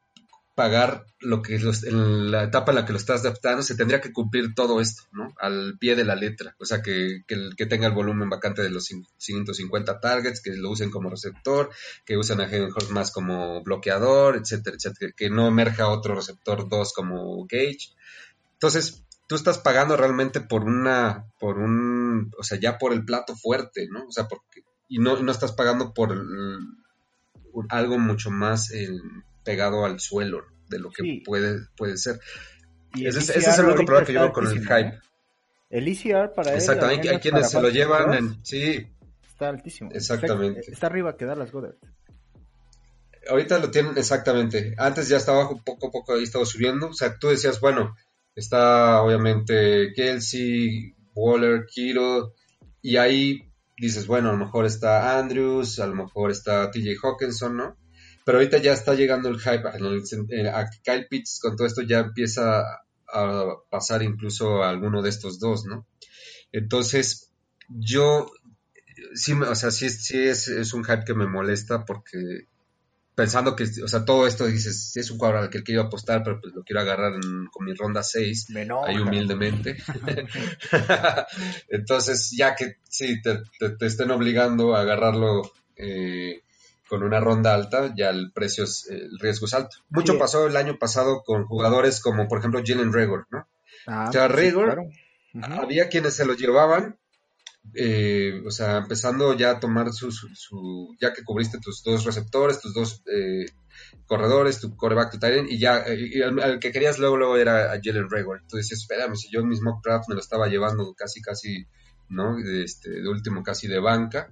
pagar 0.56 1.04
lo 1.20 1.42
que 1.42 1.58
los- 1.60 1.84
en 1.84 2.30
la 2.30 2.42
etapa 2.44 2.72
en 2.72 2.76
la 2.76 2.86
que 2.86 2.92
lo 2.92 2.98
estás 2.98 3.20
adaptando, 3.20 3.62
se 3.62 3.76
tendría 3.76 4.00
que 4.00 4.12
cumplir 4.12 4.54
todo 4.54 4.80
esto, 4.80 5.02
¿no? 5.12 5.34
Al 5.38 5.76
pie 5.78 5.94
de 5.94 6.04
la 6.04 6.16
letra. 6.16 6.56
O 6.58 6.64
sea, 6.64 6.82
que, 6.82 7.22
que, 7.28 7.34
el- 7.34 7.54
tenga 7.68 7.86
el 7.86 7.92
volumen 7.92 8.30
vacante 8.30 8.62
de 8.62 8.70
los 8.70 8.90
cin- 8.90 9.06
150 9.18 10.00
targets, 10.00 10.40
que 10.40 10.56
lo 10.56 10.70
usen 10.70 10.90
como 10.90 11.10
receptor, 11.10 11.70
que 12.06 12.16
usen 12.16 12.40
a 12.40 12.48
Hurst 12.48 12.90
más 12.90 13.12
como 13.12 13.62
bloqueador, 13.62 14.36
etcétera, 14.36 14.76
etcétera. 14.76 15.12
Que 15.14 15.28
no 15.30 15.46
emerja 15.46 15.88
otro 15.88 16.14
receptor 16.14 16.68
2 16.68 16.92
como 16.94 17.44
Gage. 17.46 17.92
Entonces, 18.54 19.04
tú 19.28 19.34
estás 19.34 19.58
pagando 19.58 19.94
realmente 19.96 20.40
por 20.40 20.64
una, 20.64 21.26
por 21.38 21.58
un, 21.58 22.32
o 22.38 22.42
sea, 22.42 22.58
ya 22.58 22.78
por 22.78 22.94
el 22.94 23.04
plato 23.04 23.36
fuerte, 23.36 23.88
¿no? 23.90 24.06
O 24.06 24.10
sea, 24.10 24.26
porque, 24.26 24.64
y 24.88 25.00
no, 25.00 25.20
no 25.22 25.30
estás 25.32 25.52
pagando 25.52 25.92
por 25.92 26.12
el- 26.12 26.60
algo 27.68 27.98
mucho 27.98 28.30
más 28.30 28.70
eh, 28.70 28.88
pegado 29.46 29.84
al 29.86 29.98
suelo 30.00 30.44
de 30.68 30.78
lo 30.80 30.90
que 30.90 31.02
Sí. 31.02 31.22
puede, 31.24 31.60
puede 31.76 31.96
ser. 31.96 32.20
Y 32.94 33.06
Ese, 33.06 33.20
es- 33.20 33.28
ECR 33.30 33.38
ese 33.38 33.50
es 33.50 33.58
el 33.60 33.64
único 33.66 33.84
problema 33.86 34.06
que 34.06 34.12
yo 34.12 34.20
veo 34.20 34.32
con 34.32 34.46
el 34.46 34.60
hype. 34.60 34.80
¿eh? 34.80 34.98
El 35.70 35.88
ECR 35.88 36.32
para. 36.34 36.52
Exacto, 36.54 36.86
hay, 36.86 36.98
quienes 37.20 37.50
se 37.50 37.62
lo 37.62 37.68
llevan 37.70 38.12
en... 38.14 38.44
Sí, 38.44 38.86
Está 39.28 39.48
altísimo. 39.50 39.90
Exactamente. 39.92 40.60
Está, 40.60 40.72
está 40.72 40.86
arriba 40.86 41.16
que 41.16 41.24
Dallas 41.26 41.52
Goddard. 41.52 41.74
ahorita 43.28 43.58
lo 43.58 43.70
tienen 43.70 43.96
exactamente. 43.98 44.74
Antes 44.78 45.08
ya 45.08 45.16
estaba 45.18 45.38
bajo, 45.38 45.60
poco 45.62 45.88
a 45.88 45.90
poco 45.90 46.14
ahí 46.14 46.22
estaba 46.22 46.44
subiendo. 46.46 46.88
O 46.88 46.94
sea, 46.94 47.18
tú 47.18 47.28
decías, 47.28 47.60
bueno, 47.60 47.94
está 48.34 49.02
obviamente 49.02 49.92
Kelsey, 49.94 50.94
Waller, 51.14 51.66
Kittle, 51.66 52.30
y 52.80 52.96
ahí 52.96 53.42
dices, 53.78 54.06
bueno, 54.06 54.30
a 54.30 54.32
lo 54.32 54.38
mejor 54.38 54.64
está 54.64 55.18
Andrews, 55.18 55.80
a 55.80 55.86
lo 55.86 55.94
mejor 55.96 56.30
está 56.30 56.70
TJ 56.70 56.96
Hawkinson, 57.02 57.56
¿no? 57.56 57.76
Pero 58.26 58.38
ahorita 58.38 58.58
ya 58.58 58.72
está 58.72 58.94
llegando 58.94 59.28
el 59.28 59.38
hype 59.38 59.68
en 59.74 59.84
el 59.86 60.02
sen- 60.02 60.26
en- 60.30 60.48
a 60.48 60.68
Kyle 60.84 61.06
Pitts 61.08 61.38
con 61.40 61.56
todo 61.56 61.66
esto 61.66 61.80
ya 61.82 62.00
empieza 62.00 62.60
a 63.08 63.46
pasar 63.70 64.02
incluso 64.02 64.62
a 64.64 64.68
alguno 64.68 65.00
de 65.00 65.08
estos 65.10 65.38
dos, 65.38 65.64
¿no? 65.64 65.86
Entonces, 66.52 67.30
yo 67.68 68.30
sí, 69.14 69.34
me- 69.34 69.46
o 69.46 69.54
sea, 69.54 69.70
sí, 69.70 69.88
sí 69.90 70.18
es, 70.18 70.48
es 70.48 70.74
un 70.74 70.84
hype 70.84 71.04
que 71.04 71.14
me 71.14 71.26
molesta 71.28 71.84
porque 71.84 72.48
pensando 73.14 73.54
que, 73.56 73.64
o 73.82 73.88
sea, 73.88 74.04
todo 74.04 74.26
esto 74.26 74.44
dices, 74.46 74.90
sí 74.92 75.00
es 75.00 75.10
un 75.10 75.18
cuadro 75.18 75.38
al 75.38 75.48
que 75.48 75.62
quiero 75.62 75.82
apostar, 75.82 76.22
pero 76.24 76.40
pues 76.40 76.52
lo 76.54 76.64
quiero 76.64 76.80
agarrar 76.80 77.14
en- 77.14 77.46
con 77.46 77.64
mi 77.64 77.74
ronda 77.74 78.02
6, 78.02 78.50
Me 78.50 78.62
enoja. 78.62 78.88
ahí 78.90 78.98
humildemente. 78.98 79.76
Entonces, 81.68 82.30
ya 82.36 82.54
que 82.54 82.76
sí, 82.88 83.22
te, 83.22 83.38
te- 83.58 83.70
te 83.70 83.86
estén 83.86 84.10
obligando 84.10 84.74
a 84.74 84.80
agarrarlo 84.80 85.42
eh, 85.76 86.42
con 86.88 87.02
una 87.02 87.20
ronda 87.20 87.54
alta, 87.54 87.92
ya 87.96 88.10
el 88.10 88.32
precio 88.32 88.64
es, 88.64 88.86
el 88.90 89.18
riesgo 89.18 89.46
es 89.46 89.54
alto. 89.54 89.76
Mucho 89.90 90.12
Sí. 90.14 90.18
pasó 90.18 90.46
el 90.46 90.56
año 90.56 90.78
pasado 90.78 91.22
con 91.24 91.44
jugadores 91.46 92.00
como, 92.00 92.28
por 92.28 92.38
ejemplo, 92.38 92.62
Jalen 92.64 92.92
Regor, 92.92 93.26
¿no? 93.30 93.46
Ah, 93.86 94.06
O 94.08 94.12
sea, 94.12 94.28
sí. 94.28 94.52
Ujú. 94.54 95.52
Había 95.62 95.88
quienes 95.88 96.14
se 96.14 96.24
lo 96.24 96.34
llevaban, 96.34 96.98
eh, 97.74 98.40
o 98.46 98.50
sea, 98.50 98.78
empezando 98.78 99.34
ya 99.34 99.50
a 99.50 99.60
tomar 99.60 99.92
su, 99.92 100.10
su, 100.12 100.28
su- 100.34 100.96
ya 101.00 101.12
que 101.12 101.24
cubriste 101.24 101.58
tus 101.58 101.82
dos 101.82 102.04
receptores, 102.04 102.60
tus 102.60 102.72
dos 102.72 103.02
eh, 103.12 103.46
corredores, 104.06 104.60
tu 104.60 104.74
coreback, 104.76 105.12
tu 105.12 105.18
tight 105.18 105.50
y 105.50 105.58
ya, 105.58 105.78
eh, 105.86 105.98
y 106.14 106.22
al, 106.22 106.38
al 106.40 106.58
que 106.60 106.72
querías 106.72 106.98
luego, 106.98 107.16
luego 107.16 107.36
era 107.36 107.72
a 107.72 107.80
Jalen 107.82 108.08
Rager. 108.08 108.42
Tú 108.48 108.56
decías, 108.56 108.80
espérame, 108.80 109.16
si 109.16 109.28
yo 109.30 109.40
en 109.40 109.48
mis 109.48 109.60
mock 109.60 109.84
drafts 109.84 110.08
me 110.08 110.14
lo 110.14 110.20
estaba 110.20 110.46
llevando 110.48 110.94
casi, 110.94 111.20
casi, 111.20 111.66
¿no? 112.08 112.38
Este, 112.38 112.90
de 112.90 113.08
último, 113.08 113.42
casi 113.42 113.66
de 113.68 113.80
banca. 113.80 114.30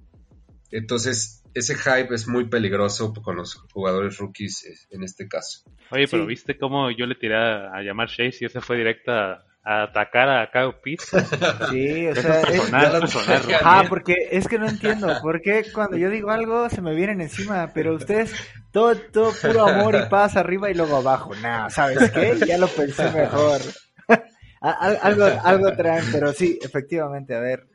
Entonces, 0.70 1.42
ese 1.54 1.74
hype 1.76 2.14
es 2.14 2.26
muy 2.28 2.46
peligroso 2.46 3.12
con 3.14 3.36
los 3.36 3.54
jugadores 3.72 4.18
rookies 4.18 4.64
eh, 4.66 4.74
en 4.90 5.02
este 5.04 5.28
caso. 5.28 5.62
Oye, 5.90 6.06
pero 6.10 6.24
Sí. 6.24 6.28
¿viste 6.28 6.58
cómo 6.58 6.90
yo 6.90 7.06
le 7.06 7.14
tiré 7.14 7.36
a, 7.36 7.74
a 7.74 7.82
llamar 7.82 8.08
Chase 8.08 8.38
y 8.40 8.44
ese 8.46 8.60
fue 8.60 8.76
directa 8.76 9.32
a, 9.32 9.44
a 9.62 9.82
atacar 9.84 10.28
a 10.28 10.50
Kyle 10.50 10.74
Pitts? 10.82 11.10
Sí, 11.70 12.06
o 12.08 12.14
sea, 12.14 12.40
es. 12.42 12.72
Ajá, 12.72 12.90
realmente. 12.90 13.88
porque 13.88 14.14
es 14.30 14.46
que 14.48 14.58
no 14.58 14.68
entiendo, 14.68 15.08
¿por 15.22 15.40
qué 15.40 15.64
cuando 15.72 15.96
yo 15.96 16.10
digo 16.10 16.30
algo 16.30 16.68
se 16.68 16.82
me 16.82 16.94
vienen 16.94 17.20
encima? 17.20 17.70
Pero 17.72 17.94
ustedes, 17.94 18.32
todo, 18.72 18.94
todo 18.96 19.32
puro 19.40 19.66
amor 19.66 19.94
y 19.94 20.08
paz 20.10 20.36
arriba 20.36 20.70
y 20.70 20.74
luego 20.74 20.96
abajo. 20.96 21.34
Nah, 21.36 21.70
¿sabes 21.70 22.10
qué? 22.10 22.36
Ya 22.46 22.58
lo 22.58 22.68
pensé 22.68 23.10
mejor. 23.10 23.60
Algo, 24.60 25.26
algo 25.42 25.72
traen, 25.76 26.04
pero 26.10 26.32
sí, 26.32 26.58
efectivamente, 26.62 27.34
a 27.34 27.40
ver. 27.40 27.66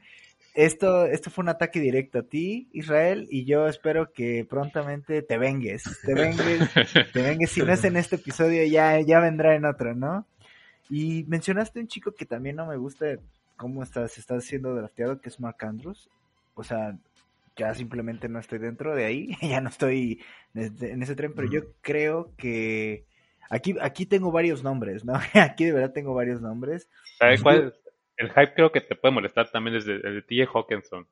Esto, 0.54 1.06
esto 1.06 1.30
fue 1.30 1.44
un 1.44 1.50
ataque 1.50 1.80
directo 1.80 2.20
a 2.20 2.24
ti, 2.24 2.70
Israel, 2.74 3.28
y 3.30 3.46
yo 3.46 3.68
espero 3.68 4.12
que 4.12 4.46
prontamente 4.50 5.22
te 5.22 5.38
vengues, 5.38 5.84
te 6.06 6.14
vengues, 6.14 6.70
te 7.14 7.22
vengues. 7.22 7.52
Si 7.52 7.62
no 7.62 7.72
es 7.72 7.84
en 7.84 7.98
este 7.98 8.16
episodio, 8.18 8.64
ya, 8.66 9.00
ya 9.02 9.20
vendrá 9.20 9.56
en 9.56 9.66
otro, 9.66 9.96
¿no? 9.96 10.26
Y 10.90 11.24
mencionaste 11.28 11.80
un 11.80 11.88
chico 11.88 12.14
que 12.14 12.26
también 12.26 12.56
no 12.56 12.66
me 12.66 12.78
gusta 12.78 13.06
cómo 13.56 13.84
estás, 13.84 14.18
estás 14.18 14.44
siendo 14.46 14.74
drafteado, 14.74 15.22
que 15.22 15.30
es 15.30 15.40
Mark 15.40 15.58
Andrews. 15.62 16.10
O 16.56 16.64
sea, 16.64 16.98
ya 17.56 17.74
simplemente 17.76 18.28
no 18.28 18.40
estoy 18.40 18.58
dentro 18.60 18.96
de 18.96 19.06
ahí, 19.06 19.38
ya 19.42 19.62
no 19.62 19.70
estoy 19.70 20.22
en 20.56 21.04
ese 21.04 21.16
tren, 21.16 21.34
pero 21.36 21.50
yo 21.50 21.62
creo 21.82 22.32
que 22.38 23.06
aquí, 23.50 23.76
aquí 23.82 24.06
tengo 24.06 24.32
varios 24.32 24.64
nombres, 24.64 25.06
¿no? 25.06 25.14
Aquí 25.34 25.66
de 25.66 25.74
verdad 25.74 25.92
tengo 25.94 26.14
varios 26.14 26.42
nombres. 26.42 26.90
¿Sabes 27.20 27.42
cuál? 27.44 27.76
El 28.20 28.30
hype 28.32 28.54
creo 28.54 28.72
que 28.72 28.82
te 28.82 28.96
puede 28.96 29.14
molestar 29.14 29.50
también 29.50 29.76
desde 29.76 29.96
el 29.96 30.16
de 30.16 30.22
TJ 30.22 30.50
Hawkinson. 30.54 31.08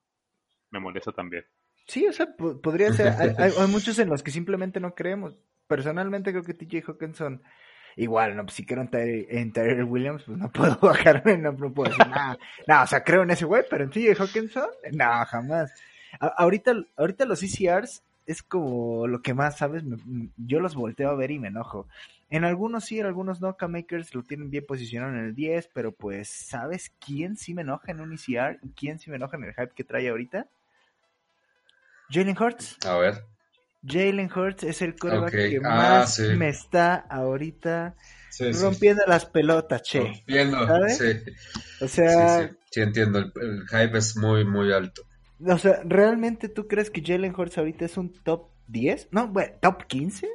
Me 0.71 0.79
molesta 0.79 1.13
también. 1.13 1.45
Sí, 1.87 2.05
o 2.05 2.11
sea, 2.11 2.27
podría 2.35 2.91
ser. 2.91 3.13
Hay, 3.39 3.53
muchos 3.69 3.97
en 3.99 4.09
los 4.09 4.21
que 4.21 4.29
simplemente 4.29 4.81
no 4.81 4.93
creemos. 4.93 5.33
Personalmente 5.67 6.31
creo 6.31 6.43
que 6.43 6.53
TJ 6.53 6.83
Hawkinson, 6.85 7.41
igual, 7.95 8.35
no, 8.35 8.43
pues 8.43 8.55
si 8.55 8.65
quiero 8.65 8.87
en 8.91 9.53
Tyler 9.53 9.85
Williams, 9.85 10.23
pues 10.23 10.37
no 10.37 10.51
puedo 10.51 10.77
bajarme, 10.81 11.37
no, 11.37 11.55
puedo 11.55 11.89
decir 11.89 12.07
nada. 12.07 12.37
No, 12.67 12.83
o 12.83 12.87
sea, 12.87 13.01
creo 13.05 13.23
en 13.23 13.31
ese 13.31 13.45
güey, 13.45 13.63
pero 13.69 13.85
en 13.85 13.89
TJ 13.89 14.19
Hawkinson, 14.19 14.69
no, 14.91 15.25
jamás. 15.27 15.73
ahorita, 16.19 16.73
ahorita 16.97 17.25
los 17.25 17.41
ECRs 17.41 18.03
es 18.27 18.43
como 18.43 19.07
lo 19.07 19.21
que 19.21 19.33
más, 19.33 19.57
¿sabes? 19.57 19.83
yo 20.35 20.59
los 20.59 20.75
volteo 20.75 21.09
a 21.09 21.15
ver 21.15 21.31
y 21.31 21.39
me 21.39 21.47
enojo. 21.47 21.87
En 22.29 22.43
algunos 22.43 22.83
sí, 22.83 22.99
en 22.99 23.05
algunos 23.05 23.39
no, 23.39 23.55
K-Makers 23.55 24.13
lo 24.13 24.21
tienen 24.21 24.51
bien 24.51 24.65
posicionado 24.67 25.13
en 25.13 25.19
el 25.19 25.33
10, 25.33 25.69
pero 25.73 25.93
pues, 25.93 26.27
¿sabes 26.27 26.91
quién 26.99 27.37
sí 27.37 27.53
me 27.53 27.61
enoja 27.61 27.91
en 27.91 28.01
un 28.01 28.13
ECR 28.13 28.59
y 28.61 28.69
quién 28.71 28.99
sí 28.99 29.09
me 29.09 29.15
enoja 29.15 29.37
en 29.37 29.45
el 29.45 29.53
hype 29.53 29.71
que 29.73 29.85
trae 29.85 30.09
ahorita? 30.09 30.45
Jalen 32.09 32.37
Hurts. 32.37 32.77
A 32.85 32.97
ver. 32.97 33.23
Jalen 33.85 34.29
Hurts 34.29 34.63
es 34.63 34.81
el 34.81 34.95
coreback 34.95 35.31
que 35.31 35.61
ah, 35.63 35.69
más 35.69 36.19
me 36.19 36.49
está 36.49 36.95
ahorita 36.95 37.95
rompiendo 38.61 39.03
las 39.07 39.25
pelotas, 39.25 39.81
che. 39.83 40.01
Rompiendo, 40.01 40.67
¿sabes? 40.67 40.97
sí. 40.97 41.33
O 41.79 41.87
sea... 41.87 42.49
Sí, 42.69 42.81
entiendo, 42.81 43.19
el, 43.19 43.65
hype 43.69 43.97
es 43.97 44.17
muy, 44.17 44.43
muy 44.43 44.73
alto. 44.73 45.06
O 45.45 45.57
sea, 45.57 45.81
¿realmente 45.85 46.49
tú 46.49 46.67
crees 46.67 46.89
que 46.89 47.03
Jalen 47.03 47.33
Hurts 47.37 47.57
ahorita 47.57 47.85
es 47.85 47.97
un 47.97 48.11
top 48.11 48.49
10? 48.67 49.09
No, 49.11 49.27
bueno, 49.27 49.53
top 49.61 49.85
15? 49.85 50.27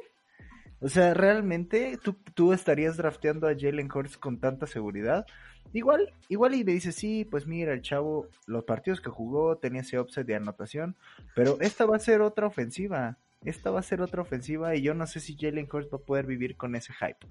O 0.79 0.89
sea, 0.89 1.13
¿realmente 1.13 1.97
tú, 2.01 2.17
tú 2.33 2.53
estarías 2.53 2.97
drafteando 2.97 3.47
a 3.47 3.55
Jalen 3.57 3.89
Hurts 3.93 4.17
con 4.17 4.39
tanta 4.39 4.67
seguridad? 4.67 5.25
Igual, 5.71 6.13
igual 6.29 6.53
y 6.53 6.63
me 6.63 6.73
dice, 6.73 6.91
sí, 6.91 7.25
pues 7.25 7.47
mira, 7.47 7.73
el 7.73 7.81
chavo, 7.81 8.27
los 8.45 8.63
partidos 8.63 9.01
que 9.01 9.09
jugó 9.09 9.57
tenía 9.57 9.81
ese 9.81 9.97
offset 9.97 10.25
de 10.27 10.35
anotación, 10.35 10.95
pero 11.35 11.57
esta 11.61 11.85
va 11.85 11.95
a 11.95 11.99
ser 11.99 12.21
otra 12.21 12.45
ofensiva, 12.45 13.17
esta 13.43 13.71
va 13.71 13.79
a 13.79 13.83
ser 13.83 14.01
otra 14.01 14.21
ofensiva 14.21 14.75
y 14.75 14.81
yo 14.81 14.93
no 14.93 15.07
sé 15.07 15.19
si 15.19 15.35
Jalen 15.35 15.67
Hurts 15.71 15.89
va 15.91 15.97
a 15.97 16.05
poder 16.05 16.27
vivir 16.27 16.57
con 16.57 16.75
ese 16.75 16.93
hype. 16.93 17.27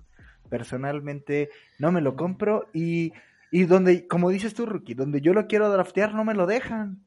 Personalmente 0.48 1.50
no 1.78 1.92
me 1.92 2.00
lo 2.00 2.16
compro 2.16 2.68
y, 2.72 3.12
y 3.50 3.64
donde, 3.64 4.08
como 4.08 4.30
dices 4.30 4.54
tú, 4.54 4.66
Rookie, 4.66 4.94
donde 4.94 5.20
yo 5.20 5.34
lo 5.34 5.46
quiero 5.46 5.70
draftear 5.70 6.14
no 6.14 6.24
me 6.24 6.34
lo 6.34 6.46
dejan. 6.46 7.04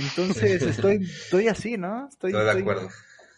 Entonces 0.00 0.62
estoy, 0.62 1.04
estoy 1.04 1.48
así, 1.48 1.76
¿no? 1.76 2.08
Estoy, 2.08 2.32
estoy 2.32 2.44
de 2.44 2.60
acuerdo. 2.60 2.88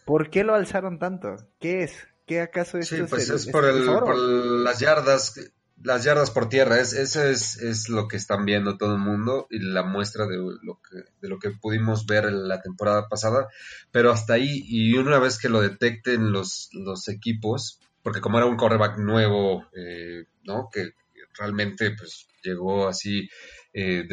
¿Por 0.05 0.31
qué 0.31 0.45
lo 0.45 0.55
alzaron 0.55 0.99
tanto? 0.99 1.37
¿Qué 1.61 1.85
es? 1.85 1.93
¿Qué 2.27 2.41
acaso 2.41 2.79
esto 2.79 2.97
sí, 2.97 3.03
pues 3.09 3.29
es, 3.31 3.47
por, 3.49 3.65
el, 3.65 3.85
por, 3.85 4.17
las 4.17 4.79
yardas, 4.79 5.35
las 5.83 6.05
yardas 6.05 6.31
por 6.31 6.49
tierra, 6.49 6.81
es, 6.81 6.93
eso 6.93 7.23
es, 7.23 7.57
es, 7.59 7.89
lo 7.89 8.07
que 8.07 8.17
están 8.17 8.45
viendo 8.45 8.79
todo 8.79 8.95
el 8.95 9.01
mundo 9.01 9.47
y 9.51 9.59
la 9.59 9.83
muestra 9.83 10.27
de 10.27 10.37
lo 10.37 10.81
que, 10.81 10.99
de 11.21 11.29
lo 11.29 11.39
que 11.39 11.51
pudimos 11.51 12.07
ver 12.07 12.33
la 12.33 12.61
temporada 12.63 13.09
pasada, 13.09 13.49
pero 13.91 14.13
hasta 14.13 14.35
ahí, 14.35 14.63
y 14.67 14.95
una 14.95 15.19
vez 15.19 15.39
que 15.39 15.49
lo 15.49 15.61
detecten 15.61 16.33
los, 16.33 16.69
los 16.73 17.09
equipos, 17.09 17.81
porque 18.03 18.21
como 18.21 18.39
era 18.39 18.47
un 18.47 18.57
correback 18.57 18.99
nuevo, 18.99 19.67
eh, 19.75 20.27
¿no? 20.45 20.69
Que 20.73 20.93
realmente 21.37 21.91
pues 21.97 22.29
llegó 22.43 22.89
así 22.89 23.29
eh, 23.73 24.05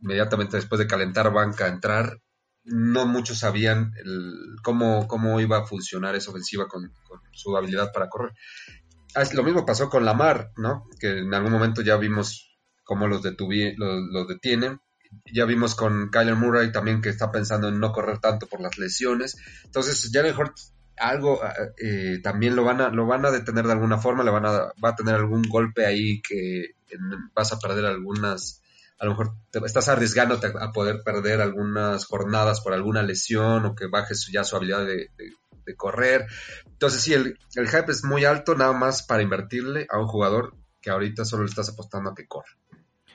inmediatamente 0.00 0.56
después 0.56 0.78
de 0.78 0.86
calentar 0.86 1.32
banca 1.32 1.68
entrar, 1.68 2.20
no 2.64 3.06
muchos 3.06 3.38
sabían 3.38 3.92
cómo, 4.62 5.06
cómo 5.06 5.40
iba 5.40 5.58
a 5.58 5.66
funcionar 5.66 6.14
esa 6.14 6.30
ofensiva 6.30 6.68
con, 6.68 6.92
su 7.32 7.56
habilidad 7.56 7.92
para 7.92 8.08
correr. 8.08 8.32
Ah, 9.14 9.24
lo 9.32 9.42
mismo 9.42 9.66
pasó 9.66 9.88
con 9.88 10.04
Lamar, 10.04 10.52
¿no? 10.56 10.86
Que 10.98 11.18
en 11.18 11.34
algún 11.34 11.52
momento 11.52 11.82
ya 11.82 11.96
vimos 11.96 12.58
cómo 12.84 13.08
los, 13.08 13.22
los, 13.24 14.28
detienen. 14.28 14.80
Ya 15.32 15.44
vimos 15.44 15.74
con 15.74 16.10
Kyler 16.10 16.36
Murray 16.36 16.70
también 16.70 17.00
que 17.00 17.08
está 17.08 17.32
pensando 17.32 17.68
en 17.68 17.80
no 17.80 17.92
correr 17.92 18.18
tanto 18.18 18.46
por 18.46 18.60
las 18.60 18.78
lesiones. 18.78 19.36
Entonces, 19.64 20.12
ya 20.12 20.22
mejor 20.22 20.54
algo 20.96 21.42
ah, 21.42 21.54
eh, 21.82 22.20
también 22.22 22.54
lo 22.54 22.62
van 22.62 22.80
a 22.80 22.90
lo 22.90 23.06
van 23.06 23.24
a 23.24 23.30
detener 23.30 23.66
de 23.66 23.72
alguna 23.72 23.98
forma, 23.98 24.22
le 24.22 24.30
van 24.30 24.46
a 24.46 24.72
va 24.82 24.90
a 24.90 24.94
tener 24.94 25.14
algún 25.14 25.42
golpe 25.42 25.86
ahí 25.86 26.20
que 26.20 26.74
vas 27.34 27.52
a 27.52 27.58
perder 27.58 27.86
algunas 27.86 28.62
a 29.00 29.06
lo 29.06 29.12
mejor 29.12 29.32
te 29.50 29.58
estás 29.64 29.88
arriesgándote 29.88 30.48
a 30.60 30.72
poder 30.72 31.02
perder 31.02 31.40
algunas 31.40 32.04
jornadas 32.04 32.60
por 32.60 32.74
alguna 32.74 33.02
lesión 33.02 33.64
o 33.64 33.74
que 33.74 33.86
bajes 33.86 34.28
ya 34.30 34.44
su 34.44 34.56
habilidad 34.56 34.84
de, 34.84 35.08
correr. 35.76 36.26
Entonces 36.66 37.00
sí, 37.00 37.14
el, 37.14 37.36
hype 37.54 37.92
es 37.92 38.02
muy 38.04 38.24
alto 38.24 38.56
nada 38.56 38.72
más 38.72 39.04
para 39.04 39.22
invertirle 39.22 39.86
a 39.88 40.00
un 40.00 40.08
jugador 40.08 40.56
que 40.80 40.90
ahorita 40.90 41.24
solo 41.24 41.44
le 41.44 41.48
estás 41.48 41.68
apostando 41.68 42.10
a 42.10 42.14
que 42.14 42.26
corra. 42.26 42.50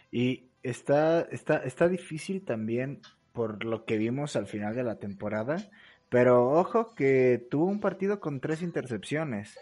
Y 0.10 0.48
está, 0.64 1.20
está, 1.20 1.58
está 1.58 1.90
difícil 1.90 2.46
también 2.46 3.02
por 3.34 3.66
lo 3.66 3.84
que 3.84 3.98
vimos 3.98 4.38
al 4.38 4.48
final 4.48 4.74
de 4.74 4.84
la 4.84 4.96
temporada, 5.00 5.58
pero 6.08 6.50
ojo 6.50 6.96
que 6.96 7.46
tuvo 7.52 7.66
un 7.66 7.82
partido 7.82 8.22
con 8.22 8.40
tres 8.40 8.62
intercepciones 8.62 9.58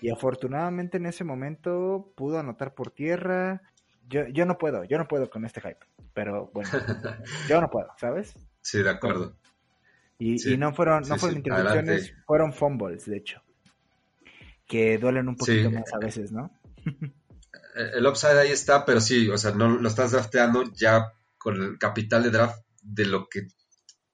y 0.00 0.08
afortunadamente 0.08 0.96
en 0.96 1.04
ese 1.04 1.22
momento 1.22 2.10
pudo 2.16 2.38
anotar 2.38 2.74
por 2.74 2.90
tierra, 2.90 3.60
yo, 4.08 4.26
yo 4.28 4.46
no 4.46 4.58
puedo, 4.58 4.84
yo 4.84 4.98
no 4.98 5.06
puedo 5.06 5.28
con 5.30 5.44
este 5.44 5.60
hype. 5.60 5.78
Pero 6.14 6.50
bueno, 6.52 6.70
yo 7.48 7.60
no 7.60 7.70
puedo, 7.70 7.88
¿sabes? 7.98 8.34
Sí, 8.60 8.82
de 8.82 8.90
acuerdo. 8.90 9.36
Y, 10.18 10.52
y 10.52 10.56
no 10.56 10.74
fueron, 10.74 11.04
no 11.08 11.16
fueron 11.16 11.38
interrupciones, 11.38 12.12
fueron 12.26 12.52
fumbles, 12.52 13.06
de 13.06 13.18
hecho. 13.18 13.42
Que 14.66 14.98
duelen 14.98 15.28
un 15.28 15.36
poquito 15.36 15.70
más 15.70 15.92
a 15.94 15.98
veces, 15.98 16.32
¿no? 16.32 16.50
Eh, 16.84 17.90
el 17.94 18.06
upside 18.06 18.38
ahí 18.38 18.50
está, 18.50 18.84
pero 18.84 19.00
sí, 19.00 19.28
o 19.28 19.38
sea, 19.38 19.52
no 19.52 19.68
lo 19.68 19.88
estás 19.88 20.12
drafteando 20.12 20.64
ya 20.74 21.12
con 21.38 21.62
el 21.62 21.78
capital 21.78 22.24
de 22.24 22.30
draft 22.30 22.60
de 22.82 23.06
lo 23.06 23.28
que 23.28 23.46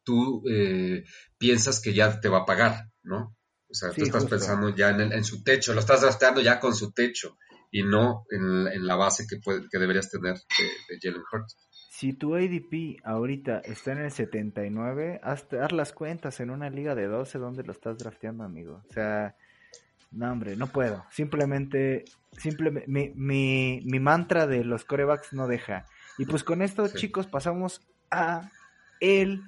tú 0.02 0.42
eh, 0.48 1.04
piensas 1.38 1.80
que 1.80 1.94
ya 1.94 2.20
te 2.20 2.28
va 2.28 2.40
a 2.40 2.44
pagar, 2.44 2.90
¿no? 3.02 3.36
O 3.70 3.74
sea, 3.74 3.90
tú 3.90 4.04
estás 4.04 4.26
pensando 4.26 4.68
ya 4.68 4.90
en, 4.90 5.00
en, 5.12 5.24
su 5.24 5.42
techo, 5.42 5.72
lo 5.72 5.80
estás 5.80 6.02
drafteando 6.02 6.40
ya 6.40 6.60
con 6.60 6.74
su 6.74 6.92
techo 6.92 7.38
y 7.74 7.82
no 7.82 8.24
en, 8.30 8.86
la 8.86 8.94
base 8.94 9.26
que, 9.28 9.40
que 9.40 9.78
deberías 9.78 10.08
tener 10.08 10.36
de, 10.36 10.98
Jalen 11.02 11.24
Hurts. 11.32 11.58
Si 11.90 12.12
tu 12.12 12.36
ADP 12.36 13.00
ahorita 13.02 13.58
está 13.64 13.92
en 13.92 13.98
el 13.98 14.12
79, 14.12 15.18
haz, 15.24 15.52
haz, 15.52 15.72
las 15.72 15.92
cuentas 15.92 16.38
en 16.38 16.50
una 16.50 16.70
liga 16.70 16.94
de 16.94 17.08
12 17.08 17.38
donde 17.38 17.64
lo 17.64 17.72
estás 17.72 17.98
drafteando, 17.98 18.44
amigo. 18.44 18.80
O 18.88 18.92
sea, 18.92 19.34
no, 20.12 20.30
hombre, 20.30 20.54
no 20.54 20.68
puedo. 20.68 21.04
Simplemente, 21.10 22.04
simplemente 22.38 22.88
mi, 22.88 23.10
mi, 23.16 23.82
mi 23.84 23.98
mantra 23.98 24.46
de 24.46 24.62
los 24.62 24.84
corebacks 24.84 25.32
no 25.32 25.48
deja. 25.48 25.84
Y 26.16 26.26
pues 26.26 26.44
con 26.44 26.62
esto, 26.62 26.86
chicos, 26.86 27.26
pasamos 27.26 27.80
a 28.08 28.52
el 29.00 29.42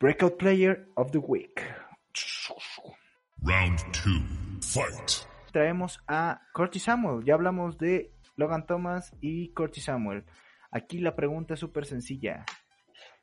Breakout 0.00 0.38
Player 0.38 0.88
of 0.94 1.10
the 1.10 1.18
Week. 1.18 1.60
Round 3.42 3.78
2. 3.92 4.72
Fight 4.72 5.33
traemos 5.54 6.02
a 6.08 6.42
Curtis 6.52 6.82
Samuel. 6.82 7.24
Ya 7.24 7.34
hablamos 7.34 7.78
de 7.78 8.10
Logan 8.34 8.66
Thomas 8.66 9.14
y 9.20 9.50
Curtis 9.50 9.84
Samuel. 9.84 10.24
Aquí 10.72 10.98
la 10.98 11.14
pregunta 11.14 11.54
es 11.54 11.60
súper 11.60 11.86
sencilla. 11.86 12.44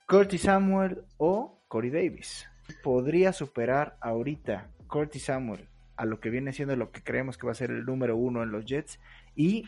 Curtis 0.07 0.43
Samuel 0.43 1.03
o 1.17 1.61
Corey 1.67 1.89
Davis. 1.89 2.49
¿Podría 2.83 3.33
superar 3.33 3.97
ahorita 3.99 4.71
Curtis 4.87 5.25
Samuel 5.25 5.67
a 5.97 6.05
lo 6.05 6.21
que 6.21 6.29
viene 6.29 6.53
siendo 6.53 6.73
lo 6.77 6.89
que 6.89 7.03
creemos 7.03 7.37
que 7.37 7.47
va 7.47 7.51
a 7.51 7.55
ser 7.55 7.69
el 7.69 7.83
número 7.83 8.15
uno 8.15 8.43
en 8.43 8.51
los 8.51 8.63
Jets? 8.63 8.97
Y 9.35 9.65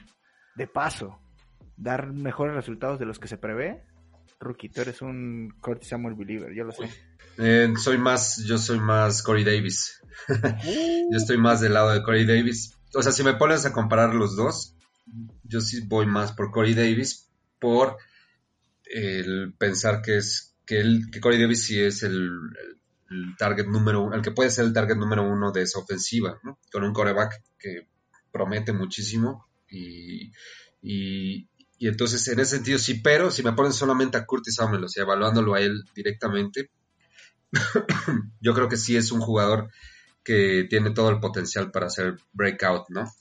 de 0.56 0.66
paso, 0.66 1.20
dar 1.76 2.14
mejores 2.14 2.56
resultados 2.56 2.98
de 2.98 3.06
los 3.06 3.20
que 3.20 3.28
se 3.28 3.38
prevé. 3.38 3.84
Rookie, 4.40 4.70
tú 4.70 4.80
eres 4.80 5.02
un 5.02 5.54
Curtis 5.60 5.90
Samuel 5.90 6.16
believer, 6.16 6.54
yo 6.54 6.64
lo 6.64 6.72
sé. 6.72 6.90
Eh, 7.38 7.74
soy 7.82 7.98
más, 7.98 8.44
yo 8.46 8.58
soy 8.58 8.80
más 8.80 9.22
Corey 9.22 9.44
Davis. 9.44 10.00
yo 10.28 11.18
estoy 11.18 11.38
más 11.38 11.62
del 11.62 11.74
lado 11.74 11.92
de 11.92 12.04
Corey 12.04 12.26
Davis. 12.26 12.76
O 12.94 13.02
sea, 13.02 13.12
si 13.12 13.24
me 13.24 13.36
pones 13.36 13.66
a 13.66 13.74
comparar 13.74 14.14
los 14.14 14.36
dos, 14.36 14.76
yo 15.44 15.62
sí 15.62 15.82
voy 15.82 16.06
más 16.06 16.32
por 16.32 16.52
Corey 16.52 16.74
Davis 16.74 17.30
por 17.60 17.98
el 18.86 19.54
pensar 19.58 20.02
que 20.02 20.18
es 20.18 20.56
que, 20.66 20.80
el, 20.80 21.10
que 21.12 21.20
Corey 21.20 21.42
Davis 21.42 21.66
sí 21.66 21.80
es 21.80 22.04
el, 22.04 22.30
target 23.38 23.68
número 23.68 24.04
uno, 24.04 24.16
el 24.16 24.22
que 24.22 24.32
puede 24.32 24.50
ser 24.50 24.66
el 24.66 24.74
target 24.74 24.96
número 24.96 25.24
uno 25.24 25.52
de 25.52 25.64
esa 25.64 25.80
ofensiva. 25.80 26.40
Con 26.72 26.84
un 26.84 26.94
coreback 26.94 27.42
que 27.60 27.88
promete 28.32 28.74
muchísimo 28.74 29.48
y, 29.70 30.32
y, 30.82 31.48
Y 31.78 31.88
entonces, 31.88 32.28
en 32.28 32.40
ese 32.40 32.58
sentido, 32.58 32.78
sí, 32.78 33.02
pero 33.04 33.32
si 33.32 33.44
me 33.44 33.54
ponen 33.54 33.74
solamente 33.74 34.18
a 34.18 34.26
Curtis 34.26 34.56
Samuel, 34.56 34.86
o 34.86 34.90
sea, 34.90 35.04
evaluándolo 35.04 35.54
a 35.56 35.62
él 35.62 35.84
directamente, 35.96 36.70
yo 38.42 38.54
creo 38.54 38.68
que 38.68 38.78
sí 38.78 38.96
es 38.96 39.12
un 39.12 39.22
jugador 39.22 39.70
que 40.24 40.66
tiene 40.70 40.92
todo 40.92 41.10
el 41.10 41.20
potencial 41.20 41.72
para 41.72 41.88
hacer 41.88 42.18
breakout, 42.32 42.90
¿no? 42.90 43.12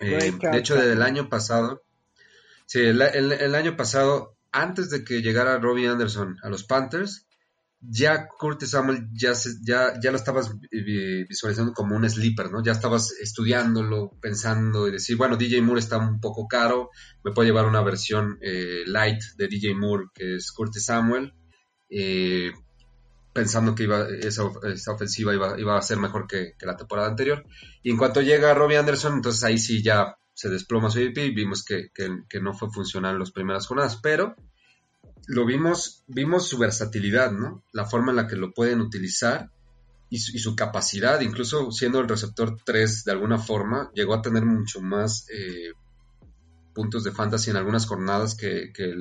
Eh, 0.00 0.32
de 0.40 0.58
hecho, 0.58 0.74
desde 0.74 0.92
el 0.92 1.02
año 1.02 1.28
pasado, 1.28 1.82
sí, 2.66 2.80
el, 2.80 3.54
año 3.54 3.76
pasado, 3.76 4.36
antes 4.50 4.90
de 4.90 5.04
que 5.04 5.22
llegara 5.22 5.58
Robbie 5.58 5.88
Anderson 5.88 6.36
a 6.42 6.48
los 6.48 6.64
Panthers, 6.64 7.26
ya 7.80 8.28
Curtis 8.28 8.70
Samuel 8.70 9.08
ya, 9.12 9.32
ya, 9.64 9.94
ya 10.00 10.10
lo 10.12 10.16
estabas 10.16 10.52
visualizando 11.28 11.72
como 11.72 11.96
un 11.96 12.08
sleeper, 12.08 12.50
¿no? 12.50 12.62
Ya 12.62 12.72
estabas 12.72 13.12
estudiándolo, 13.20 14.12
pensando 14.20 14.88
y 14.88 14.92
decir, 14.92 15.16
bueno, 15.16 15.36
DJ 15.36 15.62
Moore 15.62 15.80
está 15.80 15.98
un 15.98 16.20
poco 16.20 16.46
caro, 16.46 16.90
me 17.24 17.32
puedo 17.32 17.46
llevar 17.46 17.66
una 17.66 17.82
versión 17.82 18.38
eh, 18.40 18.82
light 18.86 19.20
de 19.36 19.48
DJ 19.48 19.74
Moore, 19.74 20.06
que 20.14 20.36
es 20.36 20.52
Curtis 20.52 20.84
Samuel, 20.84 21.34
eh, 21.90 22.52
pensando 23.32 23.74
que 23.74 23.84
iba, 23.84 24.06
esa, 24.08 24.44
ofensiva 24.44 25.34
iba, 25.34 25.78
a 25.78 25.82
ser 25.82 25.98
mejor 25.98 26.26
que, 26.26 26.54
la 26.60 26.76
temporada 26.76 27.08
anterior. 27.08 27.44
Y 27.82 27.90
en 27.90 27.96
cuanto 27.96 28.20
llega 28.20 28.54
Robbie 28.54 28.78
Anderson, 28.78 29.14
entonces 29.14 29.42
ahí 29.44 29.58
sí 29.58 29.82
ya 29.82 30.16
se 30.34 30.48
desploma 30.48 30.90
su 30.90 31.00
y 31.00 31.10
vimos 31.10 31.64
que, 31.64 31.90
que 31.92 32.40
no 32.40 32.54
fue 32.54 32.70
funcional 32.70 33.14
en 33.14 33.20
las 33.20 33.32
primeras 33.32 33.66
jornadas, 33.66 33.98
pero 34.02 34.34
lo 35.26 35.46
vimos, 35.46 36.04
vimos 36.06 36.48
su 36.48 36.58
versatilidad, 36.58 37.32
¿no? 37.32 37.64
La 37.72 37.84
forma 37.84 38.10
en 38.10 38.16
la 38.16 38.26
que 38.26 38.36
lo 38.36 38.52
pueden 38.52 38.80
utilizar 38.80 39.50
y 40.10 40.18
su, 40.18 40.54
capacidad, 40.54 41.22
incluso 41.22 41.72
siendo 41.72 41.98
el 41.98 42.08
receptor 42.08 42.58
3 42.66 43.04
de 43.04 43.12
alguna 43.12 43.38
forma, 43.38 43.90
llegó 43.94 44.12
a 44.12 44.20
tener 44.20 44.44
mucho 44.44 44.82
más 44.82 45.24
eh, 45.30 45.72
puntos 46.74 47.02
de 47.04 47.12
fantasy 47.12 47.48
en 47.48 47.56
algunas 47.56 47.86
jornadas 47.86 48.34
que, 48.34 48.64
eh, 48.76 48.94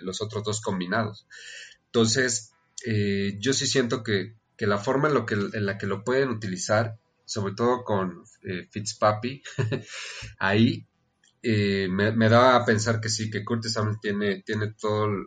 los 0.00 0.20
otros 0.20 0.42
dos 0.42 0.60
combinados. 0.60 1.28
Entonces, 1.86 2.50
eh, 2.86 3.36
yo 3.40 3.52
sí 3.52 3.66
siento 3.66 4.02
que, 4.02 4.34
la 4.58 4.78
forma 4.78 5.08
en, 5.08 5.14
lo 5.14 5.24
que, 5.24 5.34
en 5.34 5.66
la 5.66 5.78
que 5.78 5.86
lo 5.86 6.02
pueden 6.02 6.30
utilizar, 6.30 6.98
sobre 7.24 7.54
todo 7.54 7.84
con 7.84 8.24
Fitzpapi, 8.70 9.42
ahí 10.38 10.86
me, 11.42 12.28
da 12.28 12.56
a 12.56 12.64
pensar 12.64 13.00
que 13.00 13.08
sí, 13.08 13.30
que 13.30 13.44
Curtis 13.44 13.74
Samuel 13.74 13.98
tiene, 14.00 14.42
tiene 14.42 14.72
todo 14.72 15.06
el, 15.06 15.26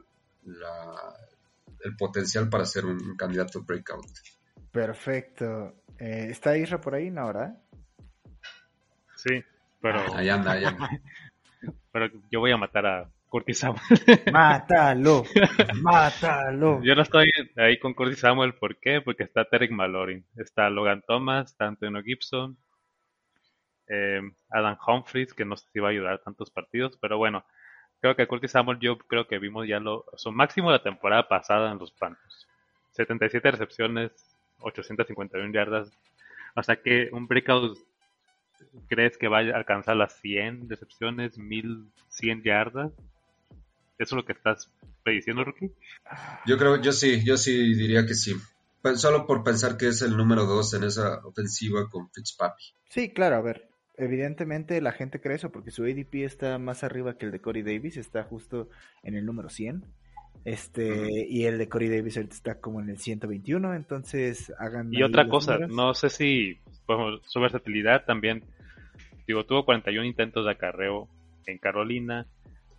el 1.83 1.95
potencial 1.95 2.49
para 2.49 2.65
ser 2.65 2.85
un, 2.85 3.15
candidato 3.15 3.61
breakout. 3.63 4.05
Perfecto. 4.71 5.83
Eh, 5.99 6.27
¿Está 6.29 6.57
Isra 6.57 6.79
por 6.79 6.95
ahí, 6.95 7.11
no, 7.11 7.27
verdad? 7.27 7.57
Sí, 9.15 9.43
pero... 9.81 9.99
Ah, 9.99 10.17
ahí 10.17 10.29
anda, 10.29 10.51
ahí 10.53 10.65
anda. 10.65 10.89
pero 11.91 12.07
yo 12.31 12.39
voy 12.39 12.51
a 12.51 12.57
matar 12.57 12.85
a 12.85 13.09
Curtis 13.31 13.59
Samuel. 13.59 13.81
Mátalo, 14.31 15.23
mátalo. 15.81 16.83
Yo 16.83 16.93
no 16.93 17.01
estoy 17.01 17.31
ahí 17.55 17.79
con 17.79 17.93
Curtis 17.95 18.19
Samuel, 18.19 18.53
¿por 18.53 18.77
qué? 18.79 19.01
Porque 19.01 19.23
está 19.23 19.45
Terek 19.45 19.71
Malorin, 19.71 20.23
está 20.35 20.69
Logan 20.69 21.01
Thomas, 21.07 21.51
está 21.51 21.65
Antonio 21.65 22.03
Gibson, 22.03 22.57
eh, 23.87 24.21
Adam 24.49 24.77
Humphries, 24.85 25.33
que 25.33 25.45
no 25.45 25.55
sé 25.55 25.65
si 25.71 25.79
va 25.79 25.87
a 25.87 25.91
ayudar 25.91 26.13
a 26.13 26.21
tantos 26.21 26.51
partidos, 26.51 26.97
pero 27.01 27.17
bueno, 27.17 27.43
Creo 28.01 28.15
que 28.15 28.27
Curtis 28.27 28.51
Samuel, 28.51 28.79
yo 28.79 28.97
creo 28.97 29.27
que 29.27 29.37
vimos 29.37 29.67
ya 29.67 29.79
lo, 29.79 30.05
su 30.15 30.31
máximo 30.31 30.71
la 30.71 30.81
temporada 30.81 31.27
pasada 31.27 31.71
en 31.71 31.77
los 31.77 31.91
Panthers. 31.91 32.47
77 32.93 33.51
recepciones, 33.51 34.11
851 34.59 35.53
yardas. 35.53 35.91
O 36.55 36.63
sea 36.63 36.77
que 36.77 37.09
un 37.11 37.27
breakout, 37.27 37.77
¿crees 38.87 39.19
que 39.19 39.27
vaya 39.27 39.53
a 39.53 39.57
alcanzar 39.57 39.97
las 39.97 40.19
100 40.19 40.67
recepciones, 40.67 41.37
1100 41.37 42.41
yardas? 42.41 42.91
¿Eso 44.01 44.15
es 44.15 44.17
lo 44.17 44.25
que 44.25 44.33
estás 44.33 44.73
prediciendo, 45.03 45.43
Rookie? 45.43 45.71
Yo 46.47 46.57
creo, 46.57 46.81
yo 46.81 46.91
sí, 46.91 47.23
yo 47.23 47.37
sí 47.37 47.75
diría 47.75 48.05
que 48.07 48.15
sí. 48.15 48.33
Solo 48.95 49.27
por 49.27 49.43
pensar 49.43 49.77
que 49.77 49.89
es 49.89 50.01
el 50.01 50.17
número 50.17 50.45
2 50.45 50.73
en 50.73 50.83
esa 50.85 51.19
ofensiva 51.23 51.87
con 51.87 52.09
Fitzpapi. 52.09 52.63
Sí, 52.89 53.13
claro, 53.13 53.35
a 53.35 53.41
ver, 53.41 53.69
evidentemente 53.97 54.81
la 54.81 54.91
gente 54.91 55.21
cree 55.21 55.35
eso 55.35 55.51
porque 55.51 55.69
su 55.69 55.83
ADP 55.83 56.25
está 56.25 56.57
más 56.57 56.83
arriba 56.83 57.15
que 57.19 57.27
el 57.27 57.31
de 57.31 57.41
Corey 57.41 57.61
Davis, 57.61 57.97
está 57.97 58.23
justo 58.23 58.69
en 59.03 59.13
el 59.13 59.23
número 59.23 59.49
100. 59.49 59.85
Este, 60.45 61.27
y 61.29 61.45
el 61.45 61.59
de 61.59 61.69
Corey 61.69 61.89
Davis 61.89 62.17
está 62.17 62.59
como 62.59 62.81
en 62.81 62.89
el 62.89 62.97
121, 62.97 63.75
entonces 63.75 64.51
hagan. 64.57 64.91
Y 64.91 65.03
otra 65.03 65.29
cosa, 65.29 65.59
no 65.59 65.93
sé 65.93 66.09
si 66.09 66.59
su 67.27 67.39
versatilidad 67.39 68.05
también, 68.05 68.45
digo, 69.27 69.45
tuvo 69.45 69.63
41 69.63 70.03
intentos 70.05 70.45
de 70.45 70.51
acarreo 70.53 71.07
en 71.45 71.59
Carolina. 71.59 72.25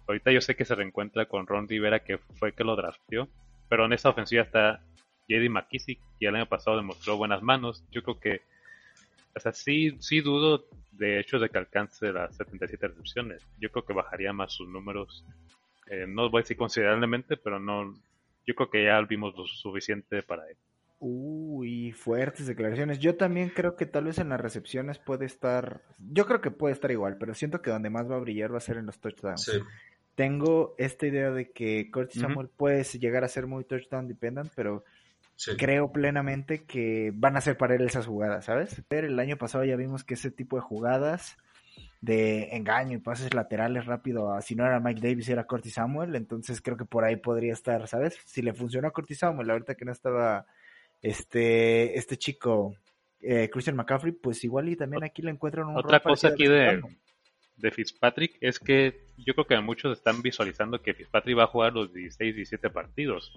Ahorita 0.07 0.33
yo 0.33 0.41
sé 0.41 0.57
que 0.57 0.65
se 0.65 0.75
reencuentra 0.75 1.27
con 1.27 1.47
Ron 1.47 1.69
Rivera, 1.69 2.01
que 2.01 2.19
fue 2.19 2.53
que 2.53 2.65
lo 2.65 2.77
drafteó, 2.77 3.29
pero 3.69 3.87
en 3.87 3.93
esa 3.93 4.11
ofensiva 4.11 4.43
está 4.43 4.83
JD 5.29 5.49
McKissick, 5.49 6.01
y 6.19 6.27
el 6.27 6.37
año 6.37 6.47
pasado 6.47 6.77
demostró 6.77 7.17
buenas 7.17 7.43
manos. 7.43 7.85
Yo 7.91 8.03
creo 8.03 8.19
que, 8.19 8.43
o 9.35 9.41
sea, 9.41 9.53
sí, 9.53 9.97
sí 10.01 10.21
dudo 10.21 10.67
de 10.93 11.21
hecho 11.21 11.39
de 11.39 11.49
que 11.49 11.59
alcance 11.59 12.13
las 12.13 12.37
77 12.37 12.89
recepciones. 12.89 13.47
Yo 13.61 13.71
creo 13.71 13.85
que 13.85 13.93
bajaría 13.93 14.33
más 14.33 14.53
sus 14.53 14.69
números. 14.69 15.25
Eh, 15.89 16.07
no 16.07 16.31
voy 16.31 16.41
a 16.41 16.43
decir 16.43 16.57
considerablemente, 16.57 17.37
pero 17.37 17.59
no. 17.59 17.95
Yo 18.47 18.55
creo 18.55 18.71
que 18.71 18.85
ya 18.85 19.01
vimos 19.03 19.37
lo 19.37 19.47
suficiente 19.47 20.23
para 20.23 20.49
él. 20.49 20.57
Uy, 20.99 21.93
fuertes 21.93 22.47
declaraciones. 22.47 23.01
Yo 23.01 23.17
también 23.17 23.49
creo 23.49 23.75
que 23.75 23.87
tal 23.87 24.05
vez 24.05 24.19
en 24.19 24.29
las 24.29 24.41
recepciones 24.41 24.99
puede 24.99 25.27
estar. 25.27 25.83
Yo 25.99 26.27
creo 26.27 26.41
que 26.41 26.53
puede 26.53 26.75
estar 26.75 26.91
igual, 26.93 27.17
pero 27.19 27.35
siento 27.35 27.61
que 27.61 27.71
donde 27.71 27.91
más 27.91 28.09
va 28.09 28.17
a 28.17 28.21
brillar 28.21 28.53
va 28.53 28.59
a 28.59 28.61
ser 28.61 28.77
en 28.77 28.87
los 28.87 29.01
touchdowns. 29.01 29.51
Tengo 30.15 30.75
esta 30.79 31.07
idea 31.07 31.31
de 31.31 31.51
que 31.51 31.91
Curtis 31.91 32.21
Samuel 32.21 32.49
puede 32.49 32.85
llegar 32.85 33.25
a 33.25 33.29
ser 33.29 33.47
muy 33.47 33.65
touchdown 33.65 34.09
dependent, 34.09 34.53
pero 34.55 34.85
Creo 35.59 35.91
plenamente 35.91 36.65
que 36.65 37.11
van 37.15 37.37
a 37.37 37.41
ser 37.41 37.57
para 37.57 37.75
él 37.75 37.83
esas 37.83 38.07
jugadas, 38.07 38.45
¿sabes? 38.45 38.83
Pero 38.89 39.09
el 39.09 39.19
año 39.19 39.37
pasado 39.37 39.65
ya 39.65 39.77
vimos 39.77 40.05
que 40.05 40.15
ese 40.15 40.31
tipo 40.31 40.57
de 40.57 40.63
jugadas 40.63 41.37
de 42.01 42.55
engaño 42.57 42.97
y 42.97 43.01
pases 43.01 43.33
laterales 43.35 43.87
rápido, 43.87 44.41
si 44.41 44.55
no 44.55 44.67
era 44.67 44.81
Mike 44.81 45.01
Davis, 45.01 45.29
era 45.29 45.47
Curtis 45.47 45.75
Samuel, 45.75 46.15
entonces 46.15 46.61
creo 46.61 46.77
que 46.77 46.85
por 46.85 47.05
ahí 47.05 47.17
podría 47.17 47.53
estar, 47.53 47.87
¿sabes? 47.89 48.19
Si 48.25 48.43
le 48.43 48.55
funcionó 48.55 48.89
a 48.89 48.93
Curtis 48.93 49.19
Samuel, 49.19 49.51
ahorita 49.51 49.75
que 49.75 49.85
no 49.85 49.93
estaba 49.93 50.47
este, 51.01 51.97
este 51.99 52.17
chico 52.17 52.77
eh, 53.21 53.49
Christian 53.51 53.77
McCaffrey, 53.77 54.13
pues 54.13 54.43
igual 54.45 54.69
y 54.69 54.77
también 54.77 55.03
aquí 55.03 55.23
le 55.23 55.31
encuentran 55.31 55.67
un 55.67 55.77
Otra 55.77 56.01
cosa 56.01 56.29
aquí 56.29 56.47
de, 56.47 56.83
de 57.57 57.71
Fitzpatrick 57.71 58.39
es 58.41 58.59
que 58.59 59.01
yo 59.19 59.35
creo 59.35 59.47
que 59.47 59.61
muchos 59.61 59.97
están 59.97 60.23
visualizando 60.23 60.83
que 60.83 60.95
Fitzpatrick 60.95 61.39
va 61.39 61.45
a 61.45 61.49
jugar 61.49 61.73
los 61.73 61.93
16, 61.93 62.35
17 62.35 62.71
partidos. 62.71 63.33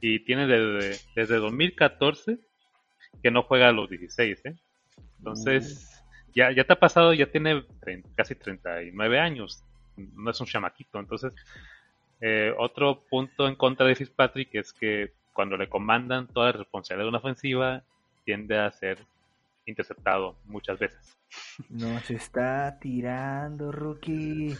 Y 0.00 0.20
tiene 0.20 0.46
desde, 0.46 1.00
desde 1.14 1.36
2014 1.36 2.38
que 3.22 3.30
no 3.30 3.42
juega 3.42 3.72
los 3.72 3.88
16, 3.88 4.44
¿eh? 4.46 4.56
Entonces, 5.18 6.02
ya, 6.34 6.50
ya 6.50 6.64
te 6.64 6.72
ha 6.72 6.80
pasado, 6.80 7.12
ya 7.14 7.26
tiene 7.26 7.64
casi 8.16 8.34
39 8.34 9.18
años. 9.20 9.62
No 9.96 10.30
es 10.30 10.40
un 10.40 10.46
chamaquito. 10.46 10.98
Entonces, 10.98 11.32
eh, 12.20 12.52
otro 12.58 13.04
punto 13.08 13.46
en 13.46 13.54
contra 13.54 13.86
de 13.86 13.94
Fitzpatrick 13.94 14.54
es 14.54 14.72
que 14.72 15.12
cuando 15.32 15.56
le 15.56 15.68
comandan 15.68 16.26
toda 16.26 16.46
la 16.46 16.58
responsabilidad 16.58 17.04
de 17.04 17.08
una 17.08 17.18
ofensiva, 17.18 17.82
tiende 18.24 18.58
a 18.58 18.70
ser 18.70 18.98
interceptado 19.66 20.38
muchas 20.44 20.78
veces. 20.78 21.18
Nos 21.68 22.10
está 22.10 22.78
tirando, 22.80 23.72
rookie. 23.72 24.56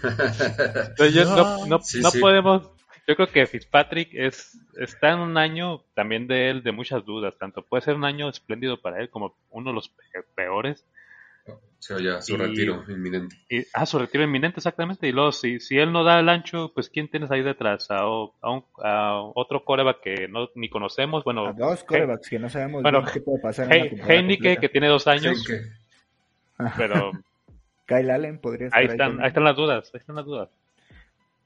no, 1.24 1.66
no, 1.66 1.80
podemos. 2.20 2.70
Yo 3.06 3.16
creo 3.16 3.28
que 3.28 3.46
Fitzpatrick 3.46 4.10
es, 4.12 4.58
está 4.78 5.10
en 5.10 5.18
un 5.18 5.36
año 5.36 5.82
también 5.94 6.28
de 6.28 6.50
él 6.50 6.62
de 6.62 6.72
muchas 6.72 7.04
dudas. 7.04 7.34
Tanto 7.38 7.62
puede 7.62 7.82
ser 7.82 7.94
un 7.94 8.04
año 8.04 8.28
espléndido 8.28 8.80
para 8.80 9.00
él 9.00 9.10
como 9.10 9.36
uno 9.50 9.70
de 9.70 9.74
los 9.74 9.92
peores. 10.36 10.86
Se 11.82 11.94
oye 11.94 12.22
su 12.22 12.36
retiro 12.36 12.84
inminente. 12.86 13.34
Y, 13.48 13.64
ah, 13.74 13.86
su 13.86 13.98
retiro 13.98 14.22
inminente, 14.22 14.60
exactamente. 14.60 15.08
Y 15.08 15.12
luego, 15.12 15.32
si, 15.32 15.58
si 15.58 15.78
él 15.78 15.92
no 15.92 16.04
da 16.04 16.20
el 16.20 16.28
ancho, 16.28 16.70
pues 16.72 16.88
¿quién 16.88 17.08
tienes 17.08 17.32
ahí 17.32 17.42
detrás? 17.42 17.90
A, 17.90 18.02
a, 18.02 19.20
otro 19.34 19.64
coreback 19.64 20.00
que 20.00 20.28
no 20.28 20.48
ni 20.54 20.68
conocemos. 20.68 21.24
Bueno, 21.24 21.48
a 21.48 21.52
dos 21.52 21.82
corebacks 21.82 22.28
que 22.28 22.38
no 22.38 22.48
sabemos 22.48 22.84
qué 23.12 23.20
puede 23.20 23.40
pasar. 23.40 23.68
Heineke, 23.74 24.58
que 24.58 24.68
tiene 24.68 24.86
dos 24.86 25.08
años. 25.08 25.44
Pero. 26.76 27.10
Kyle 27.86 28.10
Allen 28.12 28.38
podría 28.38 28.68
estar 28.68 28.80
ahí. 28.80 28.86
Están, 28.86 29.20
ahí, 29.20 29.26
están 29.26 29.42
las 29.42 29.56
dudas, 29.56 29.90
ahí 29.92 29.98
están 29.98 30.14
las 30.14 30.24
dudas. 30.24 30.50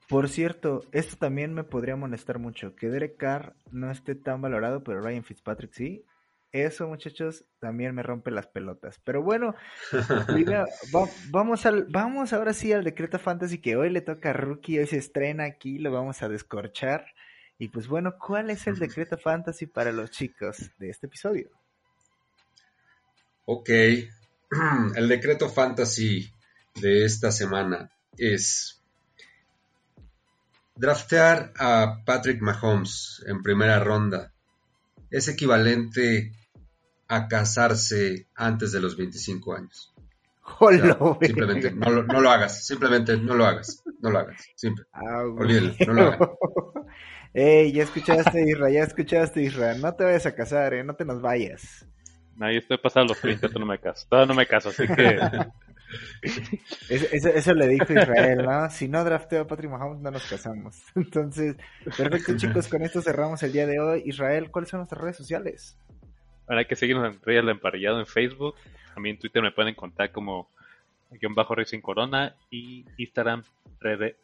Por 0.07 0.29
cierto, 0.29 0.83
esto 0.91 1.17
también 1.17 1.55
me 1.55 1.63
podría 1.63 1.95
molestar 1.95 2.37
mucho. 2.37 2.75
Que 2.75 2.89
Derek 2.89 3.17
Carr 3.17 3.55
no 3.71 3.89
esté 3.89 4.13
tan 4.13 4.39
valorado, 4.41 4.83
pero 4.83 5.01
Ryan 5.01 5.23
Fitzpatrick 5.23 5.73
sí. 5.73 6.05
Eso, 6.53 6.87
muchachos, 6.87 7.45
también 7.59 7.93
me 7.93 8.03
rompe 8.03 8.31
las 8.31 8.47
pelotas. 8.47 8.99
Pero 9.03 9.21
bueno, 9.21 9.53
vamos, 11.31 11.65
al, 11.65 11.85
vamos 11.89 12.33
ahora 12.33 12.53
sí 12.53 12.71
al 12.71 12.83
decreto 12.83 13.19
fantasy 13.19 13.59
que 13.59 13.75
hoy 13.75 13.89
le 13.89 14.01
toca 14.01 14.29
a 14.29 14.33
Rookie, 14.33 14.79
hoy 14.79 14.87
se 14.87 14.97
estrena 14.97 15.43
aquí, 15.43 15.77
lo 15.77 15.91
vamos 15.91 16.23
a 16.23 16.29
descorchar. 16.29 17.05
Y 17.59 17.69
pues 17.69 17.87
bueno, 17.87 18.15
¿cuál 18.17 18.49
es 18.49 18.65
el 18.67 18.79
decreto 18.79 19.17
fantasy 19.17 19.65
para 19.65 19.91
los 19.91 20.11
chicos 20.11 20.71
de 20.77 20.89
este 20.89 21.07
episodio? 21.07 21.49
Ok, 23.45 23.69
el 24.95 25.07
decreto 25.07 25.49
fantasy 25.49 26.31
de 26.75 27.05
esta 27.05 27.31
semana 27.31 27.91
es 28.17 28.81
Draftear 30.75 31.53
a 31.57 32.03
Patrick 32.05 32.41
Mahomes 32.41 33.23
en 33.27 33.41
primera 33.41 33.79
ronda 33.79 34.31
es 35.09 35.27
equivalente 35.27 36.31
a 37.07 37.27
casarse 37.27 38.27
antes 38.35 38.71
de 38.71 38.81
los 38.81 38.97
25 38.97 39.55
años. 39.55 39.93
O 40.59 40.71
sea, 40.71 40.97
simplemente 41.21 41.71
no 41.71 41.89
lo, 41.89 42.03
no 42.03 42.21
lo 42.21 42.29
hagas, 42.31 42.65
simplemente 42.65 43.17
no 43.17 43.35
lo 43.35 43.45
hagas, 43.45 43.83
no 43.99 44.09
lo 44.09 44.19
hagas, 44.19 44.45
simple. 44.55 44.85
Ah, 44.93 45.23
Olvídalo, 45.23 45.73
no 45.85 45.93
lo 45.93 46.01
hagas. 46.03 46.19
Ey, 47.33 47.71
ya 47.73 47.83
escuchaste, 47.83 48.49
Isra, 48.49 48.69
ya 48.71 48.83
escuchaste, 48.83 49.43
Isra. 49.43 49.75
No 49.75 49.93
te 49.93 50.05
vayas 50.05 50.25
a 50.25 50.33
casar, 50.33 50.73
eh, 50.73 50.83
no 50.83 50.95
te 50.95 51.05
nos 51.05 51.21
vayas. 51.21 51.85
No, 52.35 52.51
yo 52.51 52.59
estoy 52.59 52.77
pasado 52.77 53.05
los 53.07 53.19
30, 53.19 53.41
todavía 53.41 53.59
no 53.59 53.65
me 53.65 53.79
caso. 53.79 54.07
Todavía 54.09 54.27
no 54.27 54.35
me 54.35 54.47
caso, 54.47 54.69
así 54.69 54.87
que 54.87 55.19
Eso, 56.89 57.53
le 57.53 57.67
dijo 57.67 57.93
Israel, 57.93 58.43
¿no? 58.43 58.69
Si 58.69 58.87
no 58.87 59.03
drafteo 59.03 59.41
a 59.43 59.47
Patrick 59.47 59.69
Mahomes, 59.71 59.99
no 60.01 60.11
nos 60.11 60.25
casamos. 60.29 60.81
Entonces, 60.95 61.55
perfecto, 61.97 62.35
chicos, 62.37 62.67
con 62.67 62.81
esto 62.81 63.01
cerramos 63.01 63.41
el 63.43 63.51
día 63.53 63.65
de 63.67 63.79
hoy. 63.79 64.03
Israel, 64.05 64.49
¿cuáles 64.51 64.69
son 64.69 64.79
nuestras 64.79 65.01
redes 65.01 65.17
sociales? 65.17 65.77
ahora 66.49 66.59
hay 66.61 66.65
que 66.65 66.77
seguirnos 66.77 67.13
en 67.13 67.21
Real 67.23 67.49
Emparrillado 67.49 67.99
en 67.99 68.05
Facebook. 68.05 68.55
A 68.95 68.99
mí 69.01 69.09
en 69.09 69.19
Twitter 69.19 69.41
me 69.43 69.51
pueden 69.51 69.71
encontrar 69.73 70.13
como 70.13 70.49
guion 71.11 71.35
bajo 71.35 71.53
Racing 71.55 71.81
Corona 71.81 72.35
y 72.49 72.85
Instagram 72.97 73.43
rd- 73.81 74.15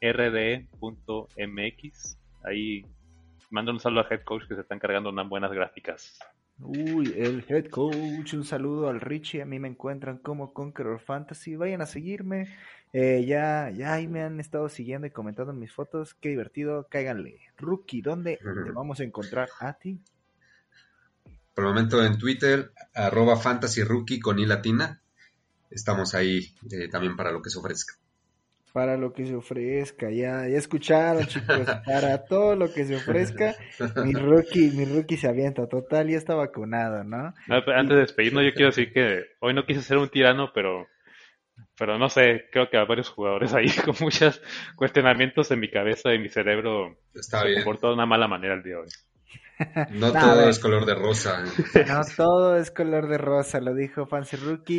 rde.mx. 0.97 2.17
Ahí 2.45 2.85
mando 3.49 3.71
un 3.73 3.79
saludo 3.81 4.01
al 4.05 4.11
head 4.13 4.23
coach 4.23 4.47
que 4.47 4.55
se 4.55 4.61
están 4.61 4.79
cargando 4.79 5.09
unas 5.09 5.27
buenas 5.27 5.51
gráficas. 5.51 6.17
Uy, 6.59 7.13
el 7.17 7.43
head 7.47 7.65
coach, 7.69 8.33
un 8.33 8.45
saludo 8.45 8.87
al 8.87 9.01
Richie, 9.01 9.41
a 9.41 9.45
mí 9.45 9.59
me 9.59 9.67
encuentran 9.67 10.19
como 10.19 10.53
Conqueror 10.53 10.99
Fantasy, 10.99 11.55
vayan 11.55 11.81
a 11.81 11.85
seguirme, 11.85 12.47
eh, 12.93 13.25
ya, 13.27 13.71
ya 13.71 13.93
ahí 13.93 14.07
me 14.07 14.21
han 14.21 14.39
estado 14.39 14.69
siguiendo 14.69 15.07
y 15.07 15.11
comentando 15.11 15.51
mis 15.51 15.73
fotos, 15.73 16.13
qué 16.13 16.29
divertido, 16.29 16.87
cáiganle. 16.89 17.39
Rookie, 17.57 18.01
¿dónde 18.01 18.37
te 18.37 18.41
vamos 18.73 18.99
a 18.99 19.03
encontrar 19.03 19.49
a 19.59 19.73
ti? 19.73 19.99
Por 21.53 21.65
el 21.65 21.69
momento 21.71 22.03
en 22.03 22.17
Twitter, 22.17 22.71
arroba 22.93 23.35
fantasy 23.35 23.83
rookie 23.83 24.19
con 24.19 24.39
i 24.39 24.45
latina. 24.45 25.01
Estamos 25.69 26.15
ahí 26.15 26.55
eh, 26.71 26.87
también 26.89 27.15
para 27.15 27.31
lo 27.31 27.41
que 27.41 27.49
se 27.49 27.59
ofrezca. 27.59 27.95
Para 28.73 28.97
lo 28.97 29.13
que 29.13 29.27
se 29.27 29.35
ofrezca, 29.35 30.09
ya, 30.09 30.47
ya 30.47 30.57
escucharon 30.57 31.27
chicos, 31.27 31.67
para 31.85 32.25
todo 32.25 32.55
lo 32.55 32.73
que 32.73 32.85
se 32.85 32.95
ofrezca, 32.95 33.53
mi 34.03 34.13
rookie, 34.13 34.71
mi 34.71 34.83
rookie 34.85 35.15
se 35.15 35.27
avienta, 35.27 35.67
total, 35.67 36.09
ya 36.09 36.17
está 36.17 36.33
vacunado, 36.33 37.03
¿no? 37.03 37.35
No, 37.47 37.63
pero 37.63 37.77
antes 37.77 37.95
de 37.95 38.01
despedirnos, 38.01 38.43
yo 38.43 38.53
quiero 38.53 38.71
decir 38.71 38.91
que 38.91 39.25
hoy 39.41 39.53
no 39.53 39.65
quise 39.67 39.83
ser 39.83 39.97
un 39.99 40.09
tirano, 40.09 40.51
pero, 40.55 40.87
pero 41.77 41.99
no 41.99 42.09
sé, 42.09 42.45
creo 42.51 42.69
que 42.71 42.77
hay 42.77 42.87
varios 42.87 43.09
jugadores 43.09 43.53
ahí 43.53 43.67
con 43.85 43.93
muchos 44.01 44.41
cuestionamientos 44.75 45.51
en 45.51 45.59
mi 45.59 45.69
cabeza 45.69 46.11
y 46.13 46.17
mi 46.19 46.29
cerebro 46.29 46.97
Está 47.13 47.41
se 47.41 47.49
bien. 47.49 47.63
comportó 47.63 47.89
de 47.89 47.93
una 47.93 48.07
mala 48.07 48.27
manera 48.27 48.55
el 48.55 48.63
día 48.63 48.75
de 48.77 48.81
hoy. 48.81 48.87
No 49.91 50.11
todo 50.13 50.49
es 50.49 50.59
color 50.59 50.85
de 50.85 50.95
rosa. 50.95 51.43
No 51.87 52.01
todo 52.17 52.57
es 52.57 52.71
color 52.71 53.07
de 53.07 53.17
rosa, 53.17 53.59
lo 53.59 53.73
dijo 53.75 54.07
Fancy 54.07 54.37
Rookie. 54.37 54.71